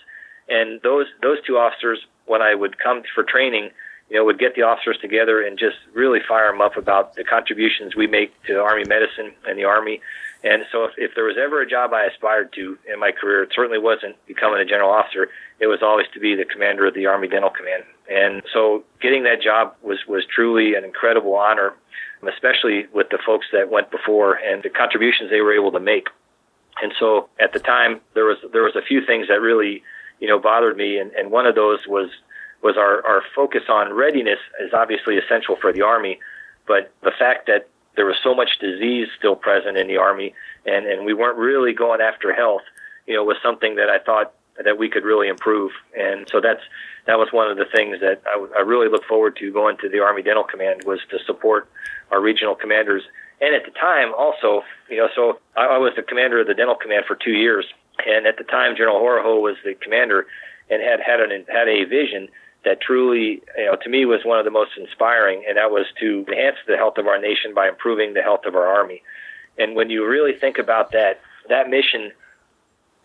And 0.49 0.81
those 0.83 1.07
those 1.23 1.39
two 1.47 1.57
officers, 1.57 2.01
when 2.27 2.43
I 2.43 2.55
would 2.55 2.79
come 2.79 3.03
for 3.15 3.23
training, 3.23 3.71
you 4.11 4.17
know, 4.17 4.25
would 4.25 4.39
get 4.39 4.57
the 4.57 4.63
officers 4.63 4.99
together 5.01 5.41
and 5.41 5.57
just 5.59 5.77
really 5.95 6.19
fire 6.27 6.51
them 6.51 6.61
up 6.61 6.77
about 6.77 7.15
the 7.15 7.23
contributions 7.23 7.95
we 7.95 8.09
make 8.09 8.33
to 8.45 8.61
Army 8.61 8.85
medicine 8.87 9.33
and 9.47 9.57
the 9.57 9.65
Army. 9.65 10.01
And 10.43 10.65
so, 10.73 10.85
if, 10.85 10.93
if 10.97 11.15
there 11.15 11.25
was 11.25 11.37
ever 11.39 11.63
a 11.63 11.69
job 11.69 11.93
I 11.93 12.07
aspired 12.07 12.53
to 12.55 12.77
in 12.93 12.99
my 12.99 13.13
career, 13.13 13.45
it 13.45 13.53
certainly 13.55 13.79
wasn't 13.79 14.17
becoming 14.27 14.61
a 14.61 14.65
general 14.65 14.91
officer. 14.91 15.29
It 15.61 15.67
was 15.67 15.81
always 15.83 16.07
to 16.15 16.21
be 16.21 16.35
the 16.35 16.45
commander 16.45 16.87
of 16.87 16.95
the 16.95 17.07
Army 17.07 17.29
Dental 17.29 17.51
Command. 17.51 17.85
And 18.11 18.43
so, 18.53 18.83
getting 19.01 19.23
that 19.25 19.43
job 19.43 19.77
was 19.83 19.99
was 20.09 20.25
truly 20.27 20.75
an 20.75 20.85
incredible 20.85 21.35
honor, 21.35 21.75
especially 22.27 22.87
with 22.93 23.11
the 23.11 23.19
folks 23.25 23.47
that 23.53 23.71
went 23.71 23.91
before 23.91 24.35
and 24.35 24.63
the 24.63 24.71
contributions 24.71 25.31
they 25.31 25.43
were 25.43 25.55
able 25.55 25.73
to 25.73 25.81
make. 25.81 26.09
And 26.83 26.93
so, 26.99 27.29
at 27.39 27.53
the 27.53 27.61
time, 27.61 28.01
there 28.15 28.25
was 28.25 28.39
there 28.51 28.63
was 28.63 28.75
a 28.75 28.83
few 28.83 29.05
things 29.05 29.29
that 29.29 29.43
really, 29.43 29.83
you 30.21 30.27
know, 30.27 30.41
bothered 30.41 30.77
me, 30.77 30.99
and, 30.99 31.13
and 31.13 31.31
one 31.31 31.47
of 31.47 31.55
those 31.55 31.81
was 31.87 32.09
was 32.63 32.77
our, 32.77 33.05
our 33.07 33.23
focus 33.35 33.63
on 33.69 33.93
readiness 33.93 34.39
is 34.61 34.73
obviously 34.73 35.17
essential 35.17 35.57
for 35.61 35.73
the 35.73 35.83
Army, 35.83 36.21
but 36.67 36.93
the 37.03 37.13
fact 37.19 37.47
that 37.47 37.69
there 37.97 38.07
was 38.07 38.17
so 38.23 38.35
much 38.35 38.59
disease 38.61 39.09
still 39.19 39.37
present 39.37 39.77
in 39.77 39.89
the 39.89 39.97
Army 39.97 40.35
and, 40.67 40.87
and 40.87 41.05
we 41.05 41.15
weren't 41.15 41.39
really 41.39 41.73
going 41.73 42.01
after 42.01 42.33
health, 42.33 42.63
you 43.07 43.15
know, 43.15 43.25
was 43.25 43.37
something 43.43 43.77
that 43.77 43.89
I 43.89 43.99
thought 43.99 44.35
that 44.63 44.79
we 44.79 44.89
could 44.89 45.05
really 45.05 45.29
improve. 45.29 45.73
And 45.99 46.29
so 46.31 46.41
that's, 46.41 46.61
that 47.07 47.19
was 47.19 47.29
one 47.33 47.51
of 47.51 47.57
the 47.57 47.65
things 47.75 48.01
that 48.01 48.23
I, 48.27 48.59
I 48.59 48.61
really 48.61 48.89
look 48.89 49.05
forward 49.05 49.37
to 49.37 49.53
going 49.53 49.79
to 49.79 49.89
the 49.89 50.01
Army 50.01 50.23
Dental 50.23 50.45
Command 50.45 50.85
was 50.85 51.01
to 51.11 51.19
support 51.25 51.69
our 52.11 52.21
regional 52.21 52.55
commanders. 52.55 53.03
And 53.41 53.55
at 53.55 53.65
the 53.65 53.71
time 53.73 54.13
also, 54.17 54.63
you 54.91 54.99
know, 54.99 55.09
so 55.15 55.41
I, 55.57 55.67
I 55.67 55.79
was 55.79 55.93
the 55.97 56.03
commander 56.03 56.41
of 56.41 56.47
the 56.47 56.55
Dental 56.55 56.77
Command 56.77 57.05
for 57.07 57.17
two 57.17 57.33
years. 57.33 57.65
And 58.07 58.27
at 58.27 58.37
the 58.37 58.45
time, 58.45 58.77
General 58.77 59.01
Horoho 59.01 59.41
was 59.41 59.57
the 59.65 59.75
commander 59.75 60.27
and 60.71 60.83
had 60.83 61.01
had 61.01 61.21
an 61.21 61.45
had 61.53 61.69
a 61.69 61.85
vision 61.85 62.29
that 62.65 62.81
truly, 62.81 63.43
you 63.57 63.67
know, 63.67 63.77
to 63.83 63.89
me 63.89 64.05
was 64.05 64.21
one 64.25 64.39
of 64.39 64.45
the 64.45 64.51
most 64.51 64.73
inspiring, 64.77 65.45
and 65.49 65.57
that 65.57 65.71
was 65.71 65.87
to 66.01 66.25
enhance 66.29 66.57
the 66.67 66.77
health 66.77 66.99
of 66.99 67.07
our 67.07 67.19
nation 67.19 67.55
by 67.55 67.69
improving 67.69 68.15
the 68.15 68.23
health 68.23 68.45
of 68.47 68.55
our 68.55 68.67
army. 68.67 69.03
And 69.59 69.75
when 69.75 69.91
you 69.91 70.07
really 70.07 70.35
think 70.35 70.59
about 70.59 70.93
that, 70.93 71.21
that 71.49 71.69
mission 71.69 72.13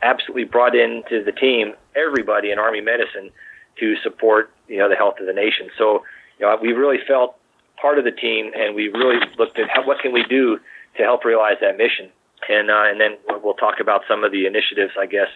absolutely 0.02 0.44
brought 0.44 0.76
into 0.76 1.24
the 1.24 1.32
team 1.32 1.74
everybody 1.96 2.52
in 2.52 2.60
Army 2.60 2.82
medicine 2.82 3.32
to 3.80 3.96
support, 4.04 4.52
you 4.68 4.78
know, 4.78 4.90
the 4.90 4.96
health 4.96 5.16
of 5.20 5.26
the 5.26 5.34
nation. 5.34 5.70
So, 5.78 6.04
you 6.40 6.46
know, 6.46 6.58
we 6.62 6.74
really 6.74 7.00
felt 7.08 7.38
part 7.82 7.98
of 7.98 8.06
the 8.06 8.12
team, 8.12 8.52
and 8.56 8.76
we 8.76 8.90
really 8.90 9.20
looked 9.38 9.58
at 9.60 9.70
how, 9.70 9.86
what 9.86 10.00
can 10.00 10.12
we 10.12 10.24
do 10.24 10.60
to 10.98 11.04
help 11.04 11.26
realize 11.26 11.58
that 11.62 11.78
mission. 11.78 12.10
And 12.48 12.70
uh, 12.70 12.84
and 12.86 13.00
then 13.00 13.18
we'll 13.44 13.56
talk 13.56 13.80
about 13.80 14.02
some 14.08 14.24
of 14.24 14.32
the 14.32 14.46
initiatives, 14.46 14.94
I 15.00 15.08
guess, 15.08 15.30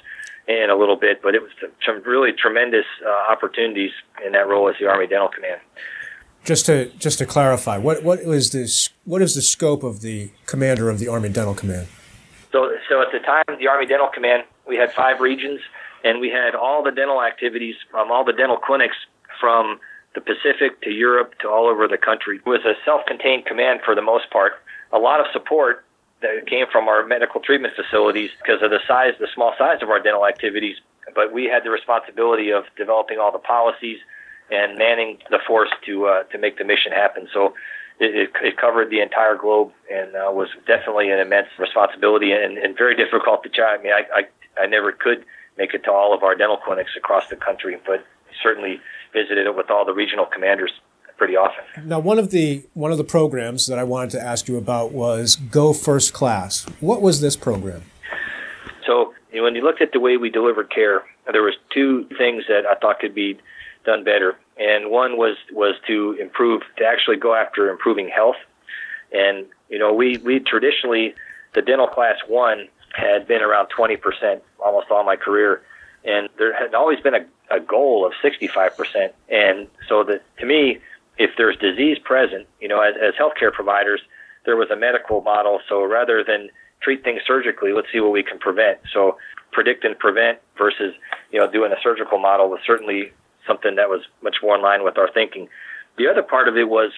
in 0.49 0.69
a 0.69 0.75
little 0.75 0.95
bit. 0.95 1.21
But 1.21 1.35
it 1.35 1.41
was 1.41 1.51
some 1.85 2.01
really 2.03 2.31
tremendous 2.33 2.85
uh, 3.05 3.31
opportunities 3.31 3.91
in 4.25 4.33
that 4.33 4.47
role 4.47 4.67
as 4.67 4.75
the 4.79 4.87
Army 4.87 5.07
Dental 5.07 5.29
Command. 5.29 5.61
Just 6.43 6.65
to 6.65 6.89
just 6.97 7.19
to 7.19 7.25
clarify, 7.25 7.77
what 7.77 8.03
what 8.03 8.19
is 8.19 8.51
this? 8.51 8.89
What 9.05 9.21
is 9.21 9.35
the 9.35 9.41
scope 9.41 9.83
of 9.83 10.01
the 10.01 10.31
commander 10.45 10.89
of 10.89 10.99
the 10.99 11.07
Army 11.07 11.29
Dental 11.29 11.53
Command? 11.53 11.87
So 12.51 12.71
so 12.89 13.01
at 13.01 13.11
the 13.11 13.19
time, 13.19 13.43
the 13.59 13.67
Army 13.67 13.85
Dental 13.85 14.07
Command, 14.07 14.43
we 14.67 14.75
had 14.75 14.91
five 14.93 15.19
regions, 15.19 15.59
and 16.03 16.19
we 16.19 16.29
had 16.29 16.55
all 16.55 16.83
the 16.83 16.91
dental 16.91 17.21
activities 17.21 17.75
from 17.91 18.11
all 18.11 18.23
the 18.25 18.33
dental 18.33 18.57
clinics 18.57 18.95
from 19.39 19.79
the 20.15 20.21
Pacific 20.21 20.81
to 20.81 20.89
Europe 20.89 21.33
to 21.41 21.49
all 21.49 21.67
over 21.67 21.87
the 21.87 21.97
country. 21.97 22.37
It 22.37 22.45
was 22.49 22.65
a 22.65 22.73
self-contained 22.83 23.45
command 23.45 23.81
for 23.85 23.93
the 23.93 24.01
most 24.01 24.31
part. 24.31 24.53
A 24.91 24.97
lot 24.97 25.19
of 25.19 25.27
support 25.31 25.85
that 26.21 26.47
came 26.47 26.65
from 26.71 26.87
our 26.87 27.05
medical 27.05 27.39
treatment 27.41 27.73
facilities 27.75 28.31
because 28.41 28.61
of 28.61 28.71
the 28.71 28.79
size, 28.87 29.13
the 29.19 29.27
small 29.33 29.53
size 29.57 29.81
of 29.81 29.89
our 29.89 29.99
dental 29.99 30.25
activities. 30.25 30.77
But 31.15 31.33
we 31.33 31.45
had 31.45 31.63
the 31.63 31.71
responsibility 31.71 32.51
of 32.51 32.65
developing 32.77 33.19
all 33.19 33.31
the 33.31 33.39
policies 33.39 33.97
and 34.51 34.77
manning 34.77 35.19
the 35.29 35.39
force 35.47 35.69
to 35.85 36.05
uh, 36.05 36.23
to 36.23 36.37
make 36.37 36.57
the 36.57 36.65
mission 36.65 36.91
happen. 36.91 37.27
So 37.33 37.53
it, 37.99 38.15
it, 38.15 38.29
it 38.41 38.57
covered 38.57 38.89
the 38.89 39.01
entire 39.01 39.35
globe 39.35 39.71
and 39.91 40.15
uh, 40.15 40.31
was 40.31 40.49
definitely 40.67 41.09
an 41.09 41.19
immense 41.19 41.47
responsibility 41.57 42.31
and, 42.31 42.57
and 42.57 42.77
very 42.77 42.95
difficult 42.95 43.43
to 43.43 43.49
try. 43.49 43.75
I 43.75 43.81
mean, 43.81 43.93
I, 43.93 44.03
I 44.13 44.63
I 44.63 44.65
never 44.67 44.91
could 44.91 45.25
make 45.57 45.73
it 45.73 45.83
to 45.85 45.91
all 45.91 46.13
of 46.13 46.23
our 46.23 46.35
dental 46.35 46.57
clinics 46.57 46.91
across 46.95 47.27
the 47.27 47.35
country, 47.35 47.77
but 47.85 48.05
certainly 48.41 48.79
visited 49.13 49.47
it 49.47 49.55
with 49.55 49.69
all 49.69 49.85
the 49.85 49.93
regional 49.93 50.25
commanders 50.25 50.71
pretty 51.19 51.35
often. 51.35 51.87
Now, 51.87 51.99
one 51.99 52.17
of 52.17 52.31
the 52.31 52.63
one 52.73 52.91
of 52.91 52.97
the 52.97 53.03
programs 53.03 53.67
that 53.67 53.77
I 53.77 53.83
wanted 53.83 54.09
to 54.11 54.21
ask 54.21 54.47
you 54.47 54.57
about 54.57 54.91
was 54.91 55.35
Go 55.35 55.73
First 55.73 56.13
Class. 56.13 56.65
What 56.79 57.03
was 57.03 57.21
this 57.21 57.35
program? 57.35 57.83
So, 58.87 59.13
you 59.31 59.37
know, 59.37 59.43
when 59.43 59.55
you 59.55 59.61
looked 59.61 59.81
at 59.81 59.91
the 59.91 59.99
way 59.99 60.17
we 60.17 60.31
delivered 60.31 60.71
care, 60.71 61.03
there 61.31 61.43
was 61.43 61.53
two 61.71 62.05
things 62.17 62.45
that 62.47 62.65
I 62.65 62.73
thought 62.75 62.99
could 62.99 63.13
be 63.13 63.37
done 63.85 64.03
better, 64.03 64.35
and 64.57 64.89
one 64.89 65.17
was 65.17 65.37
was 65.51 65.75
to 65.85 66.13
improve 66.19 66.63
to 66.77 66.85
actually 66.85 67.17
go 67.17 67.35
after 67.35 67.69
improving 67.69 68.09
health. 68.09 68.37
And 69.11 69.45
you 69.69 69.77
know, 69.77 69.93
we 69.93 70.17
we 70.17 70.39
traditionally 70.39 71.13
the 71.53 71.61
dental 71.61 71.87
class 71.87 72.15
one 72.27 72.67
had 72.93 73.27
been 73.27 73.41
around 73.41 73.67
20% 73.77 74.41
almost 74.63 74.87
all 74.89 75.03
my 75.03 75.15
career, 75.15 75.61
and 76.03 76.29
there 76.37 76.53
had 76.53 76.73
always 76.73 76.99
been 76.99 77.13
a, 77.13 77.25
a 77.51 77.59
goal 77.59 78.05
of 78.05 78.13
65%. 78.23 79.11
And 79.29 79.67
so 79.87 80.03
that 80.03 80.23
to 80.39 80.45
me, 80.45 80.79
if 81.19 81.31
there's 81.37 81.57
disease 81.57 81.97
present, 82.03 82.47
you 82.61 82.67
know, 82.67 82.81
as, 82.81 82.95
as 82.95 83.13
healthcare 83.13 83.51
providers, 83.51 84.01
there 84.45 84.55
was 84.55 84.71
a 84.71 84.75
medical 84.75 85.21
model. 85.21 85.59
So 85.67 85.83
rather 85.83 86.23
than 86.23 86.49
treat 86.81 87.03
things 87.03 87.21
surgically, 87.27 87.73
let's 87.73 87.87
see 87.91 87.99
what 87.99 88.13
we 88.13 88.23
can 88.23 88.39
prevent. 88.39 88.79
So 88.91 89.17
predict 89.51 89.83
and 89.83 89.99
prevent 89.99 90.39
versus, 90.57 90.95
you 91.31 91.39
know, 91.39 91.51
doing 91.51 91.71
a 91.73 91.75
surgical 91.83 92.19
model 92.19 92.49
was 92.49 92.61
certainly 92.65 93.11
something 93.45 93.75
that 93.75 93.89
was 93.89 94.01
much 94.23 94.37
more 94.41 94.55
in 94.55 94.61
line 94.61 94.83
with 94.83 94.97
our 94.97 95.11
thinking. 95.11 95.49
The 95.97 96.07
other 96.07 96.23
part 96.23 96.47
of 96.47 96.55
it 96.55 96.69
was 96.69 96.91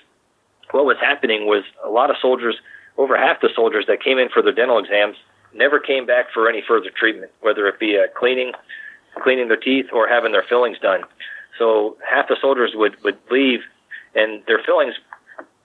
what 0.70 0.86
was 0.86 0.98
happening 1.02 1.48
was 1.48 1.64
a 1.84 1.90
lot 1.90 2.12
of 2.12 2.16
soldiers, 2.22 2.56
over 2.98 3.18
half 3.18 3.42
the 3.42 3.50
soldiers 3.56 3.86
that 3.88 4.04
came 4.04 4.20
in 4.20 4.30
for 4.30 4.44
their 4.44 4.54
dental 4.54 4.78
exams 4.78 5.18
never 5.54 5.80
came 5.80 6.06
back 6.06 6.32
for 6.32 6.48
any 6.48 6.64
further 6.66 6.92
treatment, 6.96 7.32
whether 7.42 7.68
it 7.68 7.80
be 7.80 7.96
a 7.96 8.08
cleaning, 8.16 8.52
cleaning 9.24 9.48
their 9.48 9.58
teeth 9.58 9.88
or 9.92 10.08
having 10.08 10.32
their 10.32 10.46
fillings 10.48 10.78
done. 10.80 11.02
So 11.58 11.98
half 12.08 12.28
the 12.28 12.38
soldiers 12.40 12.72
would, 12.76 13.02
would 13.04 13.18
leave 13.32 13.62
and 14.16 14.44
their 14.48 14.60
fillings 14.66 14.96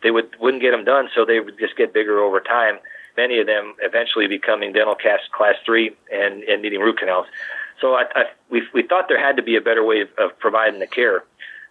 they 0.02 0.10
would 0.10 0.36
wouldn't 0.38 0.62
get 0.62 0.70
them 0.70 0.84
done, 0.84 1.08
so 1.14 1.24
they 1.24 1.40
would 1.40 1.58
just 1.58 1.76
get 1.76 1.92
bigger 1.92 2.20
over 2.20 2.40
time. 2.40 2.78
Many 3.16 3.38
of 3.38 3.46
them 3.46 3.74
eventually 3.80 4.26
becoming 4.26 4.72
dental 4.72 4.94
class 4.94 5.20
class 5.32 5.56
three 5.64 5.96
and, 6.12 6.42
and 6.44 6.62
needing 6.62 6.80
root 6.80 6.98
canals. 6.98 7.26
So 7.80 7.94
I, 7.94 8.04
I, 8.14 8.24
we 8.50 8.62
we 8.72 8.82
thought 8.82 9.06
there 9.08 9.20
had 9.20 9.36
to 9.36 9.42
be 9.42 9.56
a 9.56 9.60
better 9.60 9.84
way 9.84 10.02
of, 10.02 10.08
of 10.18 10.38
providing 10.38 10.80
the 10.80 10.86
care. 10.86 11.24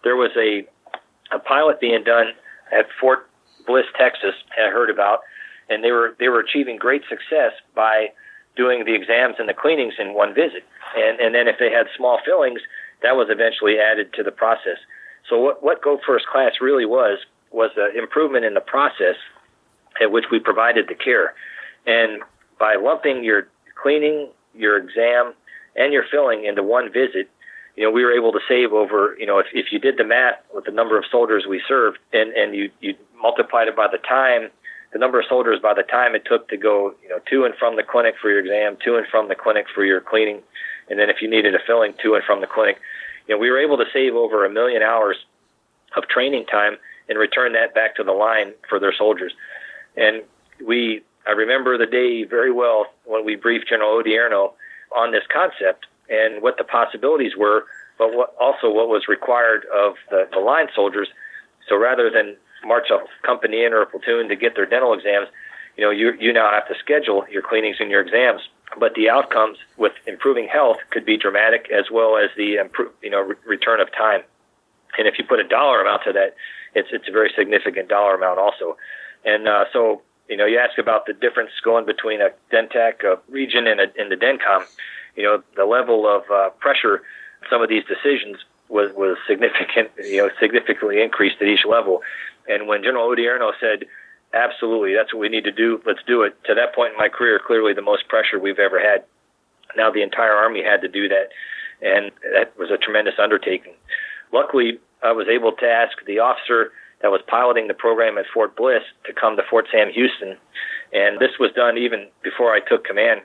There 0.03 0.15
was 0.15 0.31
a 0.35 0.65
a 1.31 1.39
pilot 1.39 1.79
being 1.79 2.03
done 2.03 2.33
at 2.71 2.87
Fort 2.99 3.29
Bliss, 3.65 3.85
Texas. 3.97 4.35
I 4.57 4.69
heard 4.69 4.89
about, 4.89 5.19
and 5.69 5.83
they 5.83 5.91
were 5.91 6.15
they 6.19 6.27
were 6.27 6.39
achieving 6.39 6.77
great 6.77 7.03
success 7.07 7.53
by 7.75 8.09
doing 8.55 8.85
the 8.85 8.93
exams 8.93 9.35
and 9.39 9.47
the 9.47 9.53
cleanings 9.53 9.93
in 9.99 10.13
one 10.13 10.33
visit. 10.33 10.63
And 10.97 11.19
and 11.19 11.33
then 11.35 11.47
if 11.47 11.57
they 11.59 11.71
had 11.71 11.87
small 11.95 12.19
fillings, 12.25 12.61
that 13.01 13.15
was 13.15 13.27
eventually 13.29 13.79
added 13.79 14.13
to 14.13 14.23
the 14.23 14.31
process. 14.31 14.77
So 15.29 15.39
what, 15.39 15.63
what 15.63 15.81
Go 15.81 15.99
First 16.05 16.27
Class 16.27 16.53
really 16.61 16.85
was 16.85 17.19
was 17.51 17.71
an 17.77 17.97
improvement 17.97 18.45
in 18.45 18.53
the 18.53 18.61
process 18.61 19.15
at 20.01 20.11
which 20.11 20.25
we 20.31 20.39
provided 20.39 20.87
the 20.87 20.95
care. 20.95 21.33
And 21.85 22.21
by 22.59 22.75
lumping 22.75 23.23
your 23.23 23.47
cleaning, 23.81 24.29
your 24.53 24.77
exam, 24.77 25.33
and 25.75 25.93
your 25.93 26.03
filling 26.11 26.45
into 26.45 26.63
one 26.63 26.91
visit, 26.91 27.29
you 27.75 27.83
know, 27.83 27.91
we 27.91 28.03
were 28.03 28.13
able 28.13 28.31
to 28.31 28.39
save 28.47 28.73
over, 28.73 29.15
you 29.19 29.25
know, 29.25 29.39
if, 29.39 29.47
if 29.53 29.71
you 29.71 29.79
did 29.79 29.97
the 29.97 30.03
math 30.03 30.35
with 30.53 30.65
the 30.65 30.71
number 30.71 30.97
of 30.97 31.03
soldiers 31.11 31.45
we 31.47 31.61
served 31.67 31.97
and, 32.13 32.31
and 32.33 32.55
you, 32.55 32.71
you 32.79 32.95
multiplied 33.21 33.67
it 33.67 33.75
by 33.75 33.87
the 33.91 33.97
time, 33.97 34.49
the 34.93 34.99
number 34.99 35.19
of 35.19 35.25
soldiers 35.27 35.59
by 35.61 35.73
the 35.73 35.83
time 35.83 36.15
it 36.15 36.23
took 36.25 36.47
to 36.49 36.57
go, 36.57 36.93
you 37.03 37.09
know, 37.09 37.19
to 37.29 37.43
and 37.43 37.53
from 37.55 37.75
the 37.75 37.83
clinic 37.83 38.15
for 38.21 38.29
your 38.29 38.39
exam, 38.39 38.77
to 38.85 38.95
and 38.95 39.05
from 39.07 39.27
the 39.27 39.35
clinic 39.35 39.65
for 39.73 39.83
your 39.83 39.99
cleaning, 39.99 40.41
and 40.89 40.99
then 40.99 41.09
if 41.09 41.17
you 41.21 41.29
needed 41.29 41.53
a 41.53 41.59
filling, 41.67 41.93
to 42.01 42.15
and 42.15 42.23
from 42.23 42.39
the 42.39 42.47
clinic, 42.47 42.77
you 43.27 43.35
know, 43.35 43.39
we 43.39 43.49
were 43.49 43.59
able 43.59 43.77
to 43.77 43.85
save 43.91 44.15
over 44.15 44.45
a 44.45 44.49
million 44.49 44.81
hours 44.81 45.17
of 45.95 46.07
training 46.07 46.45
time 46.45 46.77
and 47.09 47.17
return 47.17 47.53
that 47.53 47.73
back 47.73 47.95
to 47.95 48.03
the 48.03 48.11
line 48.11 48.53
for 48.67 48.79
their 48.79 48.93
soldiers. 48.95 49.33
And 49.95 50.23
we, 50.65 51.01
I 51.27 51.31
remember 51.31 51.77
the 51.77 51.85
day 51.85 52.23
very 52.23 52.51
well 52.51 52.87
when 53.05 53.25
we 53.25 53.35
briefed 53.35 53.69
General 53.69 54.01
Odierno 54.01 54.53
on 54.95 55.11
this 55.11 55.23
concept 55.31 55.85
and 56.09 56.41
what 56.41 56.57
the 56.57 56.63
possibilities 56.63 57.33
were, 57.37 57.65
but 57.97 58.13
what, 58.13 58.35
also 58.39 58.69
what 58.69 58.89
was 58.89 59.07
required 59.07 59.65
of 59.73 59.95
the, 60.09 60.27
the 60.31 60.39
line 60.39 60.67
soldiers. 60.75 61.07
So 61.67 61.77
rather 61.77 62.09
than 62.09 62.35
march 62.65 62.87
a 62.91 62.99
company 63.25 63.63
in 63.63 63.73
or 63.73 63.81
a 63.81 63.85
platoon 63.85 64.27
to 64.29 64.35
get 64.35 64.55
their 64.55 64.65
dental 64.65 64.93
exams, 64.93 65.27
you 65.77 65.83
know, 65.83 65.91
you, 65.91 66.13
you 66.19 66.31
now 66.31 66.51
have 66.51 66.67
to 66.67 66.75
schedule 66.79 67.25
your 67.29 67.41
cleanings 67.41 67.77
and 67.79 67.89
your 67.89 68.01
exams 68.01 68.41
but 68.79 68.93
the 68.95 69.09
outcomes 69.09 69.57
with 69.77 69.93
improving 70.05 70.47
health 70.47 70.77
could 70.89 71.05
be 71.05 71.17
dramatic 71.17 71.69
as 71.71 71.85
well 71.91 72.17
as 72.17 72.29
the 72.37 72.55
improve, 72.55 72.91
you 73.01 73.09
know 73.09 73.21
re- 73.21 73.35
return 73.45 73.79
of 73.79 73.91
time. 73.91 74.21
And 74.97 75.07
if 75.07 75.17
you 75.17 75.25
put 75.25 75.39
a 75.39 75.47
dollar 75.47 75.81
amount 75.81 76.03
to 76.05 76.13
that, 76.13 76.35
it's 76.73 76.89
it's 76.91 77.07
a 77.07 77.11
very 77.11 77.31
significant 77.35 77.89
dollar 77.89 78.15
amount 78.15 78.39
also. 78.39 78.77
And 79.23 79.47
uh, 79.47 79.65
so 79.73 80.01
you 80.29 80.37
know 80.37 80.45
you 80.45 80.57
ask 80.59 80.77
about 80.77 81.05
the 81.05 81.13
difference 81.13 81.51
going 81.63 81.85
between 81.85 82.21
a 82.21 82.29
DENTAC 82.51 83.03
a 83.03 83.19
region 83.29 83.67
and, 83.67 83.79
a, 83.79 83.87
and 83.97 84.11
the 84.11 84.15
DENCOM. 84.15 84.65
You 85.15 85.23
know 85.23 85.43
the 85.55 85.65
level 85.65 86.07
of 86.07 86.29
uh, 86.31 86.49
pressure 86.59 87.03
some 87.49 87.61
of 87.61 87.69
these 87.69 87.83
decisions 87.85 88.37
was 88.69 88.91
was 88.95 89.17
significant, 89.27 89.91
you 90.03 90.17
know, 90.17 90.29
significantly 90.39 91.01
increased 91.01 91.37
at 91.41 91.47
each 91.47 91.65
level. 91.65 92.01
And 92.47 92.67
when 92.67 92.83
General 92.83 93.09
Odierno 93.09 93.51
said, 93.59 93.85
"Absolutely, 94.35 94.93
that's 94.93 95.13
what 95.13 95.21
we 95.21 95.29
need 95.29 95.45
to 95.45 95.51
do. 95.51 95.81
Let's 95.85 96.03
do 96.05 96.23
it," 96.23 96.35
to 96.43 96.53
that 96.53 96.75
point 96.75 96.91
in 96.91 96.99
my 96.99 97.09
career, 97.09 97.39
clearly 97.39 97.73
the 97.73 97.81
most 97.81 98.07
pressure 98.09 98.37
we've 98.37 98.59
ever 98.59 98.79
had. 98.79 99.05
Now 99.75 99.89
the 99.89 100.03
entire 100.03 100.33
Army 100.33 100.61
had 100.61 100.81
to 100.81 100.89
do 100.89 101.07
that, 101.07 101.31
and 101.81 102.11
that 102.33 102.57
was 102.57 102.69
a 102.69 102.77
tremendous 102.77 103.15
undertaking. 103.17 103.73
Luckily, 104.31 104.79
I 105.01 105.13
was 105.13 105.27
able 105.27 105.53
to 105.53 105.65
ask 105.65 106.03
the 106.05 106.19
officer 106.19 106.73
that 107.01 107.11
was 107.11 107.21
piloting 107.27 107.67
the 107.67 107.73
program 107.73 108.17
at 108.17 108.25
Fort 108.33 108.55
Bliss 108.55 108.83
to 109.05 109.13
come 109.13 109.37
to 109.37 109.43
Fort 109.49 109.67
Sam 109.71 109.89
Houston, 109.91 110.37
and 110.91 111.19
this 111.19 111.39
was 111.39 111.51
done 111.53 111.77
even 111.77 112.07
before 112.21 112.53
I 112.53 112.59
took 112.59 112.83
command 112.83 113.21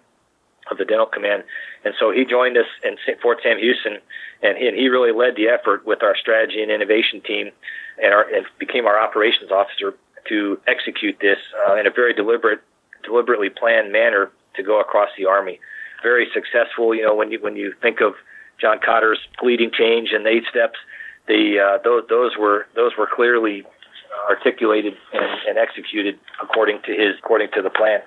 of 0.70 0.78
the 0.78 0.84
dental 0.84 1.06
command. 1.06 1.42
And 1.84 1.94
so 1.98 2.12
he 2.12 2.24
joined 2.24 2.56
us 2.56 2.66
in 2.84 2.96
Fort 3.22 3.38
Sam 3.42 3.58
Houston, 3.58 3.98
and 4.42 4.58
he, 4.58 4.68
and 4.68 4.76
he 4.76 4.88
really 4.88 5.12
led 5.12 5.34
the 5.34 5.48
effort 5.48 5.86
with 5.86 6.02
our 6.02 6.16
strategy 6.16 6.62
and 6.62 6.70
innovation 6.70 7.20
team, 7.20 7.50
and, 8.02 8.12
our, 8.12 8.22
and 8.22 8.46
became 8.58 8.86
our 8.86 9.00
operations 9.00 9.50
officer 9.50 9.94
to 10.30 10.58
execute 10.66 11.16
this 11.20 11.36
uh, 11.68 11.76
in 11.76 11.86
a 11.86 11.90
very 11.90 12.14
deliberate, 12.14 12.60
deliberately 13.04 13.50
planned 13.50 13.92
manner 13.92 14.30
to 14.56 14.62
go 14.62 14.80
across 14.80 15.10
the 15.18 15.26
army. 15.26 15.60
Very 16.02 16.28
successful. 16.32 16.94
You 16.94 17.04
know, 17.04 17.14
when 17.14 17.30
you 17.30 17.38
when 17.40 17.56
you 17.56 17.74
think 17.82 18.00
of 18.00 18.14
John 18.58 18.78
Kotter's 18.78 19.20
leading 19.42 19.70
change 19.70 20.10
and 20.12 20.26
eight 20.26 20.44
steps, 20.48 20.78
the 21.28 21.58
uh, 21.60 21.82
those 21.84 22.04
those 22.08 22.32
were 22.38 22.66
those 22.74 22.92
were 22.96 23.08
clearly 23.12 23.64
articulated 24.28 24.94
and, 25.12 25.40
and 25.48 25.58
executed 25.58 26.18
according 26.42 26.80
to 26.86 26.92
his 26.92 27.18
according 27.18 27.48
to 27.54 27.62
the 27.62 27.70
plan. 27.70 28.00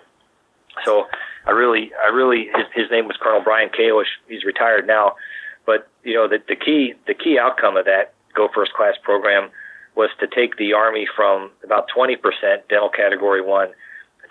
So 0.83 1.05
I 1.45 1.51
really, 1.51 1.91
I 2.03 2.09
really, 2.09 2.49
his, 2.55 2.65
his 2.73 2.91
name 2.91 3.05
was 3.05 3.15
Colonel 3.21 3.41
Brian 3.43 3.69
Kalish. 3.69 4.09
He's 4.27 4.43
retired 4.43 4.87
now, 4.87 5.15
but 5.65 5.87
you 6.03 6.15
know 6.15 6.27
the 6.27 6.39
the 6.47 6.55
key 6.55 6.93
the 7.05 7.13
key 7.13 7.37
outcome 7.39 7.77
of 7.77 7.85
that 7.85 8.13
Go 8.33 8.49
First 8.53 8.73
Class 8.73 8.95
program 9.03 9.49
was 9.95 10.09
to 10.19 10.27
take 10.27 10.57
the 10.57 10.73
Army 10.73 11.07
from 11.15 11.51
about 11.63 11.87
20% 11.95 12.17
dental 12.69 12.89
category 12.89 13.41
one 13.41 13.69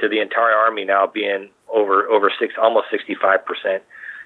to 0.00 0.08
the 0.08 0.20
entire 0.20 0.54
Army 0.54 0.84
now 0.84 1.06
being 1.06 1.50
over 1.72 2.08
over 2.08 2.30
six 2.38 2.54
almost 2.60 2.86
65%. 2.92 3.80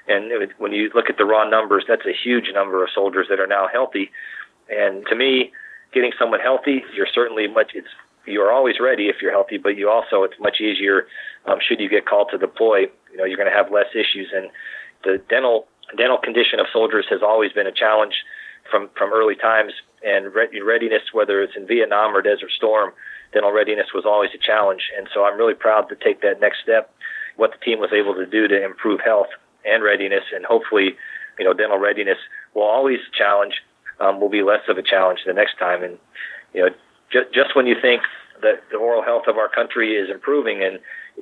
And 0.09 0.30
it, 0.30 0.51
when 0.59 0.72
you 0.72 0.91
look 0.95 1.11
at 1.11 1.18
the 1.18 1.24
raw 1.24 1.49
numbers, 1.49 1.84
that's 1.87 2.07
a 2.07 2.12
huge 2.12 2.47
number 2.55 2.82
of 2.82 2.91
soldiers 2.95 3.26
that 3.28 3.41
are 3.41 3.47
now 3.47 3.66
healthy. 3.70 4.11
And 4.68 5.05
to 5.07 5.16
me, 5.16 5.53
getting 5.93 6.12
someone 6.18 6.41
healthy, 6.41 6.84
you're 6.95 7.09
certainly 7.12 7.47
much. 7.49 7.72
It's 7.74 7.89
you're 8.26 8.53
always 8.53 8.76
ready 8.80 9.09
if 9.09 9.16
you're 9.22 9.32
healthy, 9.32 9.59
but 9.59 9.76
you 9.76 9.89
also 9.89 10.24
it's 10.24 10.34
much 10.41 10.61
easier 10.61 11.07
um, 11.47 11.59
should 11.66 11.80
you 11.80 11.89
get 11.89 12.07
called 12.07 12.28
to 12.32 12.39
deploy. 12.39 12.87
You 13.11 13.16
know, 13.16 13.24
you're 13.24 13.37
going 13.37 13.51
to 13.51 13.57
have 13.57 13.70
less 13.70 13.87
issues, 13.95 14.32
and 14.34 14.51
the 15.05 15.22
dental 15.28 15.66
dental 15.97 16.18
condition 16.18 16.59
of 16.59 16.66
soldiers 16.72 17.07
has 17.11 17.20
always 17.22 17.53
been 17.53 17.66
a 17.66 17.72
challenge 17.72 18.14
from 18.70 18.90
from 18.96 19.12
early 19.12 19.36
times. 19.36 19.72
And 20.04 20.32
readiness, 20.34 21.02
whether 21.12 21.42
it's 21.42 21.56
in 21.56 21.66
Vietnam 21.66 22.14
or 22.14 22.22
Desert 22.22 22.50
Storm, 22.56 22.92
dental 23.32 23.50
readiness 23.52 23.88
was 23.94 24.04
always 24.06 24.30
a 24.34 24.38
challenge. 24.38 24.82
And 24.96 25.08
so 25.12 25.24
I'm 25.24 25.38
really 25.38 25.54
proud 25.54 25.88
to 25.88 25.96
take 25.96 26.22
that 26.22 26.40
next 26.40 26.58
step. 26.62 26.94
What 27.36 27.50
the 27.52 27.64
team 27.64 27.80
was 27.80 27.90
able 27.92 28.14
to 28.14 28.26
do 28.26 28.46
to 28.46 28.64
improve 28.64 29.00
health 29.04 29.28
and 29.64 29.82
readiness, 29.82 30.22
and 30.34 30.44
hopefully, 30.44 30.96
you 31.38 31.44
know, 31.44 31.52
dental 31.52 31.78
readiness 31.78 32.18
will 32.54 32.62
always 32.62 33.00
challenge 33.16 33.54
um, 34.00 34.20
will 34.20 34.28
be 34.28 34.42
less 34.42 34.62
of 34.68 34.78
a 34.78 34.82
challenge 34.82 35.20
the 35.26 35.32
next 35.32 35.58
time. 35.58 35.82
And 35.82 35.98
you 36.54 36.62
know, 36.62 36.68
just 37.12 37.32
just 37.34 37.56
when 37.56 37.66
you 37.66 37.76
think 37.80 38.02
that 38.42 38.62
the 38.70 38.76
oral 38.76 39.02
health 39.02 39.24
of 39.28 39.36
our 39.38 39.48
country 39.48 39.94
is 39.94 40.10
improving, 40.10 40.62
and 40.62 40.78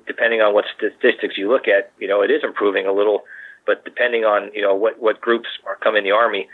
depending 0.07 0.41
on 0.41 0.55
what 0.55 0.65
statistics 0.77 1.39
you 1.39 1.51
look 1.51 1.69
at, 1.69 1.93
you 1.99 2.09
know, 2.09 2.23
it 2.23 2.31
is 2.31 2.43
improving 2.43 2.87
a 2.87 2.93
little. 2.93 3.23
But 3.67 3.85
depending 3.85 4.25
on 4.25 4.51
you 4.55 4.63
know 4.63 4.75
what 4.75 5.01
what 5.01 5.21
groups 5.21 5.49
are 5.67 5.77
coming 5.77 5.99
in 5.99 6.05
the 6.05 6.11
army, 6.11 6.49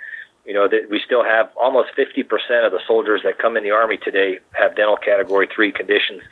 you 0.44 0.54
know 0.54 0.68
that 0.68 0.88
we 0.90 1.00
still 1.04 1.24
have 1.24 1.50
almost 1.60 1.90
50% 1.96 2.24
of 2.66 2.72
the 2.72 2.80
soldiers 2.86 3.22
that 3.24 3.38
come 3.38 3.56
in 3.56 3.62
the 3.62 3.70
army 3.70 3.98
today 3.98 4.38
have 4.52 4.76
dental 4.76 4.96
category 4.96 5.48
three 5.54 5.72
conditions, 5.72 6.22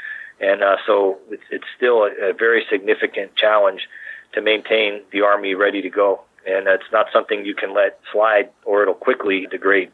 and 0.40 0.62
uh, 0.62 0.76
so 0.86 1.18
it's, 1.30 1.42
it's 1.50 1.66
still 1.76 2.04
a, 2.04 2.30
a 2.30 2.32
very 2.32 2.64
significant 2.70 3.34
challenge 3.36 3.88
to 4.34 4.42
maintain 4.42 5.02
the 5.12 5.22
army 5.22 5.54
ready 5.54 5.82
to 5.82 5.90
go. 5.90 6.20
And 6.46 6.66
it's 6.66 6.90
not 6.92 7.06
something 7.12 7.44
you 7.44 7.54
can 7.54 7.74
let 7.74 8.00
slide, 8.12 8.50
or 8.64 8.82
it'll 8.82 8.94
quickly 8.94 9.46
degrade. 9.50 9.90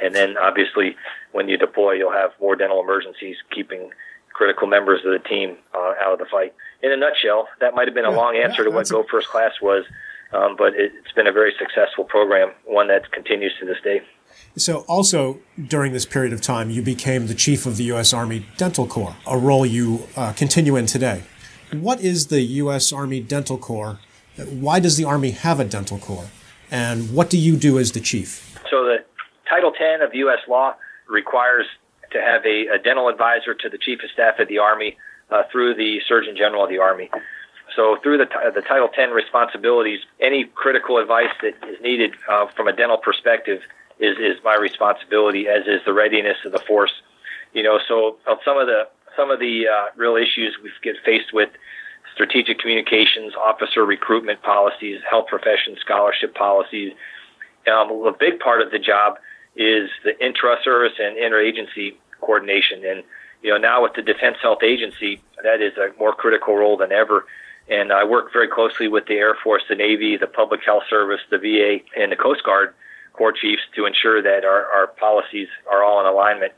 And 0.00 0.14
then 0.14 0.36
obviously, 0.38 0.96
when 1.32 1.48
you 1.48 1.56
deploy, 1.56 1.92
you'll 1.92 2.12
have 2.12 2.30
more 2.40 2.56
dental 2.56 2.80
emergencies, 2.80 3.36
keeping 3.50 3.90
critical 4.32 4.66
members 4.66 5.04
of 5.04 5.12
the 5.12 5.28
team 5.28 5.56
uh, 5.74 5.94
out 6.00 6.12
of 6.12 6.18
the 6.18 6.24
fight. 6.24 6.54
In 6.82 6.92
a 6.92 6.96
nutshell, 6.96 7.48
that 7.60 7.74
might 7.74 7.88
have 7.88 7.94
been 7.94 8.04
a 8.04 8.10
yeah, 8.10 8.16
long 8.16 8.36
answer 8.36 8.62
yeah, 8.62 8.70
to 8.70 8.74
what 8.74 8.88
Go 8.88 9.04
First 9.10 9.28
Class 9.28 9.52
was, 9.60 9.84
um, 10.32 10.56
but 10.56 10.74
it, 10.74 10.92
it's 10.98 11.12
been 11.12 11.26
a 11.26 11.32
very 11.32 11.52
successful 11.58 12.04
program, 12.04 12.52
one 12.64 12.88
that 12.88 13.10
continues 13.12 13.52
to 13.60 13.66
this 13.66 13.78
day. 13.82 14.02
So, 14.56 14.80
also 14.88 15.40
during 15.68 15.92
this 15.92 16.04
period 16.04 16.32
of 16.32 16.40
time, 16.40 16.70
you 16.70 16.82
became 16.82 17.26
the 17.26 17.34
chief 17.34 17.64
of 17.64 17.76
the 17.76 17.84
U.S. 17.84 18.12
Army 18.12 18.46
Dental 18.56 18.86
Corps, 18.86 19.16
a 19.26 19.38
role 19.38 19.64
you 19.64 20.08
uh, 20.16 20.32
continue 20.32 20.76
in 20.76 20.86
today. 20.86 21.22
What 21.72 22.00
is 22.00 22.26
the 22.26 22.42
U.S. 22.42 22.92
Army 22.92 23.20
Dental 23.20 23.56
Corps? 23.56 23.98
Why 24.36 24.78
does 24.80 24.96
the 24.96 25.04
Army 25.04 25.30
have 25.30 25.60
a 25.60 25.64
dental 25.64 25.98
corps? 25.98 26.30
And 26.70 27.14
what 27.14 27.28
do 27.30 27.38
you 27.38 27.56
do 27.56 27.78
as 27.78 27.92
the 27.92 28.00
chief? 28.00 28.58
So, 28.70 28.84
the 28.84 29.04
Title 29.48 29.72
10 29.72 30.02
of 30.02 30.14
U.S. 30.14 30.38
law 30.48 30.74
requires 31.08 31.66
to 32.12 32.20
have 32.20 32.44
a, 32.44 32.74
a 32.74 32.78
dental 32.82 33.08
advisor 33.08 33.54
to 33.54 33.68
the 33.68 33.78
Chief 33.78 34.00
of 34.02 34.10
Staff 34.10 34.38
of 34.38 34.48
the 34.48 34.58
Army 34.58 34.96
uh, 35.30 35.42
through 35.50 35.74
the 35.74 35.98
Surgeon 36.06 36.36
General 36.36 36.64
of 36.64 36.70
the 36.70 36.78
Army. 36.78 37.10
So 37.74 37.96
through 38.02 38.18
the, 38.18 38.26
the 38.54 38.62
Title 38.62 38.88
10 38.88 39.10
responsibilities, 39.10 40.00
any 40.20 40.44
critical 40.44 40.98
advice 40.98 41.32
that 41.42 41.54
is 41.68 41.80
needed 41.82 42.12
uh, 42.28 42.46
from 42.48 42.68
a 42.68 42.72
dental 42.72 42.98
perspective 42.98 43.62
is, 43.98 44.18
is 44.18 44.42
my 44.44 44.56
responsibility, 44.56 45.48
as 45.48 45.66
is 45.66 45.80
the 45.84 45.92
readiness 45.92 46.36
of 46.44 46.52
the 46.52 46.58
force. 46.58 46.92
You 47.52 47.62
know, 47.62 47.78
so 47.86 48.16
uh, 48.26 48.36
some 48.44 48.58
of 48.58 48.66
the 48.66 48.88
some 49.16 49.30
of 49.30 49.40
the 49.40 49.68
uh, 49.68 49.84
real 49.94 50.16
issues 50.16 50.56
we 50.62 50.70
get 50.82 50.96
faced 51.04 51.34
with 51.34 51.50
strategic 52.14 52.58
communications, 52.58 53.34
officer 53.34 53.84
recruitment 53.84 54.42
policies, 54.42 55.00
health 55.08 55.26
profession 55.26 55.76
scholarship 55.80 56.34
policies. 56.34 56.92
Um, 57.70 57.90
a 58.06 58.12
big 58.18 58.40
part 58.40 58.62
of 58.62 58.70
the 58.70 58.78
job 58.78 59.18
is 59.54 59.90
the 60.02 60.18
intra-service 60.24 60.94
and 60.98 61.16
interagency 61.16 61.94
coordination. 62.20 62.84
And 62.84 63.04
you 63.42 63.50
know, 63.50 63.58
now 63.58 63.82
with 63.82 63.94
the 63.94 64.02
Defense 64.02 64.38
Health 64.40 64.62
Agency, 64.62 65.20
that 65.42 65.60
is 65.60 65.76
a 65.76 65.96
more 65.98 66.14
critical 66.14 66.56
role 66.56 66.76
than 66.76 66.92
ever. 66.92 67.26
And 67.72 67.90
I 67.90 68.04
work 68.04 68.34
very 68.34 68.48
closely 68.48 68.86
with 68.86 69.06
the 69.06 69.14
Air 69.14 69.34
Force, 69.42 69.62
the 69.66 69.74
Navy, 69.74 70.18
the 70.18 70.26
Public 70.26 70.60
Health 70.62 70.82
Service, 70.90 71.20
the 71.30 71.38
VA, 71.38 71.78
and 71.98 72.12
the 72.12 72.16
Coast 72.16 72.44
Guard 72.44 72.74
Corps 73.14 73.32
chiefs 73.32 73.62
to 73.76 73.86
ensure 73.86 74.20
that 74.20 74.44
our, 74.44 74.66
our 74.66 74.88
policies 74.88 75.48
are 75.70 75.82
all 75.82 75.98
in 76.00 76.06
alignment. 76.06 76.52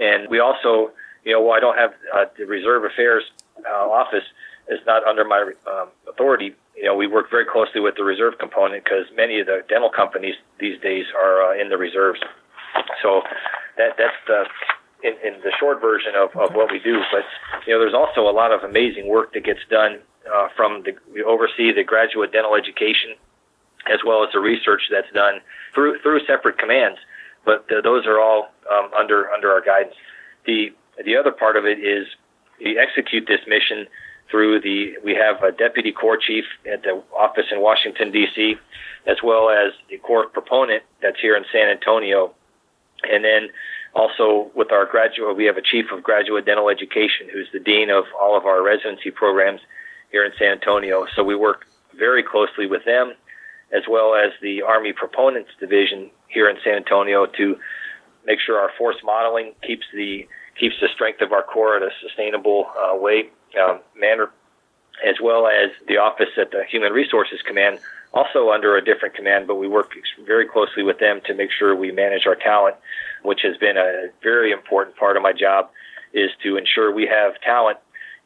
And 0.00 0.28
we 0.28 0.40
also, 0.40 0.90
you 1.24 1.32
know, 1.32 1.40
while 1.40 1.56
I 1.56 1.60
don't 1.60 1.78
have 1.78 1.92
uh, 2.12 2.24
the 2.36 2.46
Reserve 2.46 2.82
Affairs 2.84 3.22
uh, 3.70 3.88
office, 3.88 4.24
is 4.68 4.80
not 4.84 5.06
under 5.06 5.24
my 5.24 5.52
um, 5.70 5.88
authority. 6.08 6.54
You 6.76 6.84
know, 6.84 6.96
we 6.96 7.06
work 7.06 7.30
very 7.30 7.46
closely 7.46 7.80
with 7.80 7.94
the 7.96 8.04
reserve 8.04 8.34
component 8.38 8.84
because 8.84 9.06
many 9.14 9.40
of 9.40 9.46
the 9.46 9.62
dental 9.68 9.90
companies 9.90 10.34
these 10.58 10.80
days 10.80 11.06
are 11.14 11.52
uh, 11.52 11.60
in 11.60 11.68
the 11.68 11.78
reserves. 11.78 12.20
So 13.02 13.22
that 13.76 13.94
that's 13.96 14.18
the 14.26 14.44
in, 15.02 15.14
in 15.24 15.40
the 15.40 15.52
short 15.58 15.80
version 15.80 16.12
of, 16.16 16.30
of 16.36 16.54
what 16.54 16.70
we 16.70 16.80
do. 16.80 17.00
But 17.10 17.22
you 17.66 17.72
know, 17.72 17.80
there's 17.80 17.94
also 17.94 18.28
a 18.28 18.34
lot 18.34 18.52
of 18.52 18.62
amazing 18.62 19.08
work 19.08 19.32
that 19.34 19.44
gets 19.44 19.60
done 19.70 20.00
uh, 20.34 20.48
from 20.56 20.82
the 20.84 20.92
we 21.12 21.22
oversee 21.22 21.72
the 21.72 21.84
graduate 21.84 22.32
dental 22.32 22.54
education 22.54 23.14
as 23.86 24.00
well 24.04 24.22
as 24.24 24.30
the 24.32 24.40
research 24.40 24.82
that's 24.90 25.10
done 25.14 25.40
through 25.74 25.98
through 26.00 26.20
separate 26.26 26.58
commands. 26.58 26.98
But 27.44 27.66
the, 27.68 27.80
those 27.82 28.06
are 28.06 28.20
all 28.20 28.50
um, 28.70 28.90
under 28.98 29.30
under 29.30 29.50
our 29.50 29.60
guidance. 29.60 29.94
The 30.46 30.72
the 31.04 31.16
other 31.16 31.32
part 31.32 31.56
of 31.56 31.64
it 31.64 31.78
is 31.78 32.06
we 32.60 32.78
execute 32.78 33.26
this 33.26 33.40
mission 33.46 33.86
through 34.30 34.60
the 34.60 34.94
we 35.02 35.14
have 35.14 35.42
a 35.42 35.52
deputy 35.52 35.92
corps 35.92 36.18
chief 36.18 36.44
at 36.70 36.82
the 36.82 37.02
office 37.16 37.46
in 37.50 37.60
Washington 37.60 38.10
D.C. 38.10 38.56
as 39.06 39.16
well 39.22 39.48
as 39.48 39.72
the 39.90 39.98
corps 39.98 40.28
proponent 40.28 40.82
that's 41.00 41.20
here 41.20 41.36
in 41.36 41.44
San 41.52 41.68
Antonio, 41.68 42.34
and 43.04 43.24
then 43.24 43.48
also 43.94 44.50
with 44.54 44.70
our 44.72 44.84
graduate 44.84 45.36
we 45.36 45.46
have 45.46 45.56
a 45.56 45.62
chief 45.62 45.86
of 45.92 46.02
graduate 46.02 46.44
dental 46.44 46.68
education 46.68 47.28
who's 47.32 47.48
the 47.52 47.60
dean 47.60 47.88
of 47.88 48.04
all 48.20 48.36
of 48.36 48.44
our 48.44 48.62
residency 48.62 49.10
programs 49.10 49.60
here 50.10 50.24
in 50.24 50.32
San 50.38 50.52
Antonio. 50.52 51.06
So 51.14 51.22
we 51.22 51.34
work 51.34 51.66
very 51.96 52.22
closely 52.22 52.66
with 52.66 52.84
them 52.84 53.14
as 53.72 53.82
well 53.88 54.14
as 54.14 54.32
the 54.40 54.62
Army 54.62 54.92
Proponents 54.92 55.50
Division 55.60 56.10
here 56.28 56.48
in 56.48 56.56
San 56.64 56.74
Antonio 56.74 57.26
to 57.26 57.56
make 58.26 58.38
sure 58.40 58.58
our 58.58 58.70
force 58.78 58.96
modeling 59.04 59.52
keeps 59.62 59.86
the 59.92 60.26
keeps 60.58 60.74
the 60.80 60.88
strength 60.92 61.20
of 61.20 61.32
our 61.32 61.42
corps 61.42 61.76
at 61.76 61.82
a 61.82 61.90
sustainable 62.02 62.66
uh, 62.76 62.96
way 62.96 63.30
um, 63.62 63.78
manner, 63.96 64.30
as 65.06 65.16
well 65.22 65.46
as 65.46 65.70
the 65.86 65.96
office 65.96 66.30
at 66.36 66.50
the 66.50 66.64
Human 66.68 66.92
Resources 66.92 67.40
Command, 67.46 67.78
also 68.12 68.50
under 68.50 68.76
a 68.76 68.84
different 68.84 69.14
command, 69.14 69.46
but 69.46 69.54
we 69.54 69.68
work 69.68 69.92
very 70.26 70.46
closely 70.48 70.82
with 70.82 70.98
them 70.98 71.20
to 71.26 71.34
make 71.34 71.50
sure 71.56 71.76
we 71.76 71.92
manage 71.92 72.26
our 72.26 72.34
talent, 72.34 72.74
which 73.22 73.40
has 73.42 73.56
been 73.56 73.76
a 73.76 74.08
very 74.20 74.50
important 74.50 74.96
part 74.96 75.16
of 75.16 75.22
my 75.22 75.32
job, 75.32 75.70
is 76.12 76.30
to 76.42 76.56
ensure 76.56 76.92
we 76.92 77.06
have 77.06 77.40
talent, 77.40 77.78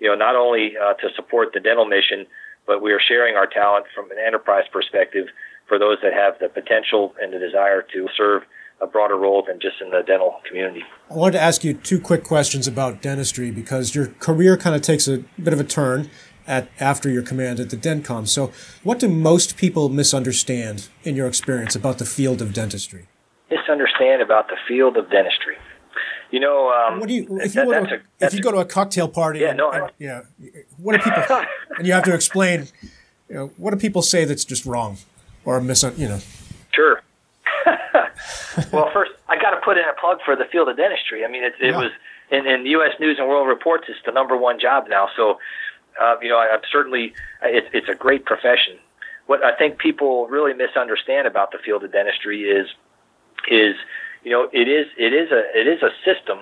you 0.03 0.09
know, 0.09 0.17
not 0.17 0.35
only 0.35 0.73
uh, 0.77 0.95
to 0.95 1.15
support 1.15 1.51
the 1.55 1.61
dental 1.61 1.87
mission, 1.87 2.27
but 2.67 2.83
we 2.83 2.93
are 2.93 3.01
sharing 3.01 3.37
our 3.37 3.47
talent 3.47 3.87
from 3.95 4.11
an 4.11 4.17
enterprise 4.19 4.65
perspective 4.73 5.29
for 5.69 5.79
those 5.79 5.99
that 6.03 6.13
have 6.13 6.35
the 6.41 6.49
potential 6.49 7.15
and 7.23 7.33
the 7.33 7.39
desire 7.39 7.83
to 7.93 8.09
serve 8.17 8.43
a 8.81 8.87
broader 8.87 9.17
role 9.17 9.45
than 9.47 9.61
just 9.61 9.77
in 9.81 9.91
the 9.91 10.03
dental 10.05 10.41
community. 10.45 10.83
I 11.09 11.15
wanted 11.15 11.39
to 11.39 11.41
ask 11.41 11.63
you 11.63 11.75
two 11.75 12.01
quick 12.01 12.25
questions 12.25 12.67
about 12.67 13.01
dentistry 13.01 13.53
because 13.53 13.95
your 13.95 14.09
career 14.19 14.57
kind 14.57 14.75
of 14.75 14.83
takes 14.83 15.07
a 15.07 15.19
bit 15.41 15.53
of 15.53 15.61
a 15.61 15.65
turn 15.65 16.11
at 16.49 16.69
after 16.81 17.09
your 17.09 17.23
command 17.23 17.61
at 17.61 17.71
the 17.71 17.77
DENCOM. 17.77 18.27
So, 18.27 18.51
what 18.83 18.99
do 18.99 19.09
most 19.09 19.57
people 19.57 19.89
misunderstand 19.89 20.89
in 21.05 21.15
your 21.15 21.29
experience 21.29 21.77
about 21.77 21.99
the 21.99 22.05
field 22.05 22.43
of 22.43 22.53
dentistry? 22.53 23.07
Misunderstand 23.49 24.21
about 24.21 24.49
the 24.49 24.57
field 24.67 24.97
of 24.97 25.09
dentistry. 25.11 25.57
You 26.33 26.41
know, 26.41 26.73
um, 26.73 26.99
what 26.99 27.11
do 27.11 27.15
you 27.15 27.39
if 27.41 27.55
you, 27.55 27.71
that, 27.71 27.85
go, 27.85 27.85
to, 27.85 27.95
a, 27.97 28.27
if 28.27 28.33
you 28.33 28.41
go 28.41 28.51
to 28.53 28.59
a 28.59 28.65
cocktail 28.65 29.07
party? 29.07 29.41
Yeah, 29.41 29.51
and, 29.51 29.59
no, 29.59 29.71
and, 29.71 29.91
yeah. 29.99 30.23
What 30.79 30.95
do 30.95 30.99
people? 30.99 31.23
and 31.77 31.87
you 31.87 31.93
have 31.93 32.05
to 32.05 32.15
explain. 32.15 32.69
You 33.29 33.35
know, 33.35 33.47
what 33.59 33.73
do 33.73 33.77
people 33.77 34.01
say 34.01 34.25
that's 34.25 34.47
just 34.47 34.65
wrong, 34.65 34.97
or 35.45 35.61
mis? 35.61 35.83
You 35.83 36.09
know. 36.09 36.21
Sure. 36.73 37.03
well, 38.73 38.91
first, 38.95 39.13
I 39.29 39.37
got 39.37 39.51
to 39.51 39.61
put 39.63 39.77
in 39.77 39.85
a 39.85 39.93
plug 40.01 40.21
for 40.25 40.35
the 40.35 40.47
field 40.47 40.71
of 40.71 40.79
dentistry. 40.79 41.23
I 41.23 41.29
mean, 41.29 41.45
it, 41.45 41.53
it 41.61 41.73
yeah. 41.73 41.77
was 41.77 41.91
in, 42.31 42.47
in 42.47 42.65
U.S. 42.65 42.93
News 42.99 43.19
and 43.19 43.29
World 43.29 43.47
Reports. 43.47 43.85
It's 43.89 43.99
the 44.07 44.13
number 44.13 44.35
one 44.35 44.59
job 44.59 44.87
now. 44.89 45.09
So, 45.15 45.39
uh, 46.01 46.17
you 46.23 46.31
know, 46.31 46.39
I, 46.39 46.49
I'm 46.55 46.63
certainly 46.71 47.13
it, 47.43 47.65
it's 47.75 47.91
a 47.91 47.95
great 47.95 48.25
profession. 48.25 48.79
What 49.27 49.45
I 49.45 49.55
think 49.55 49.77
people 49.77 50.29
really 50.29 50.55
misunderstand 50.55 51.27
about 51.27 51.53
the 51.53 51.59
field 51.59 51.85
of 51.85 51.93
dentistry 51.93 52.45
is 52.45 52.69
is 53.51 53.77
you 54.25 54.31
know 54.31 54.49
it 54.53 54.69
is 54.69 54.87
it 54.97 55.13
is 55.13 55.31
a 55.31 55.43
it 55.55 55.67
is 55.67 55.83
a 55.83 55.91
system 56.05 56.39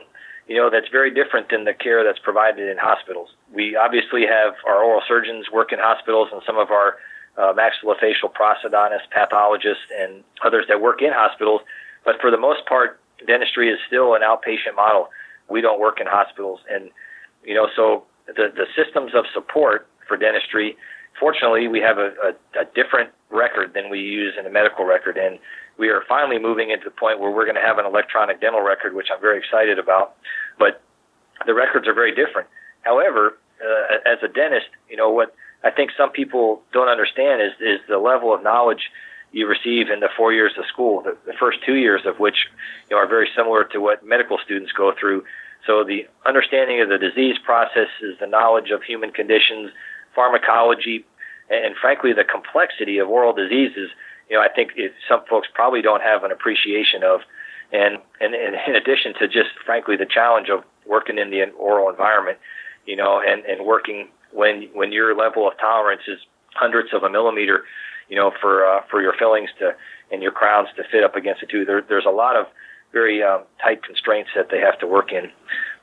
you 0.50 0.56
know 0.56 0.68
that's 0.68 0.88
very 0.90 1.14
different 1.14 1.48
than 1.48 1.64
the 1.64 1.72
care 1.72 2.02
that's 2.02 2.18
provided 2.18 2.68
in 2.68 2.76
hospitals. 2.76 3.30
We 3.54 3.76
obviously 3.76 4.26
have 4.26 4.54
our 4.66 4.82
oral 4.82 5.00
surgeons 5.06 5.46
work 5.52 5.72
in 5.72 5.78
hospitals, 5.78 6.28
and 6.32 6.42
some 6.44 6.58
of 6.58 6.70
our 6.72 6.96
uh, 7.38 7.54
maxillofacial 7.54 8.34
prosthodontists, 8.34 9.08
pathologists, 9.12 9.84
and 9.96 10.24
others 10.44 10.66
that 10.68 10.80
work 10.80 11.02
in 11.02 11.12
hospitals. 11.12 11.60
But 12.04 12.20
for 12.20 12.32
the 12.32 12.36
most 12.36 12.66
part, 12.66 12.98
dentistry 13.24 13.70
is 13.70 13.78
still 13.86 14.14
an 14.14 14.22
outpatient 14.22 14.74
model. 14.74 15.08
We 15.48 15.60
don't 15.60 15.78
work 15.78 16.00
in 16.00 16.08
hospitals, 16.08 16.58
and 16.68 16.90
you 17.44 17.54
know, 17.54 17.68
so 17.76 18.02
the 18.26 18.52
the 18.52 18.66
systems 18.74 19.12
of 19.14 19.26
support 19.32 19.86
for 20.08 20.16
dentistry. 20.16 20.76
Fortunately, 21.18 21.68
we 21.68 21.80
have 21.80 21.98
a, 21.98 22.12
a, 22.22 22.60
a 22.62 22.64
different 22.74 23.10
record 23.30 23.74
than 23.74 23.90
we 23.90 24.00
use 24.00 24.34
in 24.38 24.46
a 24.46 24.50
medical 24.50 24.84
record, 24.84 25.16
and 25.16 25.38
we 25.78 25.88
are 25.88 26.02
finally 26.08 26.38
moving 26.38 26.70
into 26.70 26.84
the 26.84 26.90
point 26.90 27.20
where 27.20 27.30
we're 27.30 27.44
going 27.44 27.56
to 27.56 27.62
have 27.62 27.78
an 27.78 27.86
electronic 27.86 28.40
dental 28.40 28.62
record, 28.62 28.94
which 28.94 29.08
I'm 29.14 29.20
very 29.20 29.38
excited 29.38 29.78
about. 29.78 30.16
But 30.58 30.82
the 31.46 31.54
records 31.54 31.88
are 31.88 31.94
very 31.94 32.14
different. 32.14 32.48
However, 32.82 33.38
uh, 33.60 34.10
as 34.10 34.18
a 34.22 34.28
dentist, 34.28 34.68
you 34.88 34.96
know 34.96 35.10
what 35.10 35.34
I 35.62 35.70
think 35.70 35.90
some 35.96 36.10
people 36.10 36.62
don't 36.72 36.88
understand 36.88 37.42
is 37.42 37.52
is 37.60 37.80
the 37.88 37.98
level 37.98 38.32
of 38.34 38.42
knowledge 38.42 38.90
you 39.32 39.46
receive 39.46 39.90
in 39.90 40.00
the 40.00 40.08
four 40.16 40.32
years 40.32 40.52
of 40.58 40.64
school. 40.66 41.02
The, 41.02 41.16
the 41.26 41.34
first 41.38 41.58
two 41.64 41.76
years 41.76 42.02
of 42.04 42.18
which 42.18 42.46
you 42.88 42.96
know, 42.96 43.02
are 43.02 43.06
very 43.06 43.28
similar 43.36 43.64
to 43.64 43.78
what 43.78 44.04
medical 44.04 44.38
students 44.44 44.72
go 44.72 44.92
through. 44.98 45.24
So 45.66 45.84
the 45.84 46.08
understanding 46.26 46.80
of 46.80 46.88
the 46.88 46.98
disease 46.98 47.36
processes, 47.44 48.16
the 48.18 48.26
knowledge 48.26 48.70
of 48.70 48.82
human 48.82 49.12
conditions, 49.12 49.70
pharmacology, 50.14 51.04
and, 51.48 51.74
frankly 51.80 52.12
the 52.12 52.24
complexity 52.24 52.98
of 52.98 53.08
oral 53.08 53.32
diseases. 53.32 53.90
You 54.28 54.36
know, 54.36 54.42
I 54.42 54.48
think 54.48 54.72
it, 54.76 54.92
some 55.08 55.20
folks 55.28 55.48
probably 55.52 55.82
don't 55.82 56.02
have 56.02 56.24
an 56.24 56.32
appreciation 56.32 57.02
of. 57.02 57.20
And, 57.72 57.98
and, 58.20 58.34
and 58.34 58.56
in 58.66 58.74
addition 58.74 59.14
to 59.20 59.28
just 59.28 59.50
frankly 59.64 59.96
the 59.96 60.06
challenge 60.06 60.48
of 60.48 60.64
working 60.86 61.18
in 61.18 61.30
the 61.30 61.44
oral 61.52 61.88
environment, 61.88 62.38
you 62.84 62.96
know, 62.96 63.22
and, 63.24 63.44
and 63.44 63.64
working 63.64 64.08
when 64.32 64.68
when 64.74 64.92
your 64.92 65.16
level 65.16 65.46
of 65.46 65.56
tolerance 65.58 66.02
is 66.08 66.18
hundreds 66.54 66.92
of 66.92 67.02
a 67.02 67.10
millimeter, 67.10 67.64
you 68.08 68.16
know, 68.16 68.32
for 68.40 68.66
uh, 68.66 68.80
for 68.90 69.00
your 69.02 69.14
fillings 69.18 69.50
to 69.58 69.74
and 70.10 70.22
your 70.22 70.32
crowns 70.32 70.68
to 70.76 70.82
fit 70.90 71.04
up 71.04 71.14
against 71.16 71.40
the 71.40 71.46
tooth. 71.46 71.66
There, 71.66 71.82
there's 71.88 72.06
a 72.06 72.10
lot 72.10 72.36
of 72.36 72.46
very 72.92 73.22
um, 73.22 73.42
tight 73.62 73.84
constraints 73.84 74.30
that 74.34 74.48
they 74.50 74.58
have 74.58 74.78
to 74.80 74.86
work 74.86 75.12
in, 75.12 75.30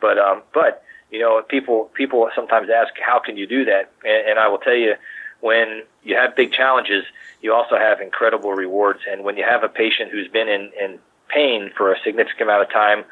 but 0.02 0.18
um, 0.18 0.42
but 0.54 0.84
you 1.12 1.20
know, 1.20 1.42
people 1.48 1.90
people 1.94 2.30
sometimes 2.36 2.70
ask, 2.70 2.94
how 3.06 3.20
can 3.20 3.38
you 3.38 3.48
do 3.48 3.66
that? 3.66 3.92
And, 4.04 4.32
and 4.32 4.40
I 4.40 4.48
will 4.48 4.58
tell 4.58 4.76
you, 4.76 4.96
when 5.40 5.84
you 6.04 6.16
have 6.16 6.36
big 6.36 6.52
challenges, 6.52 7.04
you 7.42 7.54
also 7.54 7.78
have 7.78 8.02
incredible 8.02 8.54
rewards. 8.54 9.00
And 9.10 9.24
when 9.24 9.38
you 9.38 9.44
have 9.44 9.64
a 9.64 9.70
patient 9.70 10.12
who's 10.12 10.28
been 10.28 10.50
in, 10.50 10.72
in 10.80 11.00
pain 11.30 11.72
for 11.76 11.92
a 11.92 12.00
significant 12.04 12.42
amount 12.42 12.64
of 12.64 12.72
time, 12.72 13.04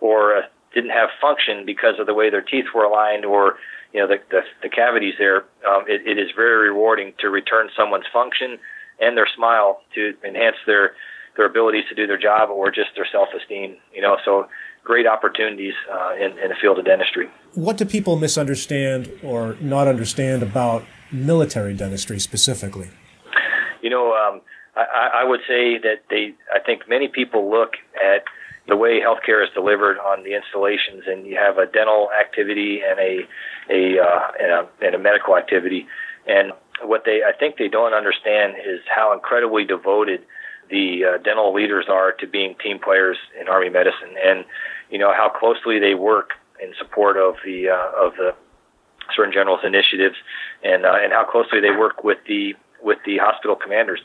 or 0.00 0.36
uh, 0.36 0.40
didn't 0.74 0.90
have 0.90 1.08
function 1.20 1.64
because 1.64 1.98
of 1.98 2.06
the 2.06 2.14
way 2.14 2.30
their 2.30 2.42
teeth 2.42 2.66
were 2.74 2.84
aligned, 2.84 3.24
or 3.24 3.56
you 3.92 4.00
know 4.00 4.08
the 4.08 4.18
the, 4.30 4.40
the 4.62 4.68
cavities 4.68 5.14
there, 5.18 5.44
um, 5.68 5.84
it, 5.86 6.06
it 6.06 6.18
is 6.18 6.30
very 6.34 6.68
rewarding 6.70 7.12
to 7.20 7.28
return 7.28 7.68
someone's 7.76 8.06
function 8.12 8.58
and 9.00 9.16
their 9.16 9.28
smile 9.34 9.80
to 9.94 10.14
enhance 10.24 10.56
their 10.66 10.94
their 11.36 11.46
abilities 11.46 11.84
to 11.88 11.94
do 11.94 12.06
their 12.06 12.18
job 12.18 12.48
or 12.50 12.70
just 12.70 12.90
their 12.96 13.06
self 13.10 13.28
esteem. 13.36 13.76
You 13.92 14.02
know, 14.02 14.18
so 14.24 14.48
great 14.84 15.06
opportunities 15.06 15.74
uh, 15.92 16.14
in 16.14 16.38
in 16.38 16.48
the 16.50 16.56
field 16.60 16.78
of 16.78 16.84
dentistry. 16.84 17.28
What 17.54 17.78
do 17.78 17.84
people 17.84 18.16
misunderstand 18.16 19.10
or 19.22 19.56
not 19.60 19.88
understand 19.88 20.42
about 20.42 20.84
military 21.10 21.74
dentistry 21.74 22.20
specifically? 22.20 22.90
You 23.82 23.90
know, 23.90 24.14
um, 24.14 24.40
I, 24.76 25.22
I 25.22 25.24
would 25.24 25.40
say 25.48 25.78
that 25.78 26.02
they. 26.10 26.34
I 26.54 26.60
think 26.60 26.88
many 26.88 27.08
people 27.08 27.50
look 27.50 27.72
at 27.96 28.24
the 28.66 28.76
way 28.76 29.00
healthcare 29.00 29.42
is 29.42 29.50
delivered 29.54 29.98
on 29.98 30.22
the 30.24 30.34
installations, 30.34 31.04
and 31.06 31.26
you 31.26 31.36
have 31.36 31.58
a 31.58 31.66
dental 31.66 32.10
activity 32.18 32.80
and 32.86 32.98
a 32.98 33.20
a 33.70 34.00
uh, 34.00 34.28
and 34.40 34.52
a, 34.52 34.68
and 34.86 34.94
a 34.94 34.98
medical 34.98 35.36
activity, 35.36 35.86
and 36.26 36.52
what 36.82 37.02
they 37.04 37.20
I 37.26 37.32
think 37.38 37.56
they 37.56 37.68
don't 37.68 37.94
understand 37.94 38.54
is 38.58 38.80
how 38.94 39.12
incredibly 39.12 39.64
devoted 39.64 40.20
the 40.70 41.04
uh, 41.04 41.18
dental 41.22 41.52
leaders 41.52 41.86
are 41.88 42.12
to 42.12 42.26
being 42.26 42.54
team 42.62 42.78
players 42.78 43.16
in 43.40 43.48
Army 43.48 43.70
medicine, 43.70 44.14
and 44.24 44.44
you 44.90 44.98
know 44.98 45.12
how 45.12 45.28
closely 45.28 45.78
they 45.78 45.94
work 45.94 46.30
in 46.62 46.72
support 46.78 47.16
of 47.16 47.34
the 47.44 47.68
uh, 47.68 48.06
of 48.06 48.14
the 48.16 48.34
Surgeon 49.14 49.32
General's 49.32 49.64
initiatives, 49.64 50.16
and 50.62 50.84
uh, 50.84 50.94
and 51.02 51.12
how 51.12 51.24
closely 51.24 51.60
they 51.60 51.70
work 51.70 52.04
with 52.04 52.18
the 52.26 52.54
with 52.82 52.98
the 53.06 53.18
hospital 53.18 53.56
commanders. 53.56 54.00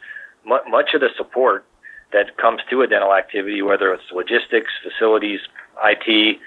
M- 0.46 0.72
much 0.72 0.94
of 0.94 1.02
the 1.02 1.10
support 1.18 1.66
that 2.12 2.38
comes 2.38 2.62
to 2.70 2.82
a 2.82 2.88
dental 2.88 3.14
activity, 3.14 3.62
whether 3.62 3.94
it's 3.94 4.04
logistics, 4.12 4.72
facilities, 4.84 5.40
IT, 5.84 6.40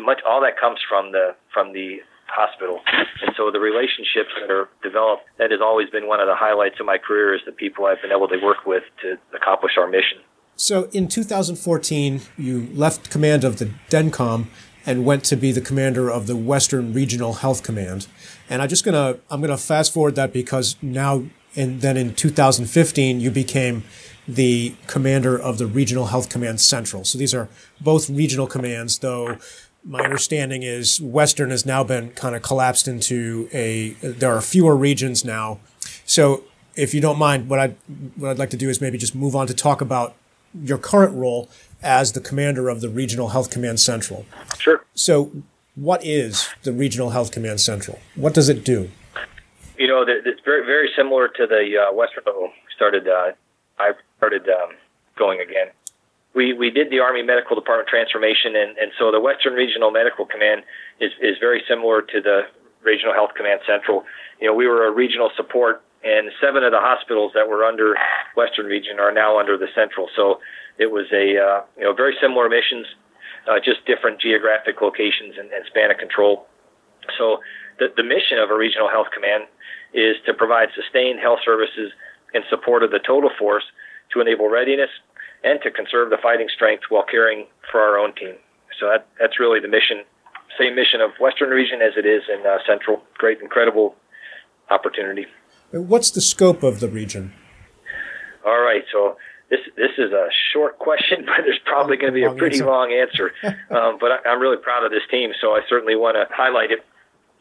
much 0.00 0.20
all 0.28 0.40
that 0.40 0.58
comes 0.58 0.78
from 0.88 1.12
the 1.12 1.34
from 1.52 1.72
the 1.72 2.00
hospital. 2.32 2.80
And 3.22 3.34
so 3.36 3.50
the 3.50 3.60
relationships 3.60 4.30
that 4.40 4.50
are 4.50 4.68
developed, 4.82 5.24
that 5.38 5.50
has 5.50 5.60
always 5.60 5.90
been 5.90 6.08
one 6.08 6.20
of 6.20 6.26
the 6.26 6.34
highlights 6.34 6.80
of 6.80 6.86
my 6.86 6.98
career 6.98 7.34
is 7.34 7.40
the 7.46 7.52
people 7.52 7.86
I've 7.86 8.02
been 8.02 8.12
able 8.12 8.28
to 8.28 8.38
work 8.42 8.66
with 8.66 8.82
to 9.02 9.18
accomplish 9.36 9.72
our 9.78 9.86
mission. 9.86 10.18
So 10.56 10.88
in 10.92 11.08
2014, 11.08 12.20
you 12.36 12.68
left 12.72 13.10
command 13.10 13.44
of 13.44 13.58
the 13.58 13.70
DENCOM 13.90 14.46
and 14.84 15.04
went 15.04 15.24
to 15.24 15.36
be 15.36 15.52
the 15.52 15.60
commander 15.60 16.10
of 16.10 16.26
the 16.26 16.36
Western 16.36 16.92
Regional 16.92 17.34
Health 17.34 17.62
Command. 17.62 18.06
And 18.50 18.60
I'm 18.60 18.68
just 18.68 18.84
gonna 18.84 19.18
I'm 19.30 19.40
gonna 19.40 19.56
fast 19.56 19.92
forward 19.92 20.14
that 20.16 20.32
because 20.32 20.76
now 20.82 21.24
and 21.54 21.80
then 21.80 21.96
in 21.96 22.14
2015 22.14 23.20
you 23.20 23.30
became 23.30 23.84
the 24.26 24.74
commander 24.86 25.38
of 25.38 25.58
the 25.58 25.66
Regional 25.66 26.06
Health 26.06 26.28
Command 26.28 26.60
Central. 26.60 27.04
So 27.04 27.18
these 27.18 27.34
are 27.34 27.48
both 27.80 28.08
regional 28.08 28.46
commands, 28.46 28.98
though 28.98 29.38
my 29.84 30.00
understanding 30.00 30.62
is 30.62 31.00
Western 31.00 31.50
has 31.50 31.66
now 31.66 31.82
been 31.82 32.10
kind 32.10 32.36
of 32.36 32.42
collapsed 32.42 32.86
into 32.86 33.48
a, 33.52 33.90
there 34.00 34.32
are 34.32 34.40
fewer 34.40 34.76
regions 34.76 35.24
now. 35.24 35.58
So 36.04 36.44
if 36.76 36.94
you 36.94 37.00
don't 37.00 37.18
mind, 37.18 37.48
what 37.48 37.58
I'd, 37.58 37.76
what 38.16 38.30
I'd 38.30 38.38
like 38.38 38.50
to 38.50 38.56
do 38.56 38.68
is 38.68 38.80
maybe 38.80 38.98
just 38.98 39.14
move 39.14 39.34
on 39.34 39.46
to 39.48 39.54
talk 39.54 39.80
about 39.80 40.14
your 40.54 40.78
current 40.78 41.14
role 41.14 41.48
as 41.82 42.12
the 42.12 42.20
commander 42.20 42.68
of 42.68 42.80
the 42.80 42.88
Regional 42.88 43.30
Health 43.30 43.50
Command 43.50 43.80
Central. 43.80 44.24
Sure. 44.58 44.84
So 44.94 45.32
what 45.74 46.04
is 46.04 46.48
the 46.62 46.72
Regional 46.72 47.10
Health 47.10 47.32
Command 47.32 47.60
Central? 47.60 47.98
What 48.14 48.34
does 48.34 48.48
it 48.48 48.64
do? 48.64 48.90
You 49.78 49.88
know, 49.88 50.04
it's 50.06 50.40
very, 50.44 50.64
very 50.64 50.90
similar 50.96 51.28
to 51.28 51.46
the 51.46 51.88
uh, 51.88 51.92
Western, 51.92 52.22
started, 52.76 53.08
uh, 53.08 53.32
I 53.78 53.92
started 54.18 54.48
um, 54.48 54.76
going 55.16 55.40
again 55.40 55.68
we, 56.34 56.52
we 56.52 56.70
did 56.70 56.90
the 56.90 57.00
Army 57.00 57.22
Medical 57.22 57.56
Department 57.56 57.88
transformation, 57.88 58.56
and, 58.56 58.76
and 58.78 58.92
so 58.98 59.12
the 59.12 59.20
Western 59.20 59.52
Regional 59.52 59.90
Medical 59.90 60.24
Command 60.24 60.62
is, 61.00 61.12
is 61.20 61.36
very 61.38 61.62
similar 61.68 62.00
to 62.00 62.20
the 62.20 62.42
Regional 62.82 63.12
Health 63.12 63.32
Command 63.36 63.60
Central. 63.66 64.04
You 64.40 64.48
know, 64.48 64.54
we 64.54 64.66
were 64.66 64.86
a 64.86 64.90
regional 64.90 65.30
support, 65.36 65.82
and 66.02 66.30
seven 66.40 66.64
of 66.64 66.72
the 66.72 66.80
hospitals 66.80 67.32
that 67.34 67.48
were 67.48 67.64
under 67.64 67.94
Western 68.36 68.66
Region 68.66 68.98
are 68.98 69.12
now 69.12 69.38
under 69.38 69.58
the 69.58 69.68
Central. 69.74 70.08
So 70.16 70.40
it 70.78 70.90
was 70.90 71.06
a 71.12 71.36
uh, 71.36 71.62
you 71.76 71.84
know 71.84 71.92
very 71.92 72.16
similar 72.20 72.48
missions, 72.48 72.86
uh, 73.46 73.60
just 73.62 73.84
different 73.86 74.20
geographic 74.20 74.80
locations 74.80 75.36
and, 75.38 75.52
and 75.52 75.64
span 75.66 75.90
of 75.90 75.98
control. 75.98 76.46
So 77.18 77.38
the, 77.78 77.92
the 77.94 78.02
mission 78.02 78.38
of 78.38 78.50
a 78.50 78.56
Regional 78.56 78.88
Health 78.88 79.08
Command 79.14 79.44
is 79.92 80.16
to 80.26 80.32
provide 80.32 80.68
sustained 80.74 81.20
health 81.20 81.40
services 81.44 81.92
in 82.32 82.42
support 82.48 82.82
of 82.82 82.90
the 82.90 82.98
total 82.98 83.30
force 83.38 83.64
to 84.12 84.20
enable 84.20 84.48
readiness 84.48 84.90
and 85.44 85.60
to 85.62 85.70
conserve 85.70 86.10
the 86.10 86.18
fighting 86.22 86.48
strength 86.54 86.84
while 86.88 87.04
caring 87.04 87.46
for 87.70 87.80
our 87.80 87.98
own 87.98 88.14
team. 88.14 88.34
So 88.78 88.86
that, 88.86 89.06
that's 89.20 89.38
really 89.38 89.60
the 89.60 89.68
mission, 89.68 90.04
same 90.58 90.74
mission 90.74 91.00
of 91.00 91.10
Western 91.20 91.50
region 91.50 91.82
as 91.82 91.92
it 91.96 92.06
is 92.06 92.22
in 92.32 92.46
uh, 92.46 92.58
Central. 92.66 93.02
Great, 93.18 93.40
incredible 93.40 93.94
opportunity. 94.70 95.26
What's 95.72 96.10
the 96.10 96.20
scope 96.20 96.62
of 96.62 96.80
the 96.80 96.88
region? 96.88 97.32
All 98.44 98.60
right, 98.60 98.82
so 98.90 99.16
this 99.50 99.60
this 99.76 99.92
is 99.98 100.12
a 100.12 100.28
short 100.52 100.78
question, 100.78 101.22
but 101.26 101.44
there's 101.44 101.60
probably 101.64 101.96
going 101.96 102.12
to 102.12 102.16
be 102.18 102.24
a 102.24 102.32
pretty 102.32 102.56
answer. 102.56 102.66
long 102.66 102.92
answer. 102.92 103.32
um, 103.70 103.98
but 104.00 104.10
I, 104.12 104.32
am 104.32 104.40
really 104.40 104.56
proud 104.56 104.84
of 104.84 104.90
this 104.90 105.02
team, 105.10 105.30
so 105.40 105.52
I 105.52 105.60
certainly 105.68 105.94
want 105.94 106.16
to 106.16 106.26
highlight 106.34 106.70
it. 106.70 106.80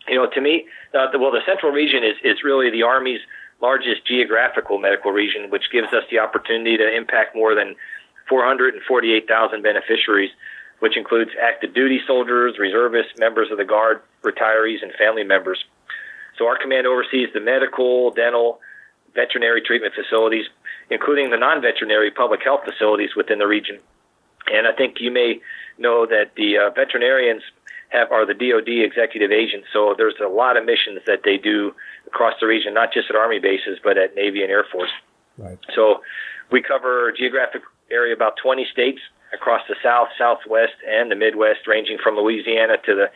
You 0.08 0.16
know, 0.16 0.30
to 0.30 0.42
me, 0.42 0.66
uh, 0.94 1.12
the, 1.12 1.20
well, 1.20 1.32
the 1.32 1.42
Central 1.46 1.72
Region 1.72 2.04
is 2.04 2.16
is 2.24 2.44
really 2.44 2.70
the 2.70 2.84
Army's 2.84 3.22
largest 3.62 4.06
geographical 4.06 4.80
medical 4.80 5.12
region, 5.12 5.50
which 5.50 5.72
gives 5.72 5.94
us 5.94 6.04
the 6.10 6.20
opportunity 6.20 6.78
to 6.78 6.96
impact 6.96 7.36
more 7.36 7.56
than 7.56 7.76
448,000 8.28 9.62
beneficiaries, 9.62 10.32
which 10.80 10.98
includes 10.98 11.32
active 11.42 11.74
duty 11.74 12.02
soldiers, 12.08 12.58
reservists, 12.58 13.14
members 13.18 13.52
of 13.52 13.58
the 13.58 13.66
Guard, 13.66 14.02
retirees, 14.24 14.82
and 14.82 14.92
family 14.94 15.24
members. 15.24 15.64
So 16.38 16.48
our 16.48 16.58
command 16.58 16.88
oversees 16.88 17.30
the 17.34 17.40
medical, 17.40 18.12
dental, 18.12 18.60
veterinary 19.14 19.62
treatment 19.62 19.94
facilities, 19.94 20.46
including 20.90 21.30
the 21.30 21.38
non-veterinary 21.38 22.12
public 22.12 22.42
health 22.44 22.62
facilities 22.66 23.16
within 23.16 23.40
the 23.40 23.48
region. 23.48 23.80
And 24.52 24.68
I 24.68 24.74
think 24.74 24.98
you 25.00 25.12
may 25.12 25.40
know 25.78 26.06
that 26.06 26.32
the 26.36 26.58
uh, 26.58 26.70
veterinarians 26.72 27.44
have 27.90 28.12
are 28.12 28.26
the 28.26 28.34
DoD 28.34 28.70
executive 28.70 29.32
agents. 29.32 29.68
So 29.72 29.94
there's 29.98 30.16
a 30.24 30.30
lot 30.30 30.58
of 30.58 30.66
missions 30.66 31.02
that 31.06 31.22
they 31.24 31.38
do 31.38 31.74
across 32.14 32.34
the 32.40 32.48
region, 32.48 32.74
not 32.74 32.92
just 32.94 33.10
at 33.10 33.16
Army 33.16 33.40
bases, 33.40 33.80
but 33.84 33.98
at 33.98 34.16
Navy 34.16 34.42
and 34.44 34.52
Air 34.52 34.66
Force. 34.72 34.92
Right. 35.38 35.58
So 35.74 36.02
we 36.52 36.62
cover 36.62 37.14
geographic 37.18 37.62
area 37.90 38.14
about 38.14 38.36
20 38.42 38.68
states 38.72 39.00
across 39.34 39.62
the 39.68 39.76
South, 39.82 40.10
Southwest, 40.18 40.76
and 40.88 41.10
the 41.10 41.16
Midwest, 41.16 41.68
ranging 41.68 41.98
from 42.04 42.16
Louisiana 42.16 42.76
to 42.86 42.96
the 42.96 43.08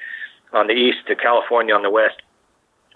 on 0.57 0.67
the 0.67 0.73
east 0.73 0.99
to 1.07 1.15
California 1.15 1.75
on 1.75 1.83
the 1.83 1.89
west. 1.89 2.21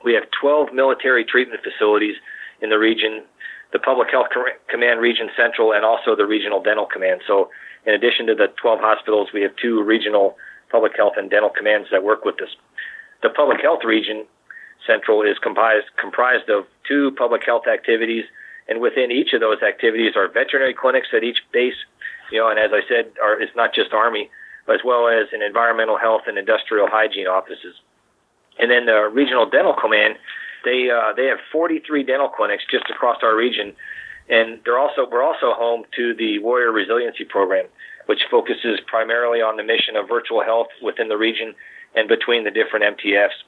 We 0.06 0.14
have 0.14 0.24
12 0.40 0.72
military 0.74 1.26
treatment 1.26 1.62
facilities 1.62 2.16
in 2.62 2.70
the 2.70 2.80
region, 2.80 3.26
the 3.74 3.80
Public 3.80 4.10
Health 4.12 4.28
Command 4.70 5.02
Region 5.02 5.30
Central, 5.36 5.74
and 5.74 5.84
also 5.84 6.16
the 6.16 6.26
Regional 6.26 6.64
Dental 6.64 6.86
Command. 6.86 7.22
So, 7.28 7.50
in 7.86 7.94
addition 7.94 8.28
to 8.28 8.36
the 8.36 8.48
12 8.62 8.80
hospitals, 8.80 9.30
we 9.34 9.42
have 9.42 9.52
two 9.62 9.84
regional 9.84 10.38
public 10.72 10.94
health 10.96 11.14
and 11.18 11.30
dental 11.30 11.50
commands 11.50 11.90
that 11.92 12.04
work 12.04 12.24
with 12.24 12.42
us. 12.42 12.56
The 13.24 13.30
Public 13.30 13.60
Health 13.62 13.84
Region 13.84 14.26
Central 14.86 15.22
is 15.24 15.38
comprised 15.40 15.88
comprised 15.98 16.50
of 16.50 16.66
two 16.88 17.12
public 17.18 17.44
health 17.46 17.68
activities, 17.68 18.26
and 18.68 18.82
within 18.82 19.12
each 19.12 19.34
of 19.34 19.42
those 19.42 19.62
activities 19.62 20.16
are 20.16 20.28
veterinary 20.28 20.74
clinics 20.74 21.10
at 21.14 21.24
each 21.24 21.40
base. 21.52 21.78
You 22.32 22.40
know, 22.40 22.50
and 22.50 22.60
as 22.60 22.72
I 22.74 22.82
said, 22.88 23.12
are, 23.22 23.42
it's 23.42 23.56
not 23.56 23.74
just 23.74 23.94
Army, 23.94 24.30
as 24.68 24.80
well 24.86 25.08
as 25.08 25.28
an 25.34 25.42
environmental 25.42 25.98
health 25.98 26.24
and 26.28 26.38
industrial 26.38 26.88
hygiene 26.88 27.28
offices. 27.28 27.76
And 28.60 28.70
then 28.70 28.86
the 28.86 29.10
Regional 29.12 29.50
Dental 29.50 29.74
Command 29.74 30.16
they 30.64 30.90
uh, 30.90 31.14
they 31.16 31.26
have 31.26 31.40
43 31.52 32.04
dental 32.04 32.30
clinics 32.30 32.64
just 32.70 32.90
across 32.90 33.18
our 33.24 33.36
region, 33.36 33.74
and 34.30 34.60
they're 34.66 34.80
also 34.80 35.08
we're 35.10 35.24
also 35.24 35.54
home 35.54 35.84
to 35.96 36.14
the 36.14 36.40
Warrior 36.40 36.72
Resiliency 36.72 37.26
Program, 37.26 37.66
which 38.06 38.22
focuses 38.30 38.80
primarily 38.88 39.42
on 39.42 39.58
the 39.58 39.64
mission 39.64 39.96
of 39.96 40.08
virtual 40.08 40.44
health 40.44 40.68
within 40.82 41.08
the 41.08 41.18
region 41.18 41.56
and 41.96 42.08
between 42.08 42.44
the 42.44 42.52
different 42.52 42.98
MTFs. 42.98 43.44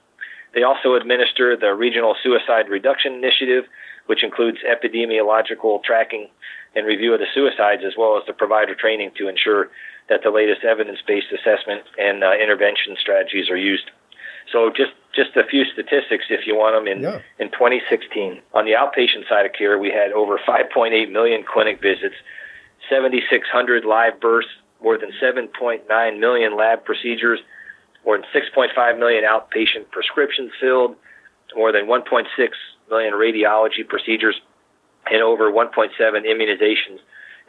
They 0.54 0.64
also 0.64 0.96
administer 0.96 1.56
the 1.56 1.74
Regional 1.74 2.16
Suicide 2.22 2.70
Reduction 2.70 3.14
Initiative, 3.14 3.66
which 4.08 4.24
includes 4.24 4.60
epidemiological 4.68 5.84
tracking 5.84 6.28
and 6.76 6.86
review 6.86 7.14
of 7.14 7.20
the 7.20 7.28
suicides, 7.34 7.84
as 7.86 7.94
well 7.98 8.18
as 8.18 8.24
the 8.28 8.34
provider 8.34 8.76
training 8.76 9.12
to 9.18 9.28
ensure 9.28 9.70
that 10.10 10.24
the 10.24 10.30
latest 10.30 10.64
evidence-based 10.64 11.32
assessment 11.32 11.84
and 11.98 12.24
uh, 12.24 12.34
intervention 12.34 12.96
strategies 13.00 13.50
are 13.50 13.58
used. 13.58 13.90
So 14.52 14.70
just 14.70 14.92
just 15.14 15.36
a 15.36 15.44
few 15.44 15.66
statistics 15.66 16.26
if 16.30 16.48
you 16.48 16.56
want 16.56 16.76
them. 16.76 16.88
In 16.88 17.04
yeah. 17.04 17.20
in 17.40 17.52
2016, 17.52 18.42
on 18.54 18.66
the 18.66 18.72
outpatient 18.72 19.28
side 19.30 19.46
of 19.46 19.54
care, 19.54 19.78
we 19.78 19.90
had 19.90 20.12
over 20.12 20.38
5.8 20.38 21.12
million 21.12 21.44
clinic 21.44 21.82
visits, 21.82 22.16
7,600 22.90 23.86
live 23.86 24.20
births, 24.20 24.48
more 24.82 24.98
than 24.98 25.12
7.9 25.22 26.20
million 26.20 26.58
lab 26.58 26.84
procedures, 26.84 27.40
more 28.06 28.18
than 28.18 28.26
6.5 28.34 29.00
million 29.00 29.24
outpatient 29.24 29.90
prescriptions 29.92 30.52
filled, 30.60 30.96
more 31.56 31.72
than 31.72 31.86
1.6 31.86 32.26
million 32.90 33.14
radiology 33.14 33.88
procedures, 33.88 34.40
and 35.10 35.22
over 35.22 35.52
1.7 35.52 35.90
immunizations 36.00 37.00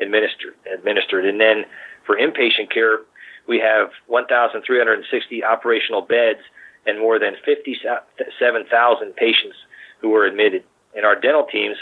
administered. 0.01 0.55
Administered, 0.73 1.27
and 1.27 1.41
then 1.41 1.65
for 2.05 2.17
inpatient 2.17 2.73
care, 2.73 3.01
we 3.47 3.59
have 3.59 3.91
1,360 4.07 5.45
operational 5.45 6.03
beds 6.03 6.41
and 6.87 6.99
more 6.99 7.19
than 7.19 7.35
57,000 7.45 9.17
patients 9.17 9.57
who 10.01 10.11
were 10.11 10.27
admitted. 10.27 10.65
And 10.97 11.07
our 11.07 11.19
dental 11.19 11.47
teams 11.51 11.77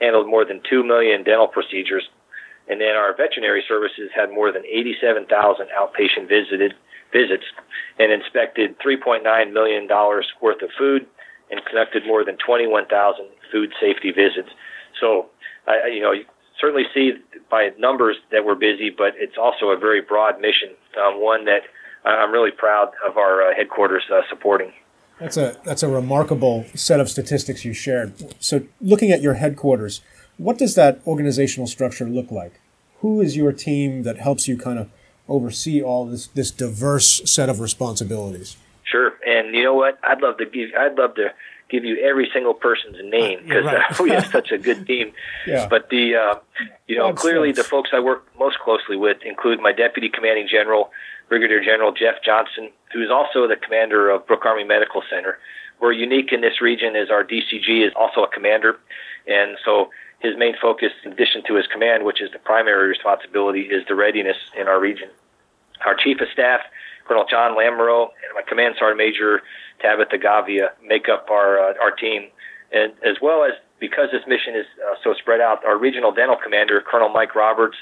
handled 0.00 0.28
more 0.28 0.44
than 0.44 0.60
2 0.68 0.84
million 0.84 1.24
dental 1.24 1.48
procedures. 1.48 2.08
And 2.68 2.80
then 2.80 2.96
our 2.96 3.14
veterinary 3.16 3.64
services 3.66 4.10
had 4.14 4.30
more 4.30 4.52
than 4.52 4.64
87,000 4.64 5.66
outpatient 5.76 6.28
visited 6.28 6.74
visits 7.14 7.46
and 7.98 8.10
inspected 8.10 8.74
$3.9 8.82 9.22
million 9.52 9.88
worth 10.42 10.62
of 10.62 10.70
food 10.76 11.06
and 11.50 11.64
conducted 11.64 12.02
more 12.06 12.24
than 12.24 12.36
21,000 12.44 13.24
food 13.52 13.70
safety 13.80 14.10
visits. 14.10 14.50
So, 15.00 15.30
I, 15.66 15.86
you 15.86 16.02
know, 16.02 16.10
you 16.10 16.24
certainly 16.60 16.84
see 16.92 17.12
by 17.50 17.70
numbers 17.78 18.16
that 18.32 18.44
we're 18.44 18.56
busy, 18.56 18.90
but 18.90 19.14
it's 19.16 19.38
also 19.38 19.66
a 19.66 19.78
very 19.78 20.02
broad 20.02 20.40
mission, 20.40 20.70
um, 20.98 21.22
one 21.22 21.44
that 21.44 21.62
I'm 22.04 22.32
really 22.32 22.50
proud 22.50 22.90
of 23.06 23.16
our 23.16 23.42
uh, 23.42 23.54
headquarters 23.56 24.02
uh, 24.12 24.22
supporting. 24.28 24.72
That's 25.20 25.36
a 25.36 25.56
that's 25.64 25.84
a 25.84 25.88
remarkable 25.88 26.66
set 26.74 26.98
of 26.98 27.08
statistics 27.08 27.64
you 27.64 27.72
shared. 27.72 28.12
So, 28.42 28.66
looking 28.80 29.12
at 29.12 29.22
your 29.22 29.34
headquarters, 29.34 30.00
what 30.38 30.58
does 30.58 30.74
that 30.74 31.00
organizational 31.06 31.68
structure 31.68 32.06
look 32.06 32.32
like? 32.32 32.60
Who 33.00 33.20
is 33.20 33.36
your 33.36 33.52
team 33.52 34.02
that 34.02 34.18
helps 34.18 34.48
you 34.48 34.58
kind 34.58 34.78
of 34.78 34.90
oversee 35.28 35.82
all 35.82 36.06
this 36.06 36.26
this 36.28 36.50
diverse 36.50 37.22
set 37.30 37.48
of 37.48 37.60
responsibilities? 37.60 38.56
Sure, 38.84 39.14
and 39.26 39.54
you 39.54 39.64
know 39.64 39.74
what? 39.74 39.98
I'd 40.02 40.20
love 40.20 40.38
to 40.38 40.46
give 40.46 40.70
I'd 40.78 40.96
love 40.96 41.14
to 41.16 41.32
give 41.70 41.84
you 41.84 41.96
every 41.98 42.30
single 42.32 42.54
person's 42.54 42.96
name 43.02 43.40
because 43.42 43.64
right. 43.64 43.82
uh, 43.90 43.96
we 44.02 44.10
have 44.10 44.26
such 44.26 44.52
a 44.52 44.58
good 44.58 44.86
team. 44.86 45.12
Yeah. 45.46 45.68
But 45.68 45.90
the 45.90 46.14
uh, 46.16 46.34
you 46.88 46.96
know 46.96 47.12
clearly 47.12 47.52
the 47.52 47.64
folks 47.64 47.90
I 47.92 48.00
work 48.00 48.26
most 48.38 48.58
closely 48.60 48.96
with 48.96 49.18
include 49.22 49.60
my 49.60 49.72
deputy 49.72 50.08
commanding 50.08 50.48
general 50.50 50.90
Brigadier 51.28 51.62
General 51.62 51.92
Jeff 51.92 52.22
Johnson, 52.24 52.70
who 52.92 53.02
is 53.02 53.10
also 53.10 53.46
the 53.46 53.56
commander 53.56 54.08
of 54.08 54.26
Brooke 54.26 54.46
Army 54.46 54.64
Medical 54.64 55.02
Center. 55.10 55.38
We're 55.80 55.92
unique 55.92 56.32
in 56.32 56.40
this 56.40 56.62
region 56.62 56.96
as 56.96 57.10
our 57.10 57.24
DCG 57.24 57.86
is 57.86 57.92
also 57.94 58.22
a 58.22 58.28
commander, 58.28 58.78
and 59.26 59.58
so 59.64 59.90
his 60.24 60.36
main 60.36 60.54
focus, 60.60 60.92
in 61.04 61.12
addition 61.12 61.42
to 61.46 61.54
his 61.54 61.66
command, 61.66 62.04
which 62.04 62.22
is 62.22 62.30
the 62.32 62.38
primary 62.38 62.88
responsibility, 62.88 63.62
is 63.62 63.84
the 63.86 63.94
readiness 63.94 64.36
in 64.58 64.66
our 64.66 64.80
region. 64.80 65.08
Our 65.84 65.94
Chief 65.94 66.20
of 66.20 66.28
Staff, 66.32 66.60
Colonel 67.06 67.26
John 67.28 67.52
Lamoureux, 67.56 68.08
and 68.08 68.34
my 68.34 68.42
Command 68.42 68.76
Sergeant 68.78 68.98
Major 68.98 69.42
Tabitha 69.80 70.16
Gavia 70.16 70.70
make 70.86 71.08
up 71.08 71.28
our 71.30 71.58
uh, 71.58 71.74
our 71.82 71.90
team, 71.90 72.28
and 72.72 72.92
as 73.04 73.16
well 73.20 73.44
as 73.44 73.52
because 73.78 74.08
this 74.12 74.22
mission 74.26 74.54
is 74.56 74.66
uh, 74.80 74.94
so 75.02 75.12
spread 75.14 75.40
out, 75.40 75.64
our 75.64 75.76
Regional 75.76 76.12
Dental 76.12 76.36
Commander, 76.42 76.80
Colonel 76.80 77.10
Mike 77.10 77.34
Roberts, 77.34 77.76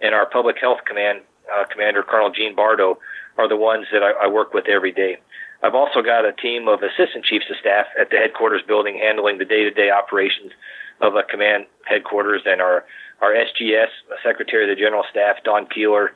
and 0.00 0.14
our 0.14 0.26
Public 0.26 0.56
Health 0.60 0.78
Command 0.86 1.22
uh, 1.52 1.64
Commander 1.64 2.02
Colonel 2.02 2.30
Gene 2.30 2.54
Bardo 2.54 2.98
are 3.38 3.48
the 3.48 3.56
ones 3.56 3.86
that 3.92 4.02
I, 4.02 4.26
I 4.26 4.26
work 4.28 4.54
with 4.54 4.68
every 4.68 4.92
day. 4.92 5.18
I've 5.62 5.74
also 5.74 6.02
got 6.02 6.24
a 6.24 6.32
team 6.32 6.68
of 6.68 6.82
assistant 6.82 7.24
chiefs 7.24 7.46
of 7.50 7.56
staff 7.56 7.86
at 8.00 8.10
the 8.10 8.16
headquarters 8.16 8.62
building 8.66 9.00
handling 9.02 9.38
the 9.38 9.44
day-to-day 9.44 9.90
operations 9.90 10.52
of 11.00 11.14
a 11.14 11.22
command 11.22 11.66
headquarters 11.84 12.42
and 12.44 12.60
our, 12.60 12.84
our 13.20 13.32
SGS, 13.32 13.88
Secretary 14.22 14.70
of 14.70 14.76
the 14.76 14.80
General 14.80 15.04
Staff, 15.10 15.36
Don 15.44 15.66
Keeler, 15.66 16.12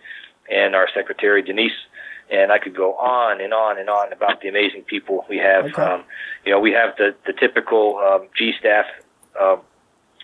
and 0.50 0.74
our 0.74 0.88
Secretary, 0.94 1.42
Denise. 1.42 1.72
And 2.30 2.50
I 2.50 2.58
could 2.58 2.74
go 2.74 2.94
on 2.94 3.40
and 3.40 3.52
on 3.52 3.78
and 3.78 3.90
on 3.90 4.12
about 4.12 4.40
the 4.40 4.48
amazing 4.48 4.82
people 4.82 5.24
we 5.28 5.36
have. 5.38 5.66
Okay. 5.66 5.82
Um, 5.82 6.04
you 6.44 6.52
know, 6.52 6.60
we 6.60 6.72
have 6.72 6.96
the, 6.96 7.14
the 7.26 7.32
typical 7.32 7.98
um, 7.98 8.28
G 8.36 8.52
staff 8.58 8.86
uh, 9.38 9.56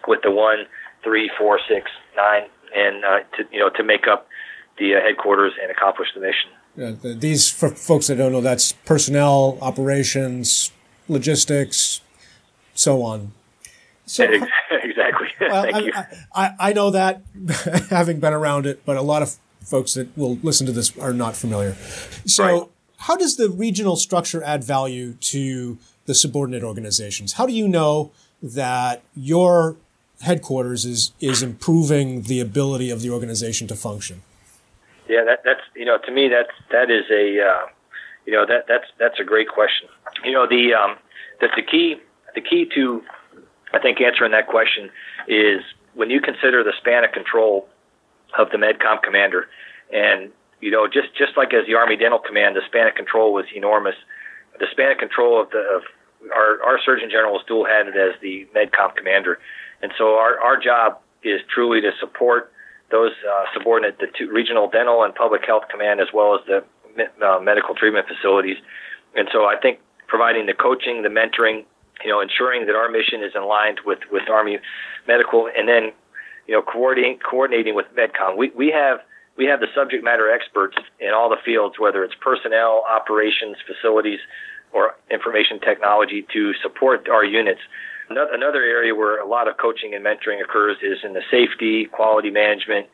with 0.06 0.20
the 0.22 0.30
one, 0.30 0.64
three, 1.02 1.30
four, 1.38 1.60
six, 1.68 1.90
nine, 2.16 2.44
and 2.74 3.04
uh, 3.04 3.18
to 3.36 3.44
you 3.52 3.58
know 3.58 3.70
to 3.70 3.82
make 3.82 4.06
up 4.06 4.26
the 4.78 4.94
uh, 4.94 5.00
headquarters 5.00 5.52
and 5.60 5.70
accomplish 5.70 6.08
the 6.14 6.20
mission. 6.20 6.50
Yeah, 6.76 6.92
the, 6.92 7.14
these, 7.14 7.50
for 7.50 7.70
folks 7.70 8.06
that 8.06 8.16
don't 8.16 8.32
know, 8.32 8.40
that's 8.40 8.72
personnel, 8.72 9.58
operations, 9.60 10.70
logistics, 11.08 12.00
so 12.74 13.02
on. 13.02 13.32
So, 14.08 14.24
exactly. 14.70 15.28
Well, 15.40 15.62
Thank 15.62 15.76
I, 15.76 15.80
you. 15.80 15.92
I, 16.34 16.54
I 16.58 16.72
know 16.72 16.90
that, 16.90 17.22
having 17.90 18.20
been 18.20 18.32
around 18.32 18.66
it, 18.66 18.84
but 18.84 18.96
a 18.96 19.02
lot 19.02 19.22
of 19.22 19.36
folks 19.64 19.94
that 19.94 20.16
will 20.16 20.36
listen 20.42 20.66
to 20.66 20.72
this 20.72 20.96
are 20.98 21.12
not 21.12 21.36
familiar. 21.36 21.74
So, 22.26 22.44
right. 22.44 22.62
how 22.98 23.16
does 23.16 23.36
the 23.36 23.48
regional 23.48 23.96
structure 23.96 24.42
add 24.42 24.64
value 24.64 25.12
to 25.12 25.78
the 26.06 26.14
subordinate 26.14 26.64
organizations? 26.64 27.34
How 27.34 27.46
do 27.46 27.52
you 27.52 27.68
know 27.68 28.10
that 28.42 29.02
your 29.14 29.76
headquarters 30.22 30.84
is 30.84 31.12
is 31.20 31.42
improving 31.42 32.22
the 32.22 32.40
ability 32.40 32.90
of 32.90 33.02
the 33.02 33.10
organization 33.10 33.68
to 33.68 33.76
function? 33.76 34.22
Yeah, 35.08 35.24
that, 35.24 35.42
that's 35.44 35.60
you 35.76 35.84
know 35.84 35.98
to 35.98 36.10
me 36.10 36.28
that's 36.28 36.50
that 36.70 36.90
is 36.90 37.04
a 37.10 37.40
uh, 37.40 37.66
you 38.26 38.32
know 38.32 38.44
that 38.46 38.66
that's 38.66 38.86
that's 38.98 39.20
a 39.20 39.24
great 39.24 39.48
question. 39.48 39.88
You 40.24 40.32
know 40.32 40.46
the 40.46 40.74
um, 40.74 40.96
that 41.40 41.50
the 41.56 41.62
key 41.62 41.96
the 42.34 42.40
key 42.40 42.68
to 42.74 43.02
I 43.72 43.78
think 43.78 44.00
answering 44.00 44.32
that 44.32 44.46
question 44.46 44.90
is 45.26 45.60
when 45.94 46.10
you 46.10 46.20
consider 46.20 46.62
the 46.64 46.72
span 46.78 47.04
of 47.04 47.12
control 47.12 47.68
of 48.38 48.50
the 48.50 48.56
MedCom 48.56 49.02
commander, 49.02 49.48
and 49.92 50.30
you 50.60 50.70
know, 50.70 50.86
just 50.86 51.14
just 51.16 51.36
like 51.36 51.54
as 51.54 51.66
the 51.66 51.74
Army 51.74 51.96
Dental 51.96 52.18
Command, 52.18 52.56
the 52.56 52.62
span 52.66 52.86
of 52.86 52.94
control 52.94 53.32
was 53.32 53.46
enormous. 53.54 53.94
The 54.58 54.66
span 54.70 54.92
of 54.92 54.98
control 54.98 55.40
of 55.40 55.50
the 55.50 55.58
of 55.58 55.82
our 56.34 56.62
our 56.62 56.78
Surgeon 56.84 57.10
General 57.10 57.32
was 57.32 57.44
dual-handed 57.46 57.96
as 57.96 58.20
the 58.20 58.48
MedCom 58.54 58.96
commander, 58.96 59.38
and 59.82 59.92
so 59.96 60.18
our 60.18 60.40
our 60.40 60.60
job 60.60 60.98
is 61.22 61.40
truly 61.52 61.80
to 61.80 61.90
support 62.00 62.52
those 62.90 63.12
uh, 63.28 63.44
subordinate 63.52 63.98
the 63.98 64.06
two, 64.16 64.30
regional 64.30 64.68
dental 64.68 65.02
and 65.02 65.14
public 65.14 65.44
health 65.46 65.64
command 65.70 66.00
as 66.00 66.08
well 66.12 66.34
as 66.34 66.40
the 66.46 66.64
uh, 67.24 67.38
medical 67.40 67.74
treatment 67.74 68.06
facilities. 68.08 68.56
And 69.14 69.28
so 69.32 69.44
I 69.44 69.56
think 69.60 69.80
providing 70.06 70.46
the 70.46 70.54
coaching, 70.54 71.02
the 71.02 71.08
mentoring, 71.08 71.64
you 72.04 72.10
know, 72.10 72.20
ensuring 72.20 72.66
that 72.66 72.74
our 72.74 72.88
mission 72.88 73.22
is 73.22 73.32
aligned 73.34 73.80
with, 73.84 73.98
with 74.10 74.28
Army 74.30 74.58
Medical, 75.06 75.48
and 75.56 75.68
then, 75.68 75.92
you 76.46 76.54
know, 76.54 76.62
coordinating 76.62 77.18
coordinating 77.18 77.74
with 77.74 77.86
MedCom. 77.96 78.36
We 78.36 78.50
we 78.54 78.70
have 78.70 79.00
we 79.36 79.46
have 79.46 79.60
the 79.60 79.68
subject 79.74 80.04
matter 80.04 80.30
experts 80.30 80.76
in 80.98 81.10
all 81.14 81.30
the 81.30 81.38
fields, 81.44 81.76
whether 81.78 82.02
it's 82.04 82.14
personnel, 82.20 82.84
operations, 82.88 83.56
facilities, 83.66 84.18
or 84.72 84.96
information 85.10 85.60
technology, 85.60 86.26
to 86.32 86.52
support 86.62 87.08
our 87.08 87.24
units. 87.24 87.60
Another 88.10 88.62
area 88.62 88.94
where 88.94 89.20
a 89.20 89.26
lot 89.26 89.48
of 89.48 89.58
coaching 89.58 89.94
and 89.94 90.04
mentoring 90.04 90.42
occurs 90.42 90.78
is 90.82 90.98
in 91.04 91.12
the 91.12 91.22
safety, 91.30 91.84
quality 91.84 92.30
management, 92.30 92.86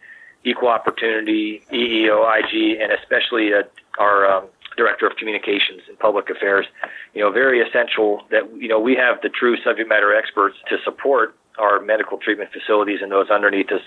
equal 0.44 0.68
opportunity, 0.68 1.64
EEOIG, 1.72 2.82
and 2.82 2.92
especially 2.92 3.54
uh, 3.54 3.62
our 3.98 4.26
um, 4.26 4.44
director 4.76 5.06
of 5.06 5.16
communications 5.16 5.82
and 5.88 5.98
public 5.98 6.30
affairs. 6.30 6.66
You 7.14 7.22
know, 7.22 7.30
very 7.30 7.60
essential 7.60 8.22
that 8.30 8.42
you 8.56 8.68
know 8.68 8.80
we 8.80 8.94
have 8.96 9.20
the 9.22 9.28
true 9.28 9.56
subject 9.64 9.88
matter 9.88 10.14
experts 10.14 10.56
to 10.68 10.76
support 10.84 11.36
our 11.58 11.80
medical 11.80 12.18
treatment 12.18 12.50
facilities 12.52 12.98
and 13.02 13.12
those 13.12 13.30
underneath 13.30 13.70
us 13.70 13.82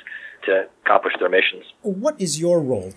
to 0.46 0.68
accomplish 0.86 1.14
their 1.20 1.30
missions. 1.30 1.66
What 1.82 2.20
is 2.20 2.40
your 2.40 2.62
role 2.62 2.94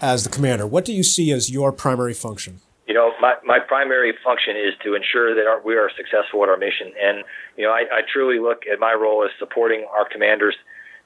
as 0.00 0.24
the 0.24 0.30
commander? 0.30 0.66
What 0.66 0.84
do 0.84 0.92
you 0.92 1.02
see 1.02 1.32
as 1.32 1.50
your 1.50 1.72
primary 1.72 2.14
function? 2.14 2.60
You 2.86 2.94
know, 2.94 3.12
my, 3.20 3.34
my 3.44 3.58
primary 3.58 4.12
function 4.24 4.56
is 4.56 4.74
to 4.84 4.94
ensure 4.94 5.34
that 5.34 5.46
our, 5.46 5.62
we 5.62 5.76
are 5.76 5.88
successful 5.96 6.42
at 6.42 6.48
our 6.48 6.56
mission. 6.56 6.92
And, 7.02 7.24
you 7.56 7.64
know, 7.64 7.70
I, 7.70 7.84
I 7.90 8.00
truly 8.12 8.38
look 8.38 8.62
at 8.70 8.78
my 8.80 8.92
role 8.92 9.24
as 9.24 9.30
supporting 9.38 9.86
our 9.96 10.06
commanders 10.08 10.54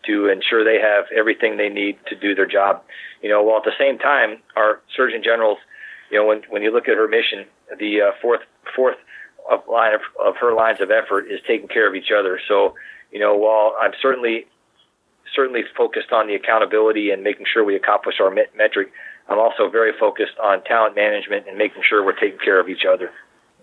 to 0.07 0.29
ensure 0.29 0.65
they 0.65 0.81
have 0.81 1.05
everything 1.17 1.57
they 1.57 1.69
need 1.69 1.99
to 2.09 2.17
do 2.17 2.35
their 2.35 2.47
job. 2.47 2.83
You 3.23 3.29
know, 3.29 3.43
while 3.43 3.59
at 3.59 3.65
the 3.65 3.77
same 3.79 3.99
time, 3.99 4.39
our 4.57 4.81
Surgeon 4.97 5.23
Generals, 5.23 5.59
you 6.11 6.19
know, 6.19 6.27
when, 6.27 6.43
when 6.51 6.63
you 6.63 6.73
look 6.73 6.89
at 6.89 6.97
her 6.97 7.09
mission, 7.09 7.47
the 7.79 8.01
uh, 8.03 8.11
fourth, 8.21 8.41
fourth 8.75 8.97
of 9.51 9.61
line 9.71 9.95
of, 9.95 10.01
of 10.25 10.35
her 10.41 10.55
lines 10.55 10.81
of 10.81 10.91
effort 10.91 11.27
is 11.31 11.41
taking 11.47 11.69
care 11.69 11.89
of 11.89 11.95
each 11.95 12.11
other. 12.17 12.41
So, 12.49 12.75
you 13.13 13.21
know, 13.21 13.37
while 13.37 13.77
I'm 13.81 13.93
certainly 14.01 14.47
certainly 15.35 15.63
focused 15.77 16.13
on 16.13 16.29
the 16.29 16.35
accountability 16.35 17.11
and 17.11 17.23
making 17.23 17.47
sure 17.53 17.65
we 17.65 17.77
accomplish 17.77 18.17
our 18.21 18.31
met- 18.31 18.57
metric, 18.57 18.91
I'm 19.29 19.39
also 19.39 19.69
very 19.69 19.93
focused 19.99 20.39
on 20.43 20.63
talent 20.65 20.95
management 20.95 21.47
and 21.49 21.59
making 21.59 21.83
sure 21.87 22.05
we're 22.05 22.19
taking 22.19 22.39
care 22.39 22.61
of 22.61 22.69
each 22.69 22.85
other. 22.89 23.11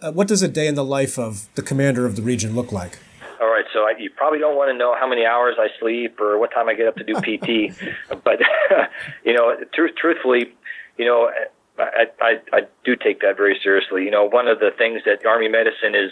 Uh, 0.02 0.12
what 0.12 0.28
does 0.28 0.42
a 0.42 0.48
day 0.48 0.68
in 0.68 0.76
the 0.76 0.84
life 0.84 1.18
of 1.18 1.48
the 1.56 1.62
commander 1.62 2.06
of 2.06 2.16
the 2.16 2.22
region 2.22 2.54
look 2.54 2.72
like? 2.72 3.00
All 3.42 3.50
right, 3.50 3.66
so 3.74 3.80
I, 3.80 3.94
you 3.98 4.10
probably 4.10 4.40
don't 4.40 4.56
want 4.56 4.72
to 4.72 4.78
know 4.78 4.96
how 4.98 5.08
many 5.08 5.26
hours 5.26 5.56
I 5.60 5.68
sleep 5.80 6.20
or 6.20 6.38
what 6.38 6.52
time 6.52 6.70
I 6.70 6.74
get 6.76 6.88
up 6.88 6.96
to 6.98 7.04
do 7.04 7.14
PT, 7.16 7.76
but 8.24 8.40
you 9.26 9.34
know, 9.34 9.56
tr- 9.74 9.94
truthfully, 9.98 10.54
you 10.98 11.06
know, 11.06 11.32
I, 11.78 12.06
I, 12.22 12.40
I 12.52 12.62
do 12.84 12.96
take 12.96 13.22
that 13.22 13.38
very 13.38 13.60
seriously. 13.64 14.06
You 14.06 14.12
know, 14.12 14.26
one 14.26 14.48
of 14.48 14.60
the 14.60 14.72
things 14.78 15.02
that 15.06 15.26
Army 15.26 15.48
medicine 15.48 15.96
is 15.96 16.12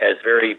has 0.00 0.16
very, 0.22 0.58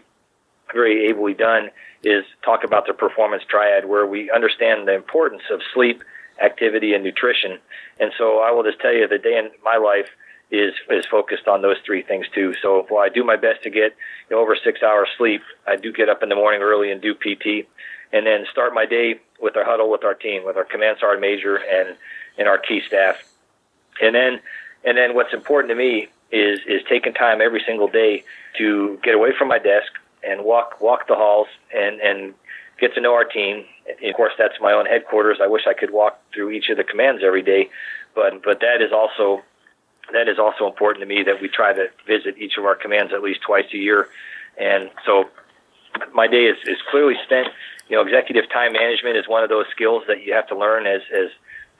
very 0.72 1.08
ably 1.08 1.34
done 1.34 1.70
is 2.02 2.24
talk 2.44 2.64
about 2.64 2.86
the 2.86 2.94
performance 2.94 3.42
triad, 3.48 3.84
where 3.84 4.06
we 4.06 4.30
understand 4.30 4.88
the 4.88 4.94
importance 4.94 5.42
of 5.52 5.60
sleep, 5.74 6.02
activity, 6.42 6.94
and 6.94 7.04
nutrition. 7.04 7.58
And 8.00 8.12
so 8.16 8.40
I 8.40 8.50
will 8.50 8.62
just 8.62 8.80
tell 8.80 8.92
you, 8.92 9.06
the 9.06 9.18
day 9.18 9.36
in 9.36 9.50
my 9.62 9.76
life 9.76 10.08
is 10.50 10.72
is 10.88 11.04
focused 11.10 11.46
on 11.46 11.60
those 11.60 11.76
three 11.84 12.02
things 12.02 12.26
too. 12.34 12.54
So 12.62 12.86
while 12.88 13.04
I 13.04 13.10
do 13.10 13.24
my 13.24 13.36
best 13.36 13.62
to 13.64 13.70
get 13.70 13.94
you 14.30 14.36
know, 14.36 14.40
over 14.40 14.56
six 14.56 14.82
hours 14.82 15.08
sleep, 15.18 15.42
I 15.66 15.76
do 15.76 15.92
get 15.92 16.08
up 16.08 16.22
in 16.22 16.28
the 16.28 16.34
morning 16.34 16.62
early 16.62 16.90
and 16.90 17.02
do 17.02 17.14
PT, 17.14 17.68
and 18.12 18.26
then 18.26 18.46
start 18.50 18.72
my 18.72 18.86
day 18.86 19.20
with 19.40 19.56
our 19.56 19.64
huddle 19.64 19.90
with 19.90 20.04
our 20.04 20.14
team, 20.14 20.44
with 20.44 20.56
our 20.56 20.64
command 20.64 20.96
sergeant 21.00 21.20
major 21.20 21.56
and 21.56 21.96
and 22.38 22.48
our 22.48 22.58
key 22.58 22.80
staff, 22.86 23.16
and 24.00 24.14
then 24.14 24.40
and 24.84 24.96
then 24.96 25.14
what's 25.14 25.32
important 25.34 25.70
to 25.70 25.74
me 25.74 26.08
is 26.30 26.60
is 26.66 26.82
taking 26.88 27.14
time 27.14 27.40
every 27.40 27.62
single 27.66 27.88
day 27.88 28.24
to 28.58 28.98
get 29.02 29.14
away 29.14 29.30
from 29.36 29.48
my 29.48 29.58
desk 29.58 29.92
and 30.22 30.44
walk 30.44 30.80
walk 30.80 31.06
the 31.08 31.14
halls 31.14 31.48
and 31.74 32.00
and 32.00 32.34
get 32.78 32.94
to 32.94 33.00
know 33.00 33.14
our 33.14 33.24
team. 33.24 33.64
Of 34.04 34.14
course, 34.14 34.32
that's 34.38 34.54
my 34.60 34.72
own 34.72 34.86
headquarters. 34.86 35.38
I 35.42 35.46
wish 35.46 35.62
I 35.66 35.74
could 35.74 35.90
walk 35.90 36.20
through 36.32 36.50
each 36.50 36.68
of 36.68 36.76
the 36.76 36.84
commands 36.84 37.22
every 37.24 37.42
day, 37.42 37.70
but 38.14 38.42
but 38.42 38.60
that 38.60 38.82
is 38.82 38.92
also 38.92 39.42
that 40.12 40.28
is 40.28 40.38
also 40.38 40.66
important 40.66 41.02
to 41.02 41.06
me 41.06 41.22
that 41.24 41.40
we 41.40 41.48
try 41.48 41.72
to 41.72 41.88
visit 42.06 42.38
each 42.38 42.56
of 42.56 42.64
our 42.64 42.74
commands 42.74 43.12
at 43.12 43.22
least 43.22 43.40
twice 43.42 43.66
a 43.72 43.76
year. 43.76 44.08
And 44.56 44.90
so 45.04 45.28
my 46.12 46.26
day 46.26 46.44
is, 46.46 46.56
is 46.66 46.78
clearly 46.90 47.14
spent. 47.24 47.48
You 47.88 47.96
know, 47.96 48.02
executive 48.02 48.50
time 48.50 48.72
management 48.72 49.16
is 49.16 49.26
one 49.28 49.42
of 49.42 49.48
those 49.48 49.66
skills 49.70 50.04
that 50.08 50.22
you 50.22 50.34
have 50.34 50.46
to 50.48 50.56
learn 50.56 50.86
as 50.86 51.00
as 51.12 51.30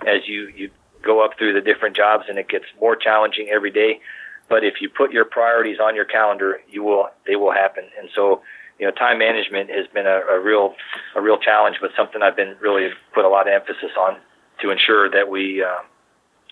as 0.06 0.28
you 0.28 0.48
you 0.54 0.70
go 1.02 1.24
up 1.24 1.32
through 1.38 1.52
the 1.52 1.60
different 1.60 1.96
jobs, 1.96 2.24
and 2.28 2.38
it 2.38 2.48
gets 2.48 2.64
more 2.80 2.96
challenging 2.96 3.48
every 3.48 3.70
day. 3.70 4.00
But 4.48 4.64
if 4.64 4.80
you 4.80 4.88
put 4.88 5.12
your 5.12 5.24
priorities 5.24 5.78
on 5.82 5.94
your 5.94 6.04
calendar, 6.04 6.60
you 6.68 6.82
will 6.82 7.08
they 7.26 7.36
will 7.36 7.52
happen. 7.52 7.84
And 7.98 8.08
so, 8.14 8.42
you 8.78 8.86
know, 8.86 8.92
time 8.92 9.18
management 9.18 9.70
has 9.70 9.86
been 9.92 10.06
a, 10.06 10.20
a 10.30 10.40
real 10.40 10.74
a 11.14 11.20
real 11.20 11.38
challenge, 11.38 11.76
but 11.80 11.90
something 11.96 12.22
I've 12.22 12.36
been 12.36 12.56
really 12.60 12.88
put 13.14 13.24
a 13.24 13.28
lot 13.28 13.46
of 13.46 13.52
emphasis 13.52 13.90
on 13.98 14.16
to 14.62 14.70
ensure 14.70 15.10
that 15.10 15.28
we 15.28 15.62
uh, 15.62 15.82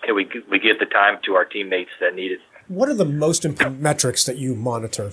that 0.05 0.13
we 0.13 0.29
we 0.49 0.59
give 0.59 0.79
the 0.79 0.85
time 0.85 1.19
to 1.25 1.33
our 1.35 1.45
teammates 1.45 1.91
that 1.99 2.15
need 2.15 2.31
it. 2.31 2.39
What 2.67 2.89
are 2.89 2.93
the 2.93 3.05
most 3.05 3.45
important 3.45 3.81
metrics 3.81 4.25
that 4.25 4.37
you 4.37 4.53
monitor? 4.53 5.11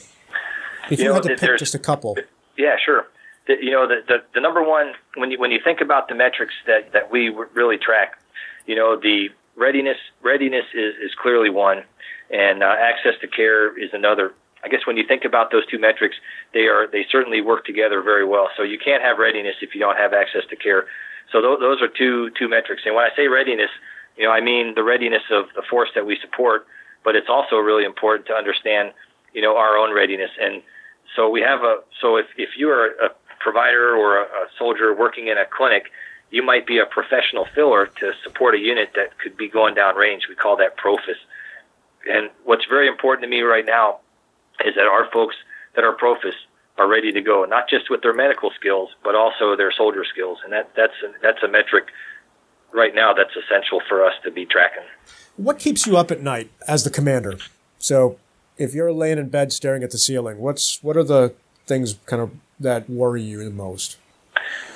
If 0.90 0.98
you, 0.98 1.04
you 1.04 1.04
know, 1.04 1.14
had 1.14 1.22
to 1.22 1.36
pick 1.36 1.58
just 1.58 1.74
a 1.74 1.78
couple. 1.78 2.16
Yeah, 2.58 2.76
sure. 2.84 3.06
The, 3.46 3.54
you 3.60 3.70
know, 3.70 3.86
the, 3.88 4.02
the 4.06 4.16
the 4.34 4.40
number 4.40 4.62
one 4.62 4.92
when 5.16 5.30
you 5.30 5.38
when 5.38 5.50
you 5.50 5.60
think 5.62 5.80
about 5.80 6.08
the 6.08 6.14
metrics 6.14 6.52
that 6.66 6.92
that 6.92 7.10
we 7.10 7.28
really 7.54 7.78
track, 7.78 8.18
you 8.66 8.74
know, 8.74 8.98
the 9.00 9.28
readiness 9.56 9.98
readiness 10.22 10.64
is 10.74 10.94
is 11.02 11.12
clearly 11.20 11.50
one 11.50 11.84
and 12.30 12.62
uh, 12.62 12.74
access 12.78 13.14
to 13.20 13.28
care 13.28 13.78
is 13.78 13.90
another. 13.92 14.32
I 14.64 14.68
guess 14.68 14.86
when 14.86 14.96
you 14.96 15.06
think 15.06 15.24
about 15.24 15.52
those 15.52 15.66
two 15.66 15.78
metrics, 15.78 16.16
they 16.52 16.66
are 16.66 16.86
they 16.90 17.04
certainly 17.10 17.40
work 17.40 17.64
together 17.64 18.02
very 18.02 18.24
well. 18.24 18.48
So 18.56 18.62
you 18.62 18.78
can't 18.78 19.02
have 19.02 19.18
readiness 19.18 19.56
if 19.60 19.74
you 19.74 19.80
don't 19.80 19.96
have 19.96 20.12
access 20.12 20.42
to 20.50 20.56
care. 20.56 20.86
So 21.30 21.40
th- 21.40 21.60
those 21.60 21.82
are 21.82 21.88
two 21.88 22.30
two 22.38 22.48
metrics. 22.48 22.82
And 22.86 22.94
when 22.94 23.04
I 23.04 23.14
say 23.14 23.28
readiness, 23.28 23.70
you 24.16 24.24
know, 24.24 24.32
I 24.32 24.40
mean 24.40 24.74
the 24.74 24.82
readiness 24.82 25.22
of 25.30 25.46
the 25.54 25.62
force 25.68 25.90
that 25.94 26.06
we 26.06 26.16
support, 26.20 26.66
but 27.04 27.14
it's 27.14 27.28
also 27.28 27.56
really 27.56 27.84
important 27.84 28.26
to 28.28 28.34
understand, 28.34 28.92
you 29.34 29.42
know, 29.42 29.56
our 29.56 29.76
own 29.76 29.94
readiness. 29.94 30.30
And 30.40 30.62
so 31.14 31.28
we 31.28 31.42
have 31.42 31.60
a 31.62 31.80
so 32.00 32.16
if 32.16 32.26
if 32.38 32.56
you 32.56 32.70
are 32.70 32.86
a 33.04 33.10
provider 33.40 33.94
or 33.94 34.20
a, 34.20 34.24
a 34.24 34.46
soldier 34.58 34.94
working 34.94 35.28
in 35.28 35.36
a 35.36 35.44
clinic, 35.44 35.92
you 36.34 36.42
might 36.42 36.66
be 36.66 36.78
a 36.78 36.84
professional 36.84 37.46
filler 37.54 37.86
to 37.86 38.10
support 38.24 38.56
a 38.56 38.58
unit 38.58 38.90
that 38.96 39.16
could 39.18 39.36
be 39.36 39.48
going 39.48 39.72
down 39.72 39.94
range. 39.94 40.26
We 40.28 40.34
call 40.34 40.56
that 40.56 40.76
PROFIS. 40.76 41.16
And 42.10 42.28
what's 42.42 42.64
very 42.64 42.88
important 42.88 43.22
to 43.22 43.28
me 43.28 43.42
right 43.42 43.64
now 43.64 44.00
is 44.64 44.74
that 44.74 44.86
our 44.86 45.08
folks 45.12 45.36
that 45.76 45.84
are 45.84 45.94
profis 45.94 46.34
are 46.76 46.88
ready 46.88 47.12
to 47.12 47.20
go, 47.20 47.44
not 47.44 47.68
just 47.70 47.88
with 47.88 48.02
their 48.02 48.12
medical 48.12 48.50
skills, 48.50 48.88
but 49.04 49.14
also 49.14 49.54
their 49.54 49.70
soldier 49.70 50.04
skills. 50.04 50.38
And 50.42 50.52
that, 50.52 50.72
that's, 50.76 50.94
a, 51.04 51.12
that's 51.22 51.40
a 51.44 51.48
metric 51.48 51.84
right 52.72 52.92
now 52.92 53.14
that's 53.14 53.36
essential 53.36 53.80
for 53.88 54.04
us 54.04 54.14
to 54.24 54.32
be 54.32 54.44
tracking. 54.44 54.82
What 55.36 55.60
keeps 55.60 55.86
you 55.86 55.96
up 55.96 56.10
at 56.10 56.20
night 56.20 56.50
as 56.66 56.82
the 56.82 56.90
commander? 56.90 57.38
So 57.78 58.18
if 58.58 58.74
you're 58.74 58.92
laying 58.92 59.18
in 59.18 59.28
bed 59.28 59.52
staring 59.52 59.84
at 59.84 59.92
the 59.92 59.98
ceiling, 59.98 60.38
what's, 60.38 60.82
what 60.82 60.96
are 60.96 61.04
the 61.04 61.32
things 61.64 61.94
kind 62.06 62.20
of 62.20 62.32
that 62.58 62.90
worry 62.90 63.22
you 63.22 63.44
the 63.44 63.50
most? 63.50 63.98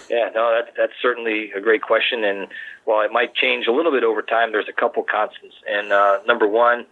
Yeah, 0.09 0.31
no, 0.35 0.55
that's 0.55 0.75
that's 0.77 0.93
certainly 1.03 1.53
a 1.53 1.61
great 1.61 1.83
question, 1.83 2.25
and 2.25 2.49
while 2.85 3.05
it 3.05 3.13
might 3.13 3.35
change 3.35 3.67
a 3.67 3.73
little 3.73 3.93
bit 3.93 4.05
over 4.05 4.23
time, 4.23 4.53
there's 4.53 4.69
a 4.69 4.73
couple 4.73 5.03
constants. 5.03 5.57
And 5.69 5.93
uh, 5.93 6.21
number 6.27 6.49
one 6.49 6.87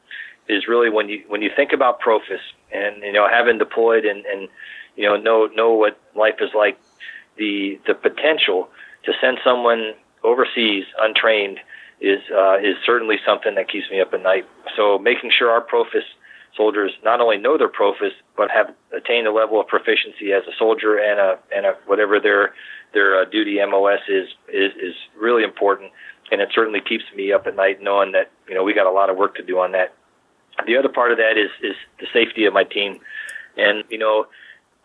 is 0.48 0.68
really 0.68 0.90
when 0.90 1.08
you 1.08 1.24
when 1.28 1.40
you 1.40 1.50
think 1.54 1.72
about 1.72 2.00
Profis 2.00 2.40
and 2.72 3.02
you 3.02 3.12
know 3.12 3.26
having 3.28 3.58
deployed 3.58 4.04
and 4.04 4.24
and 4.26 4.48
you 4.96 5.08
know 5.08 5.16
know 5.16 5.46
know 5.46 5.72
what 5.72 5.98
life 6.14 6.36
is 6.40 6.50
like, 6.54 6.78
the 7.36 7.80
the 7.86 7.94
potential 7.94 8.68
to 9.04 9.12
send 9.20 9.38
someone 9.42 9.94
overseas 10.22 10.84
untrained 11.00 11.58
is 12.00 12.20
uh, 12.34 12.58
is 12.58 12.76
certainly 12.84 13.16
something 13.24 13.54
that 13.54 13.70
keeps 13.70 13.90
me 13.90 14.00
up 14.00 14.12
at 14.12 14.22
night. 14.22 14.46
So 14.76 14.98
making 14.98 15.30
sure 15.30 15.50
our 15.50 15.62
Profis 15.62 16.04
soldiers 16.56 16.92
not 17.04 17.20
only 17.20 17.36
know 17.36 17.58
their 17.58 17.68
Profis 17.68 18.12
but 18.36 18.50
have 18.50 18.74
attained 18.96 19.26
a 19.26 19.32
level 19.32 19.60
of 19.60 19.66
proficiency 19.66 20.32
as 20.32 20.42
a 20.48 20.56
soldier 20.58 20.98
and 20.98 21.20
a 21.20 21.38
and 21.54 21.66
a 21.66 21.74
whatever 21.86 22.18
their 22.20 22.54
their 22.94 23.20
uh, 23.20 23.24
duty 23.24 23.58
MOS 23.64 24.00
is 24.08 24.28
is 24.48 24.72
is 24.80 24.94
really 25.18 25.42
important. 25.42 25.92
And 26.32 26.40
it 26.40 26.48
certainly 26.52 26.80
keeps 26.80 27.04
me 27.14 27.32
up 27.32 27.46
at 27.46 27.54
night 27.54 27.80
knowing 27.80 28.12
that 28.12 28.30
you 28.48 28.54
know 28.54 28.64
we 28.64 28.74
got 28.74 28.86
a 28.86 28.90
lot 28.90 29.10
of 29.10 29.16
work 29.16 29.36
to 29.36 29.42
do 29.42 29.58
on 29.58 29.72
that 29.72 29.94
the 30.64 30.76
other 30.76 30.88
part 30.88 31.12
of 31.12 31.18
that 31.18 31.36
is 31.36 31.50
is 31.62 31.76
the 32.00 32.06
safety 32.12 32.46
of 32.46 32.54
my 32.54 32.64
team, 32.64 32.98
and 33.56 33.84
you 33.90 33.98
know, 33.98 34.26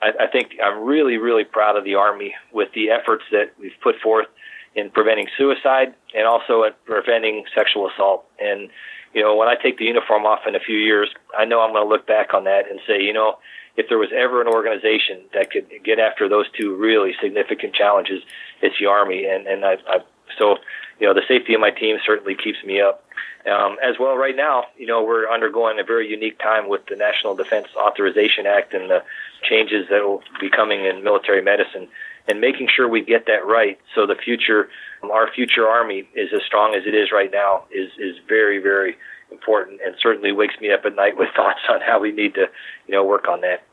I, 0.01 0.25
I 0.25 0.27
think 0.27 0.57
I'm 0.63 0.83
really, 0.83 1.17
really 1.17 1.45
proud 1.45 1.77
of 1.77 1.85
the 1.85 1.95
Army 1.95 2.33
with 2.51 2.69
the 2.73 2.89
efforts 2.89 3.23
that 3.31 3.53
we've 3.59 3.71
put 3.81 3.95
forth 4.01 4.27
in 4.75 4.89
preventing 4.89 5.27
suicide 5.37 5.93
and 6.13 6.27
also 6.27 6.63
at 6.63 6.83
preventing 6.85 7.45
sexual 7.55 7.89
assault. 7.89 8.25
And, 8.39 8.69
you 9.13 9.21
know, 9.21 9.35
when 9.35 9.47
I 9.47 9.55
take 9.55 9.77
the 9.77 9.85
uniform 9.85 10.25
off 10.25 10.41
in 10.47 10.55
a 10.55 10.59
few 10.59 10.77
years, 10.77 11.09
I 11.37 11.45
know 11.45 11.61
I'm 11.61 11.73
going 11.73 11.83
to 11.83 11.89
look 11.89 12.07
back 12.07 12.33
on 12.33 12.45
that 12.45 12.69
and 12.69 12.79
say, 12.87 13.01
you 13.01 13.13
know, 13.13 13.37
if 13.77 13.87
there 13.89 13.97
was 13.97 14.09
ever 14.15 14.41
an 14.41 14.47
organization 14.47 15.21
that 15.33 15.51
could 15.51 15.67
get 15.83 15.99
after 15.99 16.27
those 16.27 16.45
two 16.57 16.75
really 16.75 17.13
significant 17.21 17.73
challenges, 17.73 18.21
it's 18.61 18.77
the 18.79 18.85
Army. 18.85 19.25
And, 19.25 19.47
and 19.47 19.65
I, 19.65 19.77
I 19.87 19.99
so, 20.37 20.57
you 20.99 21.07
know, 21.07 21.13
the 21.13 21.23
safety 21.27 21.53
of 21.53 21.61
my 21.61 21.71
team 21.71 21.97
certainly 22.05 22.35
keeps 22.35 22.63
me 22.63 22.81
up. 22.81 23.03
Um, 23.49 23.77
as 23.83 23.95
well, 23.99 24.15
right 24.15 24.35
now, 24.35 24.65
you 24.77 24.85
know, 24.85 25.03
we're 25.03 25.29
undergoing 25.29 25.79
a 25.79 25.83
very 25.83 26.07
unique 26.07 26.37
time 26.37 26.69
with 26.69 26.85
the 26.85 26.95
National 26.95 27.35
Defense 27.35 27.67
Authorization 27.75 28.45
Act 28.45 28.73
and 28.73 28.89
the 28.89 29.03
changes 29.41 29.87
that 29.89 30.03
will 30.03 30.21
be 30.39 30.49
coming 30.49 30.85
in 30.85 31.03
military 31.03 31.41
medicine 31.41 31.87
and 32.27 32.39
making 32.39 32.67
sure 32.73 32.87
we 32.87 33.03
get 33.03 33.25
that 33.27 33.45
right 33.45 33.79
so 33.95 34.05
the 34.05 34.15
future, 34.15 34.69
our 35.03 35.31
future 35.33 35.67
Army 35.67 36.07
is 36.15 36.29
as 36.33 36.41
strong 36.45 36.75
as 36.75 36.83
it 36.85 36.95
is 36.95 37.11
right 37.11 37.31
now 37.31 37.65
is, 37.71 37.89
is 37.97 38.15
very, 38.27 38.59
very 38.59 38.97
important 39.31 39.79
and 39.85 39.95
certainly 40.01 40.31
wakes 40.31 40.55
me 40.59 40.71
up 40.71 40.81
at 40.85 40.95
night 40.95 41.17
with 41.17 41.29
thoughts 41.35 41.61
on 41.69 41.81
how 41.81 41.99
we 41.99 42.11
need 42.11 42.33
to, 42.35 42.45
you 42.87 42.93
know, 42.93 43.03
work 43.03 43.27
on 43.27 43.41
that. 43.41 43.63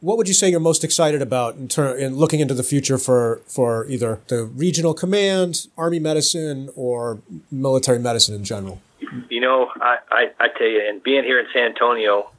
What 0.00 0.18
would 0.18 0.28
you 0.28 0.34
say 0.34 0.50
you're 0.50 0.60
most 0.60 0.84
excited 0.84 1.22
about 1.22 1.56
in, 1.56 1.66
ter- 1.66 1.96
in 1.96 2.14
looking 2.16 2.40
into 2.40 2.52
the 2.52 2.62
future 2.62 2.98
for, 2.98 3.40
for 3.46 3.86
either 3.86 4.20
the 4.28 4.44
regional 4.44 4.92
command, 4.92 5.68
Army 5.78 5.98
medicine, 5.98 6.68
or 6.76 7.22
military 7.50 7.98
medicine 7.98 8.34
in 8.34 8.44
general? 8.44 8.82
You 9.30 9.40
know, 9.40 9.70
I, 9.80 9.96
I, 10.10 10.24
I 10.38 10.48
tell 10.48 10.66
you, 10.66 10.86
and 10.86 11.02
being 11.02 11.24
here 11.24 11.38
in 11.38 11.46
San 11.54 11.62
Antonio 11.62 12.30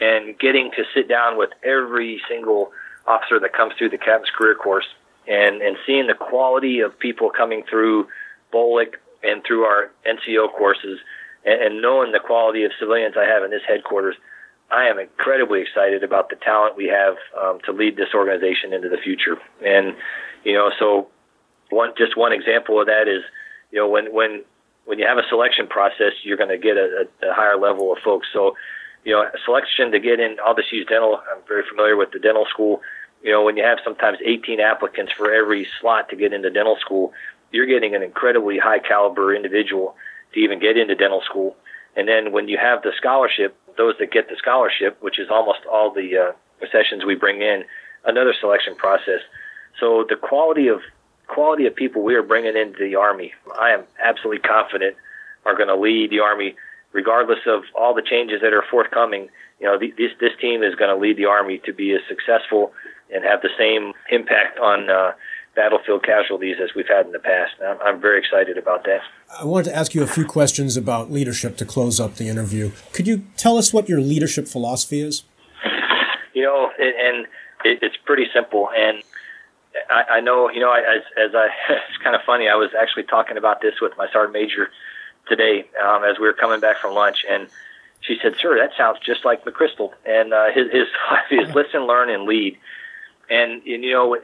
and 0.00 0.36
getting 0.38 0.70
to 0.72 0.84
sit 0.92 1.08
down 1.08 1.38
with 1.38 1.50
every 1.62 2.20
single 2.28 2.72
officer 3.10 3.40
that 3.40 3.52
comes 3.52 3.72
through 3.76 3.90
the 3.90 3.98
captain's 3.98 4.30
career 4.30 4.54
course 4.54 4.86
and, 5.26 5.62
and 5.62 5.76
seeing 5.86 6.06
the 6.06 6.14
quality 6.14 6.80
of 6.80 6.98
people 6.98 7.30
coming 7.30 7.62
through 7.68 8.06
BOLC 8.52 8.94
and 9.22 9.42
through 9.46 9.64
our 9.64 9.90
NCO 10.06 10.52
courses 10.56 10.98
and, 11.44 11.62
and 11.62 11.82
knowing 11.82 12.12
the 12.12 12.20
quality 12.20 12.64
of 12.64 12.72
civilians 12.78 13.16
I 13.16 13.24
have 13.24 13.42
in 13.44 13.50
this 13.50 13.62
headquarters, 13.66 14.16
I 14.70 14.84
am 14.84 14.98
incredibly 14.98 15.62
excited 15.62 16.04
about 16.04 16.30
the 16.30 16.36
talent 16.36 16.76
we 16.76 16.86
have 16.86 17.16
um, 17.40 17.58
to 17.66 17.72
lead 17.72 17.96
this 17.96 18.14
organization 18.14 18.72
into 18.72 18.88
the 18.88 18.98
future. 18.98 19.36
And, 19.64 19.96
you 20.44 20.54
know, 20.54 20.70
so 20.78 21.08
one, 21.70 21.92
just 21.98 22.16
one 22.16 22.32
example 22.32 22.80
of 22.80 22.86
that 22.86 23.08
is, 23.08 23.22
you 23.72 23.78
know, 23.78 23.88
when, 23.88 24.12
when, 24.14 24.44
when 24.84 24.98
you 24.98 25.06
have 25.06 25.18
a 25.18 25.26
selection 25.28 25.66
process, 25.66 26.12
you're 26.22 26.36
going 26.36 26.50
to 26.50 26.58
get 26.58 26.76
a, 26.76 27.06
a, 27.22 27.30
a 27.30 27.34
higher 27.34 27.58
level 27.58 27.92
of 27.92 27.98
folks. 28.04 28.28
So, 28.32 28.54
you 29.04 29.12
know, 29.12 29.24
selection 29.44 29.90
to 29.92 29.98
get 29.98 30.20
in, 30.20 30.36
I'll 30.44 30.54
just 30.54 30.72
use 30.72 30.86
dental. 30.86 31.20
I'm 31.32 31.42
very 31.48 31.62
familiar 31.68 31.96
with 31.96 32.12
the 32.12 32.18
dental 32.18 32.46
school. 32.48 32.80
You 33.22 33.32
know, 33.32 33.44
when 33.44 33.56
you 33.56 33.64
have 33.64 33.78
sometimes 33.84 34.18
18 34.24 34.60
applicants 34.60 35.12
for 35.12 35.32
every 35.32 35.66
slot 35.80 36.08
to 36.08 36.16
get 36.16 36.32
into 36.32 36.50
dental 36.50 36.76
school, 36.80 37.12
you're 37.52 37.66
getting 37.66 37.94
an 37.94 38.02
incredibly 38.02 38.58
high 38.58 38.78
caliber 38.78 39.34
individual 39.34 39.96
to 40.32 40.40
even 40.40 40.58
get 40.58 40.76
into 40.76 40.94
dental 40.94 41.22
school. 41.22 41.56
And 41.96 42.08
then 42.08 42.32
when 42.32 42.48
you 42.48 42.56
have 42.58 42.82
the 42.82 42.92
scholarship, 42.96 43.56
those 43.76 43.94
that 43.98 44.12
get 44.12 44.28
the 44.28 44.36
scholarship, 44.36 44.96
which 45.00 45.18
is 45.18 45.28
almost 45.30 45.60
all 45.70 45.92
the 45.92 46.16
uh, 46.16 46.66
sessions 46.70 47.04
we 47.04 47.14
bring 47.14 47.42
in, 47.42 47.64
another 48.04 48.34
selection 48.38 48.74
process. 48.74 49.20
So 49.78 50.04
the 50.08 50.16
quality 50.16 50.68
of 50.68 50.80
quality 51.26 51.66
of 51.66 51.74
people 51.74 52.02
we 52.02 52.14
are 52.14 52.22
bringing 52.22 52.56
into 52.56 52.78
the 52.78 52.96
Army, 52.96 53.32
I 53.58 53.70
am 53.70 53.84
absolutely 54.02 54.40
confident 54.40 54.96
are 55.46 55.56
going 55.56 55.68
to 55.68 55.76
lead 55.76 56.10
the 56.10 56.20
Army, 56.20 56.54
regardless 56.92 57.38
of 57.46 57.62
all 57.74 57.94
the 57.94 58.02
changes 58.02 58.40
that 58.42 58.52
are 58.52 58.64
forthcoming. 58.70 59.28
You 59.60 59.66
know, 59.66 59.78
this 59.78 60.12
this 60.20 60.32
team 60.40 60.62
is 60.62 60.74
going 60.74 60.94
to 60.94 61.00
lead 61.00 61.16
the 61.16 61.26
Army 61.26 61.60
to 61.64 61.72
be 61.72 61.92
as 61.94 62.00
successful 62.08 62.72
and 63.12 63.24
have 63.24 63.42
the 63.42 63.50
same 63.58 63.92
impact 64.10 64.58
on 64.58 64.90
uh, 64.90 65.12
battlefield 65.54 66.04
casualties 66.04 66.56
as 66.62 66.74
we've 66.74 66.88
had 66.88 67.06
in 67.06 67.12
the 67.12 67.18
past. 67.18 67.52
I'm, 67.64 67.78
I'm 67.82 68.00
very 68.00 68.18
excited 68.18 68.56
about 68.56 68.84
that. 68.84 69.00
I 69.38 69.44
wanted 69.44 69.70
to 69.70 69.76
ask 69.76 69.94
you 69.94 70.02
a 70.02 70.06
few 70.06 70.24
questions 70.24 70.76
about 70.76 71.10
leadership 71.10 71.56
to 71.58 71.64
close 71.64 72.00
up 72.00 72.16
the 72.16 72.28
interview. 72.28 72.72
Could 72.92 73.06
you 73.06 73.24
tell 73.36 73.56
us 73.58 73.72
what 73.72 73.88
your 73.88 74.00
leadership 74.00 74.48
philosophy 74.48 75.00
is? 75.00 75.24
You 76.34 76.42
know, 76.42 76.70
and 76.78 77.26
it, 77.64 77.78
it's 77.82 77.96
pretty 78.04 78.26
simple. 78.32 78.68
And 78.76 79.02
I, 79.88 80.16
I 80.16 80.20
know, 80.20 80.50
you 80.50 80.60
know, 80.60 80.72
as, 80.72 81.02
as 81.16 81.34
I, 81.34 81.48
it's 81.70 81.98
kind 82.02 82.14
of 82.14 82.22
funny. 82.22 82.48
I 82.48 82.54
was 82.54 82.70
actually 82.80 83.04
talking 83.04 83.36
about 83.36 83.60
this 83.60 83.74
with 83.80 83.92
my 83.96 84.08
sergeant 84.12 84.32
major 84.32 84.70
today 85.28 85.68
um, 85.82 86.04
as 86.04 86.18
we 86.18 86.26
were 86.26 86.32
coming 86.32 86.60
back 86.60 86.78
from 86.78 86.94
lunch, 86.94 87.24
and 87.28 87.48
she 88.00 88.18
said, 88.22 88.34
"Sir, 88.38 88.58
that 88.58 88.70
sounds 88.76 88.98
just 89.04 89.24
like 89.24 89.44
McChrystal." 89.44 89.92
And 90.06 90.32
uh, 90.32 90.46
his 90.52 90.70
his 90.72 90.88
his 91.30 91.54
listen, 91.54 91.86
learn, 91.86 92.10
and 92.10 92.24
lead. 92.24 92.58
And, 93.30 93.62
and 93.62 93.84
you 93.84 93.92
know, 93.92 94.18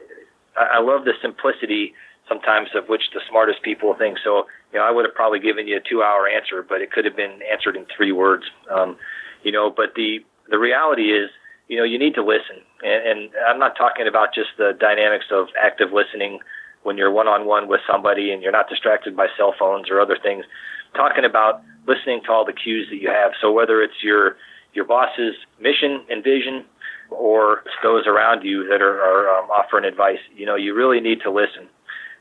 I 0.57 0.79
love 0.79 1.05
the 1.05 1.13
simplicity 1.21 1.93
sometimes 2.27 2.69
of 2.75 2.89
which 2.89 3.03
the 3.13 3.21
smartest 3.29 3.61
people 3.63 3.95
think. 3.97 4.17
So, 4.23 4.47
you 4.73 4.79
know, 4.79 4.85
I 4.85 4.91
would 4.91 5.05
have 5.05 5.15
probably 5.15 5.39
given 5.39 5.67
you 5.67 5.77
a 5.77 5.79
two 5.79 6.03
hour 6.03 6.27
answer, 6.27 6.65
but 6.67 6.81
it 6.81 6.91
could 6.91 7.05
have 7.05 7.15
been 7.15 7.39
answered 7.49 7.75
in 7.75 7.85
three 7.95 8.11
words. 8.11 8.43
Um, 8.69 8.97
you 9.43 9.51
know, 9.51 9.69
but 9.69 9.95
the, 9.95 10.19
the 10.49 10.59
reality 10.59 11.13
is, 11.13 11.29
you 11.67 11.77
know, 11.77 11.83
you 11.83 11.99
need 11.99 12.15
to 12.15 12.23
listen. 12.23 12.59
And, 12.83 13.07
and 13.07 13.29
I'm 13.47 13.59
not 13.59 13.77
talking 13.77 14.07
about 14.07 14.33
just 14.33 14.49
the 14.57 14.71
dynamics 14.79 15.25
of 15.31 15.47
active 15.61 15.91
listening 15.93 16.39
when 16.83 16.97
you're 16.97 17.11
one 17.11 17.27
on 17.27 17.45
one 17.45 17.67
with 17.67 17.81
somebody 17.89 18.31
and 18.31 18.41
you're 18.41 18.51
not 18.51 18.69
distracted 18.69 19.15
by 19.15 19.27
cell 19.37 19.53
phones 19.57 19.89
or 19.89 19.99
other 19.99 20.17
things. 20.21 20.45
I'm 20.93 20.99
talking 20.99 21.25
about 21.25 21.61
listening 21.87 22.21
to 22.25 22.31
all 22.31 22.45
the 22.45 22.53
cues 22.53 22.87
that 22.89 22.97
you 22.97 23.09
have. 23.09 23.31
So 23.41 23.51
whether 23.51 23.81
it's 23.81 24.03
your, 24.03 24.37
your 24.73 24.85
boss's 24.85 25.35
mission 25.59 26.03
and 26.09 26.23
vision, 26.23 26.65
or 27.09 27.63
those 27.83 28.07
around 28.07 28.43
you 28.43 28.67
that 28.69 28.81
are, 28.81 29.01
are 29.01 29.37
um, 29.37 29.49
offering 29.49 29.85
advice. 29.85 30.19
You 30.35 30.45
know, 30.45 30.55
you 30.55 30.73
really 30.73 30.99
need 30.99 31.21
to 31.21 31.31
listen. 31.31 31.67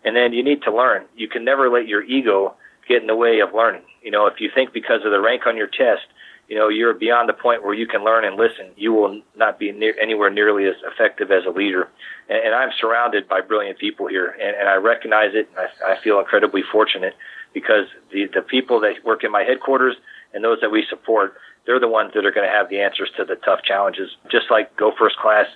And 0.04 0.14
then 0.14 0.32
you 0.32 0.44
need 0.44 0.62
to 0.62 0.74
learn. 0.74 1.04
You 1.16 1.28
can 1.28 1.44
never 1.44 1.68
let 1.68 1.88
your 1.88 2.02
ego 2.02 2.54
get 2.88 3.00
in 3.00 3.08
the 3.08 3.16
way 3.16 3.40
of 3.40 3.54
learning. 3.54 3.82
You 4.02 4.10
know, 4.10 4.26
if 4.26 4.40
you 4.40 4.50
think 4.54 4.72
because 4.72 5.04
of 5.04 5.10
the 5.10 5.20
rank 5.20 5.46
on 5.46 5.56
your 5.56 5.66
chest, 5.66 6.06
you 6.48 6.56
know, 6.56 6.68
you're 6.68 6.94
beyond 6.94 7.28
the 7.28 7.32
point 7.32 7.64
where 7.64 7.74
you 7.74 7.88
can 7.88 8.04
learn 8.04 8.24
and 8.24 8.36
listen, 8.36 8.70
you 8.76 8.92
will 8.92 9.20
not 9.36 9.58
be 9.58 9.72
near, 9.72 9.94
anywhere 10.00 10.30
nearly 10.30 10.66
as 10.66 10.76
effective 10.84 11.32
as 11.32 11.44
a 11.44 11.50
leader. 11.50 11.88
And, 12.28 12.38
and 12.38 12.54
I'm 12.54 12.70
surrounded 12.78 13.28
by 13.28 13.40
brilliant 13.40 13.78
people 13.78 14.06
here, 14.06 14.28
and, 14.28 14.56
and 14.56 14.68
I 14.68 14.76
recognize 14.76 15.34
it. 15.34 15.48
And 15.50 15.66
I, 15.66 15.94
I 15.94 16.00
feel 16.02 16.20
incredibly 16.20 16.62
fortunate 16.62 17.14
because 17.52 17.86
the, 18.12 18.26
the 18.32 18.42
people 18.42 18.80
that 18.80 19.04
work 19.04 19.24
in 19.24 19.32
my 19.32 19.42
headquarters 19.42 19.96
and 20.34 20.44
those 20.44 20.58
that 20.60 20.70
we 20.70 20.84
support 20.88 21.34
they're 21.66 21.80
the 21.80 21.88
ones 21.88 22.12
that 22.14 22.24
are 22.24 22.30
going 22.30 22.46
to 22.46 22.52
have 22.52 22.68
the 22.68 22.80
answers 22.80 23.10
to 23.16 23.24
the 23.24 23.34
tough 23.36 23.62
challenges. 23.62 24.10
Just 24.30 24.50
like 24.50 24.74
Go 24.76 24.92
First 24.96 25.16
Class 25.16 25.46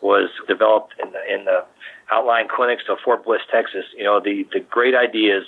was 0.00 0.30
developed 0.48 0.94
in 1.02 1.12
the, 1.12 1.34
in 1.34 1.44
the 1.44 1.64
outlying 2.10 2.48
clinics 2.48 2.84
of 2.88 2.98
Fort 3.04 3.24
Bliss, 3.24 3.42
Texas. 3.52 3.84
You 3.96 4.04
know, 4.04 4.18
the, 4.18 4.46
the 4.52 4.60
great 4.60 4.94
ideas 4.94 5.44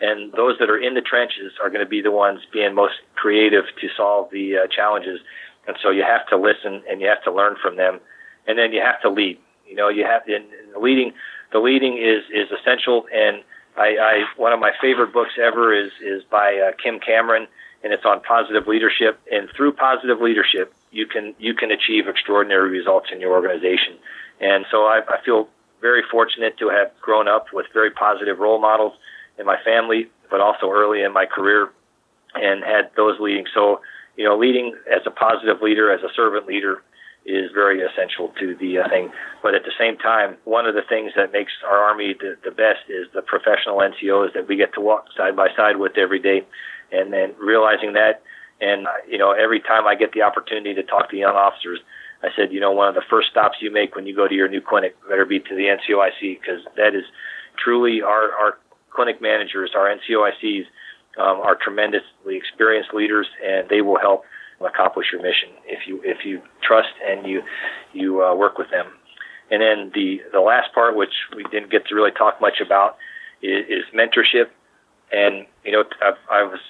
and 0.00 0.32
those 0.32 0.58
that 0.58 0.68
are 0.68 0.78
in 0.78 0.94
the 0.94 1.00
trenches 1.00 1.52
are 1.62 1.70
going 1.70 1.84
to 1.84 1.88
be 1.88 2.02
the 2.02 2.10
ones 2.10 2.40
being 2.52 2.74
most 2.74 2.94
creative 3.14 3.64
to 3.80 3.88
solve 3.96 4.28
the 4.30 4.58
uh, 4.58 4.66
challenges. 4.66 5.20
And 5.66 5.76
so 5.80 5.90
you 5.90 6.02
have 6.02 6.26
to 6.28 6.36
listen 6.36 6.82
and 6.90 7.00
you 7.00 7.06
have 7.06 7.22
to 7.24 7.32
learn 7.32 7.56
from 7.62 7.76
them, 7.76 8.00
and 8.46 8.58
then 8.58 8.72
you 8.72 8.82
have 8.84 9.00
to 9.02 9.08
lead. 9.08 9.38
You 9.66 9.76
know, 9.76 9.88
you 9.88 10.04
have 10.04 10.22
in 10.28 10.44
the 10.74 10.80
leading. 10.80 11.12
The 11.52 11.60
leading 11.60 11.98
is 11.98 12.24
is 12.34 12.50
essential, 12.50 13.06
and 13.14 13.44
I, 13.76 13.96
I 13.96 14.24
one 14.36 14.52
of 14.52 14.58
my 14.58 14.72
favorite 14.80 15.12
books 15.12 15.38
ever 15.40 15.72
is 15.72 15.92
is 16.04 16.24
by 16.28 16.56
uh, 16.56 16.72
Kim 16.82 16.98
Cameron 16.98 17.46
and 17.82 17.92
it's 17.92 18.04
on 18.04 18.20
positive 18.22 18.66
leadership. 18.66 19.18
And 19.30 19.48
through 19.56 19.72
positive 19.72 20.20
leadership, 20.20 20.72
you 20.90 21.06
can 21.06 21.34
you 21.38 21.54
can 21.54 21.70
achieve 21.70 22.08
extraordinary 22.08 22.70
results 22.70 23.08
in 23.12 23.20
your 23.20 23.32
organization. 23.32 23.96
And 24.40 24.64
so 24.70 24.84
I, 24.84 25.00
I 25.08 25.22
feel 25.24 25.48
very 25.80 26.02
fortunate 26.10 26.58
to 26.58 26.68
have 26.68 26.92
grown 27.00 27.28
up 27.28 27.46
with 27.52 27.66
very 27.72 27.90
positive 27.90 28.38
role 28.38 28.60
models 28.60 28.94
in 29.38 29.46
my 29.46 29.56
family, 29.64 30.08
but 30.30 30.40
also 30.40 30.70
early 30.70 31.02
in 31.02 31.12
my 31.12 31.26
career, 31.26 31.70
and 32.34 32.62
had 32.62 32.90
those 32.96 33.18
leading. 33.20 33.46
So 33.52 33.80
you 34.16 34.24
know, 34.24 34.36
leading 34.36 34.76
as 34.90 35.02
a 35.06 35.10
positive 35.10 35.62
leader, 35.62 35.92
as 35.92 36.02
a 36.02 36.12
servant 36.14 36.46
leader, 36.46 36.82
is 37.24 37.50
very 37.54 37.80
essential 37.80 38.32
to 38.40 38.54
the 38.56 38.78
uh, 38.78 38.88
thing. 38.88 39.10
But 39.42 39.54
at 39.54 39.62
the 39.62 39.72
same 39.78 39.96
time, 39.96 40.36
one 40.44 40.66
of 40.66 40.74
the 40.74 40.82
things 40.82 41.12
that 41.16 41.32
makes 41.32 41.52
our 41.64 41.78
Army 41.78 42.14
the, 42.18 42.36
the 42.44 42.50
best 42.50 42.80
is 42.88 43.06
the 43.14 43.22
professional 43.22 43.78
NCOs 43.78 44.34
that 44.34 44.48
we 44.48 44.56
get 44.56 44.74
to 44.74 44.80
walk 44.80 45.06
side 45.16 45.36
by 45.36 45.48
side 45.56 45.76
with 45.76 45.96
every 45.96 46.18
day 46.18 46.44
and 46.92 47.12
then 47.12 47.34
realizing 47.38 47.94
that. 47.94 48.22
And 48.60 48.86
you 49.08 49.18
know, 49.18 49.32
every 49.32 49.60
time 49.60 49.86
I 49.86 49.94
get 49.94 50.12
the 50.12 50.22
opportunity 50.22 50.74
to 50.74 50.82
talk 50.82 51.10
to 51.10 51.16
young 51.16 51.34
officers, 51.34 51.80
I 52.22 52.28
said, 52.36 52.52
you 52.52 52.60
know, 52.60 52.70
one 52.70 52.88
of 52.88 52.94
the 52.94 53.02
first 53.10 53.30
stops 53.30 53.58
you 53.60 53.72
make 53.72 53.96
when 53.96 54.06
you 54.06 54.14
go 54.14 54.28
to 54.28 54.34
your 54.34 54.48
new 54.48 54.60
clinic 54.60 54.96
better 55.08 55.24
be 55.24 55.40
to 55.40 55.54
the 55.56 55.66
NCOIC 55.66 56.40
because 56.40 56.60
that 56.76 56.94
is 56.94 57.04
truly 57.56 58.02
our 58.02 58.32
our 58.32 58.58
clinic 58.90 59.20
managers, 59.20 59.72
our 59.74 59.88
NCOICs, 59.88 60.64
um, 61.18 61.40
are 61.40 61.56
tremendously 61.56 62.36
experienced 62.36 62.94
leaders, 62.94 63.26
and 63.44 63.68
they 63.68 63.80
will 63.80 63.98
help 63.98 64.24
accomplish 64.60 65.06
your 65.12 65.20
mission 65.20 65.48
if 65.66 65.86
you 65.86 66.00
if 66.04 66.24
you 66.24 66.40
trust 66.62 66.94
and 67.06 67.26
you 67.26 67.42
you 67.92 68.22
uh, 68.22 68.34
work 68.34 68.58
with 68.58 68.70
them. 68.70 68.86
And 69.50 69.60
then 69.60 69.90
the 69.94 70.22
the 70.32 70.40
last 70.40 70.72
part, 70.72 70.96
which 70.96 71.12
we 71.36 71.44
didn't 71.50 71.70
get 71.70 71.86
to 71.88 71.94
really 71.94 72.12
talk 72.12 72.40
much 72.40 72.60
about, 72.64 72.96
is, 73.42 73.66
is 73.68 73.84
mentorship. 73.94 74.48
And 75.10 75.46
you 75.64 75.72
know, 75.72 75.84
I, 76.00 76.12
I 76.30 76.42
was 76.44 76.60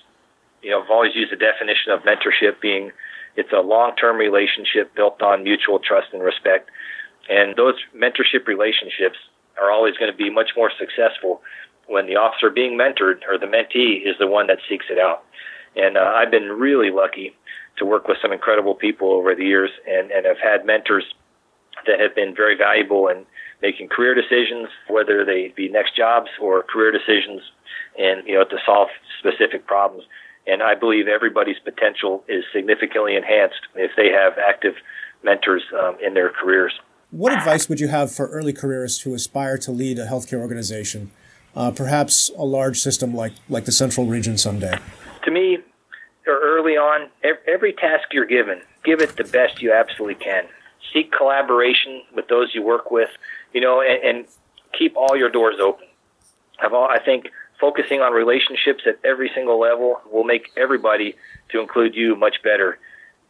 you 0.63 0.71
know, 0.71 0.83
I've 0.83 0.91
always 0.91 1.15
used 1.15 1.33
the 1.33 1.37
definition 1.37 1.93
of 1.93 2.03
mentorship 2.03 2.61
being 2.61 2.93
it's 3.35 3.53
a 3.53 3.61
long-term 3.61 4.17
relationship 4.17 4.95
built 4.95 5.23
on 5.23 5.43
mutual 5.43 5.79
trust 5.79 6.09
and 6.13 6.23
respect. 6.23 6.71
And 7.31 7.57
those 7.57 7.75
mentorship 7.97 8.47
relationships 8.47 9.17
are 9.61 9.71
always 9.71 9.97
going 9.97 10.11
to 10.11 10.17
be 10.17 10.29
much 10.29 10.51
more 10.57 10.71
successful 10.79 11.41
when 11.87 12.07
the 12.07 12.17
officer 12.17 12.51
being 12.51 12.79
mentored 12.79 13.21
or 13.29 13.39
the 13.39 13.47
mentee 13.47 14.07
is 14.07 14.17
the 14.19 14.27
one 14.27 14.47
that 14.49 14.59
seeks 14.69 14.87
it 14.91 14.99
out. 14.99 15.25
And 15.77 15.97
uh, 15.97 16.13
I've 16.15 16.31
been 16.31 16.49
really 16.49 16.91
lucky 16.91 17.35
to 17.79 17.87
work 17.87 18.07
with 18.07 18.19
some 18.21 18.33
incredible 18.33 18.75
people 18.75 19.13
over 19.13 19.35
the 19.35 19.45
years 19.45 19.71
and, 19.89 20.11
and 20.11 20.27
have 20.27 20.39
had 20.39 20.67
mentors 20.67 21.05
that 21.87 21.99
have 22.01 22.15
been 22.15 22.35
very 22.35 22.57
valuable 22.57 23.09
in 23.09 23.25
making 23.63 23.89
career 23.89 24.15
decisions, 24.15 24.69
whether 24.89 25.25
they 25.25 25.53
be 25.57 25.69
next 25.69 25.97
jobs 25.97 26.29
or 26.41 26.63
career 26.63 26.93
decisions, 26.93 27.41
and 27.99 28.27
you 28.27 28.35
know 28.35 28.45
to 28.45 28.57
solve 28.67 28.89
specific 29.19 29.67
problems. 29.67 30.05
And 30.47 30.63
I 30.63 30.75
believe 30.75 31.07
everybody's 31.07 31.59
potential 31.59 32.25
is 32.29 32.45
significantly 32.53 33.17
enhanced 33.17 33.61
if 33.75 33.93
they 33.97 34.11
have 34.11 34.39
active 34.39 34.75
mentors 35.23 35.63
um, 35.81 35.97
in 36.05 36.15
their 36.15 36.31
careers. 36.31 36.73
What 37.11 37.33
advice 37.33 37.69
would 37.69 37.79
you 37.79 37.89
have 37.89 38.11
for 38.11 38.27
early 38.29 38.53
careerists 38.53 39.03
who 39.03 39.15
aspire 39.15 39.59
to 39.59 39.71
lead 39.71 39.99
a 39.99 40.07
healthcare 40.07 40.41
organization, 40.41 41.11
uh, 41.55 41.71
perhaps 41.71 42.31
a 42.37 42.45
large 42.45 42.81
system 42.81 43.15
like, 43.15 43.33
like 43.49 43.67
the 43.67 43.73
Central 43.73 44.07
Region 44.07 44.39
someday? 44.39 44.79
To 45.25 45.31
me, 45.31 45.59
early 46.27 46.73
on, 46.73 47.09
every 47.47 47.73
task 47.75 48.09
you're 48.13 48.25
given, 48.25 48.63
give 48.85 49.01
it 49.01 49.17
the 49.17 49.25
best 49.25 49.63
you 49.63 49.73
absolutely 49.73 50.15
can. 50.15 50.45
Seek 50.93 51.13
collaboration 51.13 52.03
with 52.15 52.29
those 52.29 52.55
you 52.55 52.63
work 52.63 52.91
with, 52.91 53.11
you 53.53 53.61
know, 53.61 53.81
and, 53.81 54.03
and 54.03 54.27
keep 54.77 54.97
all 54.97 55.17
your 55.17 55.31
doors 55.31 55.57
open. 55.61 55.87
I've 56.61 56.73
all, 56.73 56.89
I 56.89 56.99
think 56.99 57.27
focusing 57.63 58.01
on 58.01 58.13
relationships 58.13 58.83
at 58.87 58.99
every 59.05 59.31
single 59.35 59.59
level 59.61 60.03
will 60.11 60.25
make 60.25 60.51
everybody, 60.57 61.15
to 61.51 61.61
include 61.61 61.95
you, 61.95 62.17
much 62.17 62.43
better. 62.43 62.79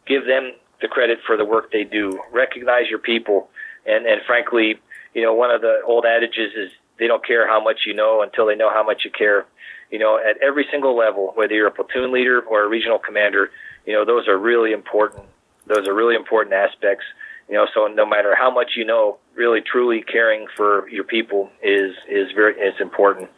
Give 0.07 0.25
them 0.25 0.53
the 0.81 0.87
credit 0.87 1.19
for 1.25 1.37
the 1.37 1.45
work 1.45 1.71
they 1.71 1.83
do. 1.83 2.19
Recognize 2.33 2.89
your 2.89 2.99
people 2.99 3.49
and 3.85 4.05
and 4.05 4.21
frankly, 4.25 4.79
you 5.13 5.21
know, 5.21 5.33
one 5.33 5.51
of 5.51 5.61
the 5.61 5.81
old 5.85 6.05
adages 6.05 6.53
is 6.55 6.71
they 6.99 7.07
don't 7.07 7.25
care 7.25 7.47
how 7.47 7.63
much 7.63 7.81
you 7.85 7.93
know 7.93 8.21
until 8.21 8.45
they 8.45 8.55
know 8.55 8.69
how 8.69 8.83
much 8.83 9.03
you 9.05 9.11
care. 9.11 9.45
You 9.91 9.99
know, 9.99 10.17
at 10.17 10.41
every 10.41 10.65
single 10.71 10.97
level, 10.97 11.31
whether 11.35 11.53
you're 11.53 11.67
a 11.67 11.71
platoon 11.71 12.11
leader 12.11 12.41
or 12.41 12.63
a 12.63 12.67
regional 12.67 12.97
commander, 12.97 13.51
you 13.85 13.93
know, 13.93 14.05
those 14.05 14.27
are 14.27 14.37
really 14.37 14.71
important. 14.71 15.25
Those 15.67 15.87
are 15.87 15.93
really 15.93 16.15
important 16.15 16.53
aspects. 16.53 17.05
You 17.47 17.55
know, 17.55 17.67
so 17.73 17.87
no 17.87 18.05
matter 18.05 18.35
how 18.35 18.49
much 18.49 18.71
you 18.75 18.85
know, 18.85 19.17
really 19.35 19.61
truly 19.61 20.01
caring 20.01 20.47
for 20.55 20.87
your 20.89 21.03
people 21.03 21.49
is 21.61 21.93
is 22.09 22.31
very 22.31 22.55
is 22.59 22.79
important. 22.79 23.29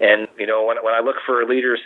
And 0.00 0.28
you 0.38 0.46
know, 0.46 0.64
when 0.64 0.76
when 0.82 0.94
I 0.94 1.00
look 1.00 1.16
for 1.26 1.44
leaders 1.44 1.80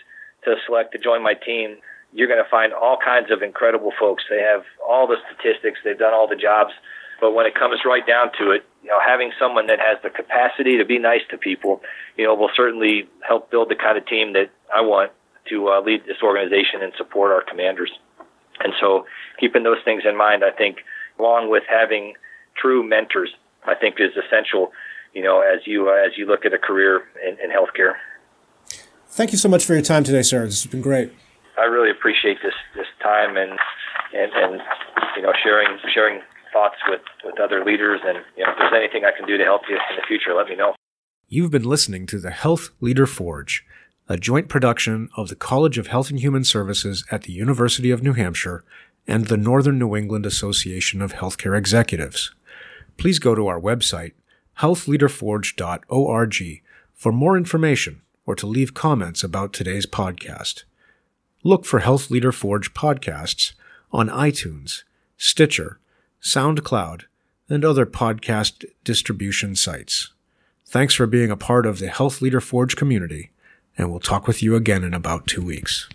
to 0.44 0.56
select 0.66 0.92
to 0.92 0.98
join 0.98 1.22
my 1.22 1.34
team, 1.34 1.76
you're 2.12 2.28
going 2.28 2.42
to 2.42 2.50
find 2.50 2.72
all 2.72 2.96
kinds 2.96 3.30
of 3.30 3.42
incredible 3.42 3.92
folks. 3.98 4.24
They 4.30 4.40
have 4.40 4.62
all 4.86 5.06
the 5.06 5.16
statistics. 5.26 5.78
They've 5.84 5.98
done 5.98 6.14
all 6.14 6.28
the 6.28 6.36
jobs 6.36 6.72
but 7.20 7.32
when 7.32 7.46
it 7.46 7.54
comes 7.54 7.80
right 7.84 8.06
down 8.06 8.30
to 8.38 8.52
it, 8.52 8.64
you 8.82 8.90
know, 8.90 9.00
having 9.04 9.32
someone 9.38 9.66
that 9.66 9.80
has 9.80 9.98
the 10.02 10.10
capacity 10.10 10.78
to 10.78 10.84
be 10.84 10.98
nice 10.98 11.22
to 11.30 11.38
people, 11.38 11.82
you 12.16 12.24
know, 12.24 12.34
will 12.34 12.50
certainly 12.54 13.08
help 13.26 13.50
build 13.50 13.70
the 13.70 13.74
kind 13.74 13.98
of 13.98 14.06
team 14.06 14.32
that 14.34 14.50
I 14.74 14.82
want 14.82 15.12
to 15.48 15.68
uh, 15.68 15.80
lead 15.80 16.02
this 16.06 16.18
organization 16.22 16.82
and 16.82 16.92
support 16.96 17.32
our 17.32 17.42
commanders. 17.42 17.90
And 18.60 18.72
so, 18.80 19.06
keeping 19.38 19.62
those 19.62 19.78
things 19.84 20.02
in 20.04 20.16
mind, 20.16 20.44
I 20.44 20.50
think, 20.50 20.78
along 21.18 21.50
with 21.50 21.64
having 21.68 22.14
true 22.56 22.86
mentors, 22.86 23.30
I 23.66 23.74
think 23.74 23.96
is 23.98 24.16
essential. 24.16 24.72
You 25.14 25.22
know, 25.22 25.40
as 25.40 25.66
you 25.66 25.88
uh, 25.88 26.06
as 26.06 26.16
you 26.16 26.26
look 26.26 26.44
at 26.44 26.52
a 26.52 26.58
career 26.58 27.02
in, 27.26 27.36
in 27.42 27.50
healthcare. 27.50 27.94
Thank 29.08 29.32
you 29.32 29.38
so 29.38 29.48
much 29.48 29.64
for 29.64 29.72
your 29.72 29.82
time 29.82 30.04
today, 30.04 30.22
sir. 30.22 30.44
This 30.44 30.62
has 30.62 30.70
been 30.70 30.82
great. 30.82 31.12
I 31.58 31.64
really 31.64 31.90
appreciate 31.90 32.38
this 32.42 32.54
this 32.76 32.86
time 33.02 33.36
and 33.36 33.52
and 34.14 34.32
and 34.34 34.60
you 35.16 35.22
know 35.22 35.32
sharing 35.42 35.78
sharing 35.92 36.20
thoughts 36.52 36.76
with, 36.88 37.00
with 37.24 37.38
other 37.40 37.64
leaders. 37.64 38.00
And 38.04 38.18
you 38.36 38.44
know, 38.44 38.52
if 38.52 38.58
there's 38.58 38.72
anything 38.74 39.04
I 39.04 39.16
can 39.16 39.26
do 39.26 39.36
to 39.36 39.44
help 39.44 39.62
you 39.68 39.76
in 39.76 39.96
the 39.96 40.06
future, 40.06 40.34
let 40.34 40.48
me 40.48 40.56
know. 40.56 40.74
You've 41.28 41.50
been 41.50 41.64
listening 41.64 42.06
to 42.06 42.18
the 42.18 42.30
Health 42.30 42.70
Leader 42.80 43.06
Forge, 43.06 43.64
a 44.08 44.16
joint 44.16 44.48
production 44.48 45.08
of 45.16 45.28
the 45.28 45.36
College 45.36 45.78
of 45.78 45.88
Health 45.88 46.10
and 46.10 46.20
Human 46.20 46.44
Services 46.44 47.04
at 47.10 47.22
the 47.22 47.32
University 47.32 47.90
of 47.90 48.02
New 48.02 48.14
Hampshire 48.14 48.64
and 49.06 49.26
the 49.26 49.36
Northern 49.36 49.78
New 49.78 49.94
England 49.94 50.26
Association 50.26 51.02
of 51.02 51.14
Healthcare 51.14 51.56
Executives. 51.56 52.34
Please 52.96 53.18
go 53.18 53.34
to 53.34 53.46
our 53.46 53.60
website, 53.60 54.12
healthleaderforge.org, 54.60 56.62
for 56.94 57.12
more 57.12 57.36
information 57.36 58.02
or 58.26 58.34
to 58.34 58.46
leave 58.46 58.74
comments 58.74 59.24
about 59.24 59.52
today's 59.52 59.86
podcast. 59.86 60.64
Look 61.44 61.64
for 61.64 61.78
Health 61.78 62.10
Leader 62.10 62.32
Forge 62.32 62.74
podcasts 62.74 63.52
on 63.92 64.08
iTunes, 64.08 64.82
Stitcher, 65.16 65.78
SoundCloud, 66.20 67.04
and 67.48 67.64
other 67.64 67.86
podcast 67.86 68.64
distribution 68.84 69.56
sites. 69.56 70.12
Thanks 70.66 70.94
for 70.94 71.06
being 71.06 71.30
a 71.30 71.36
part 71.36 71.64
of 71.64 71.78
the 71.78 71.88
Health 71.88 72.20
Leader 72.20 72.40
Forge 72.40 72.76
community, 72.76 73.30
and 73.78 73.90
we'll 73.90 74.00
talk 74.00 74.26
with 74.26 74.42
you 74.42 74.56
again 74.56 74.84
in 74.84 74.92
about 74.92 75.26
two 75.26 75.40
weeks. 75.40 75.88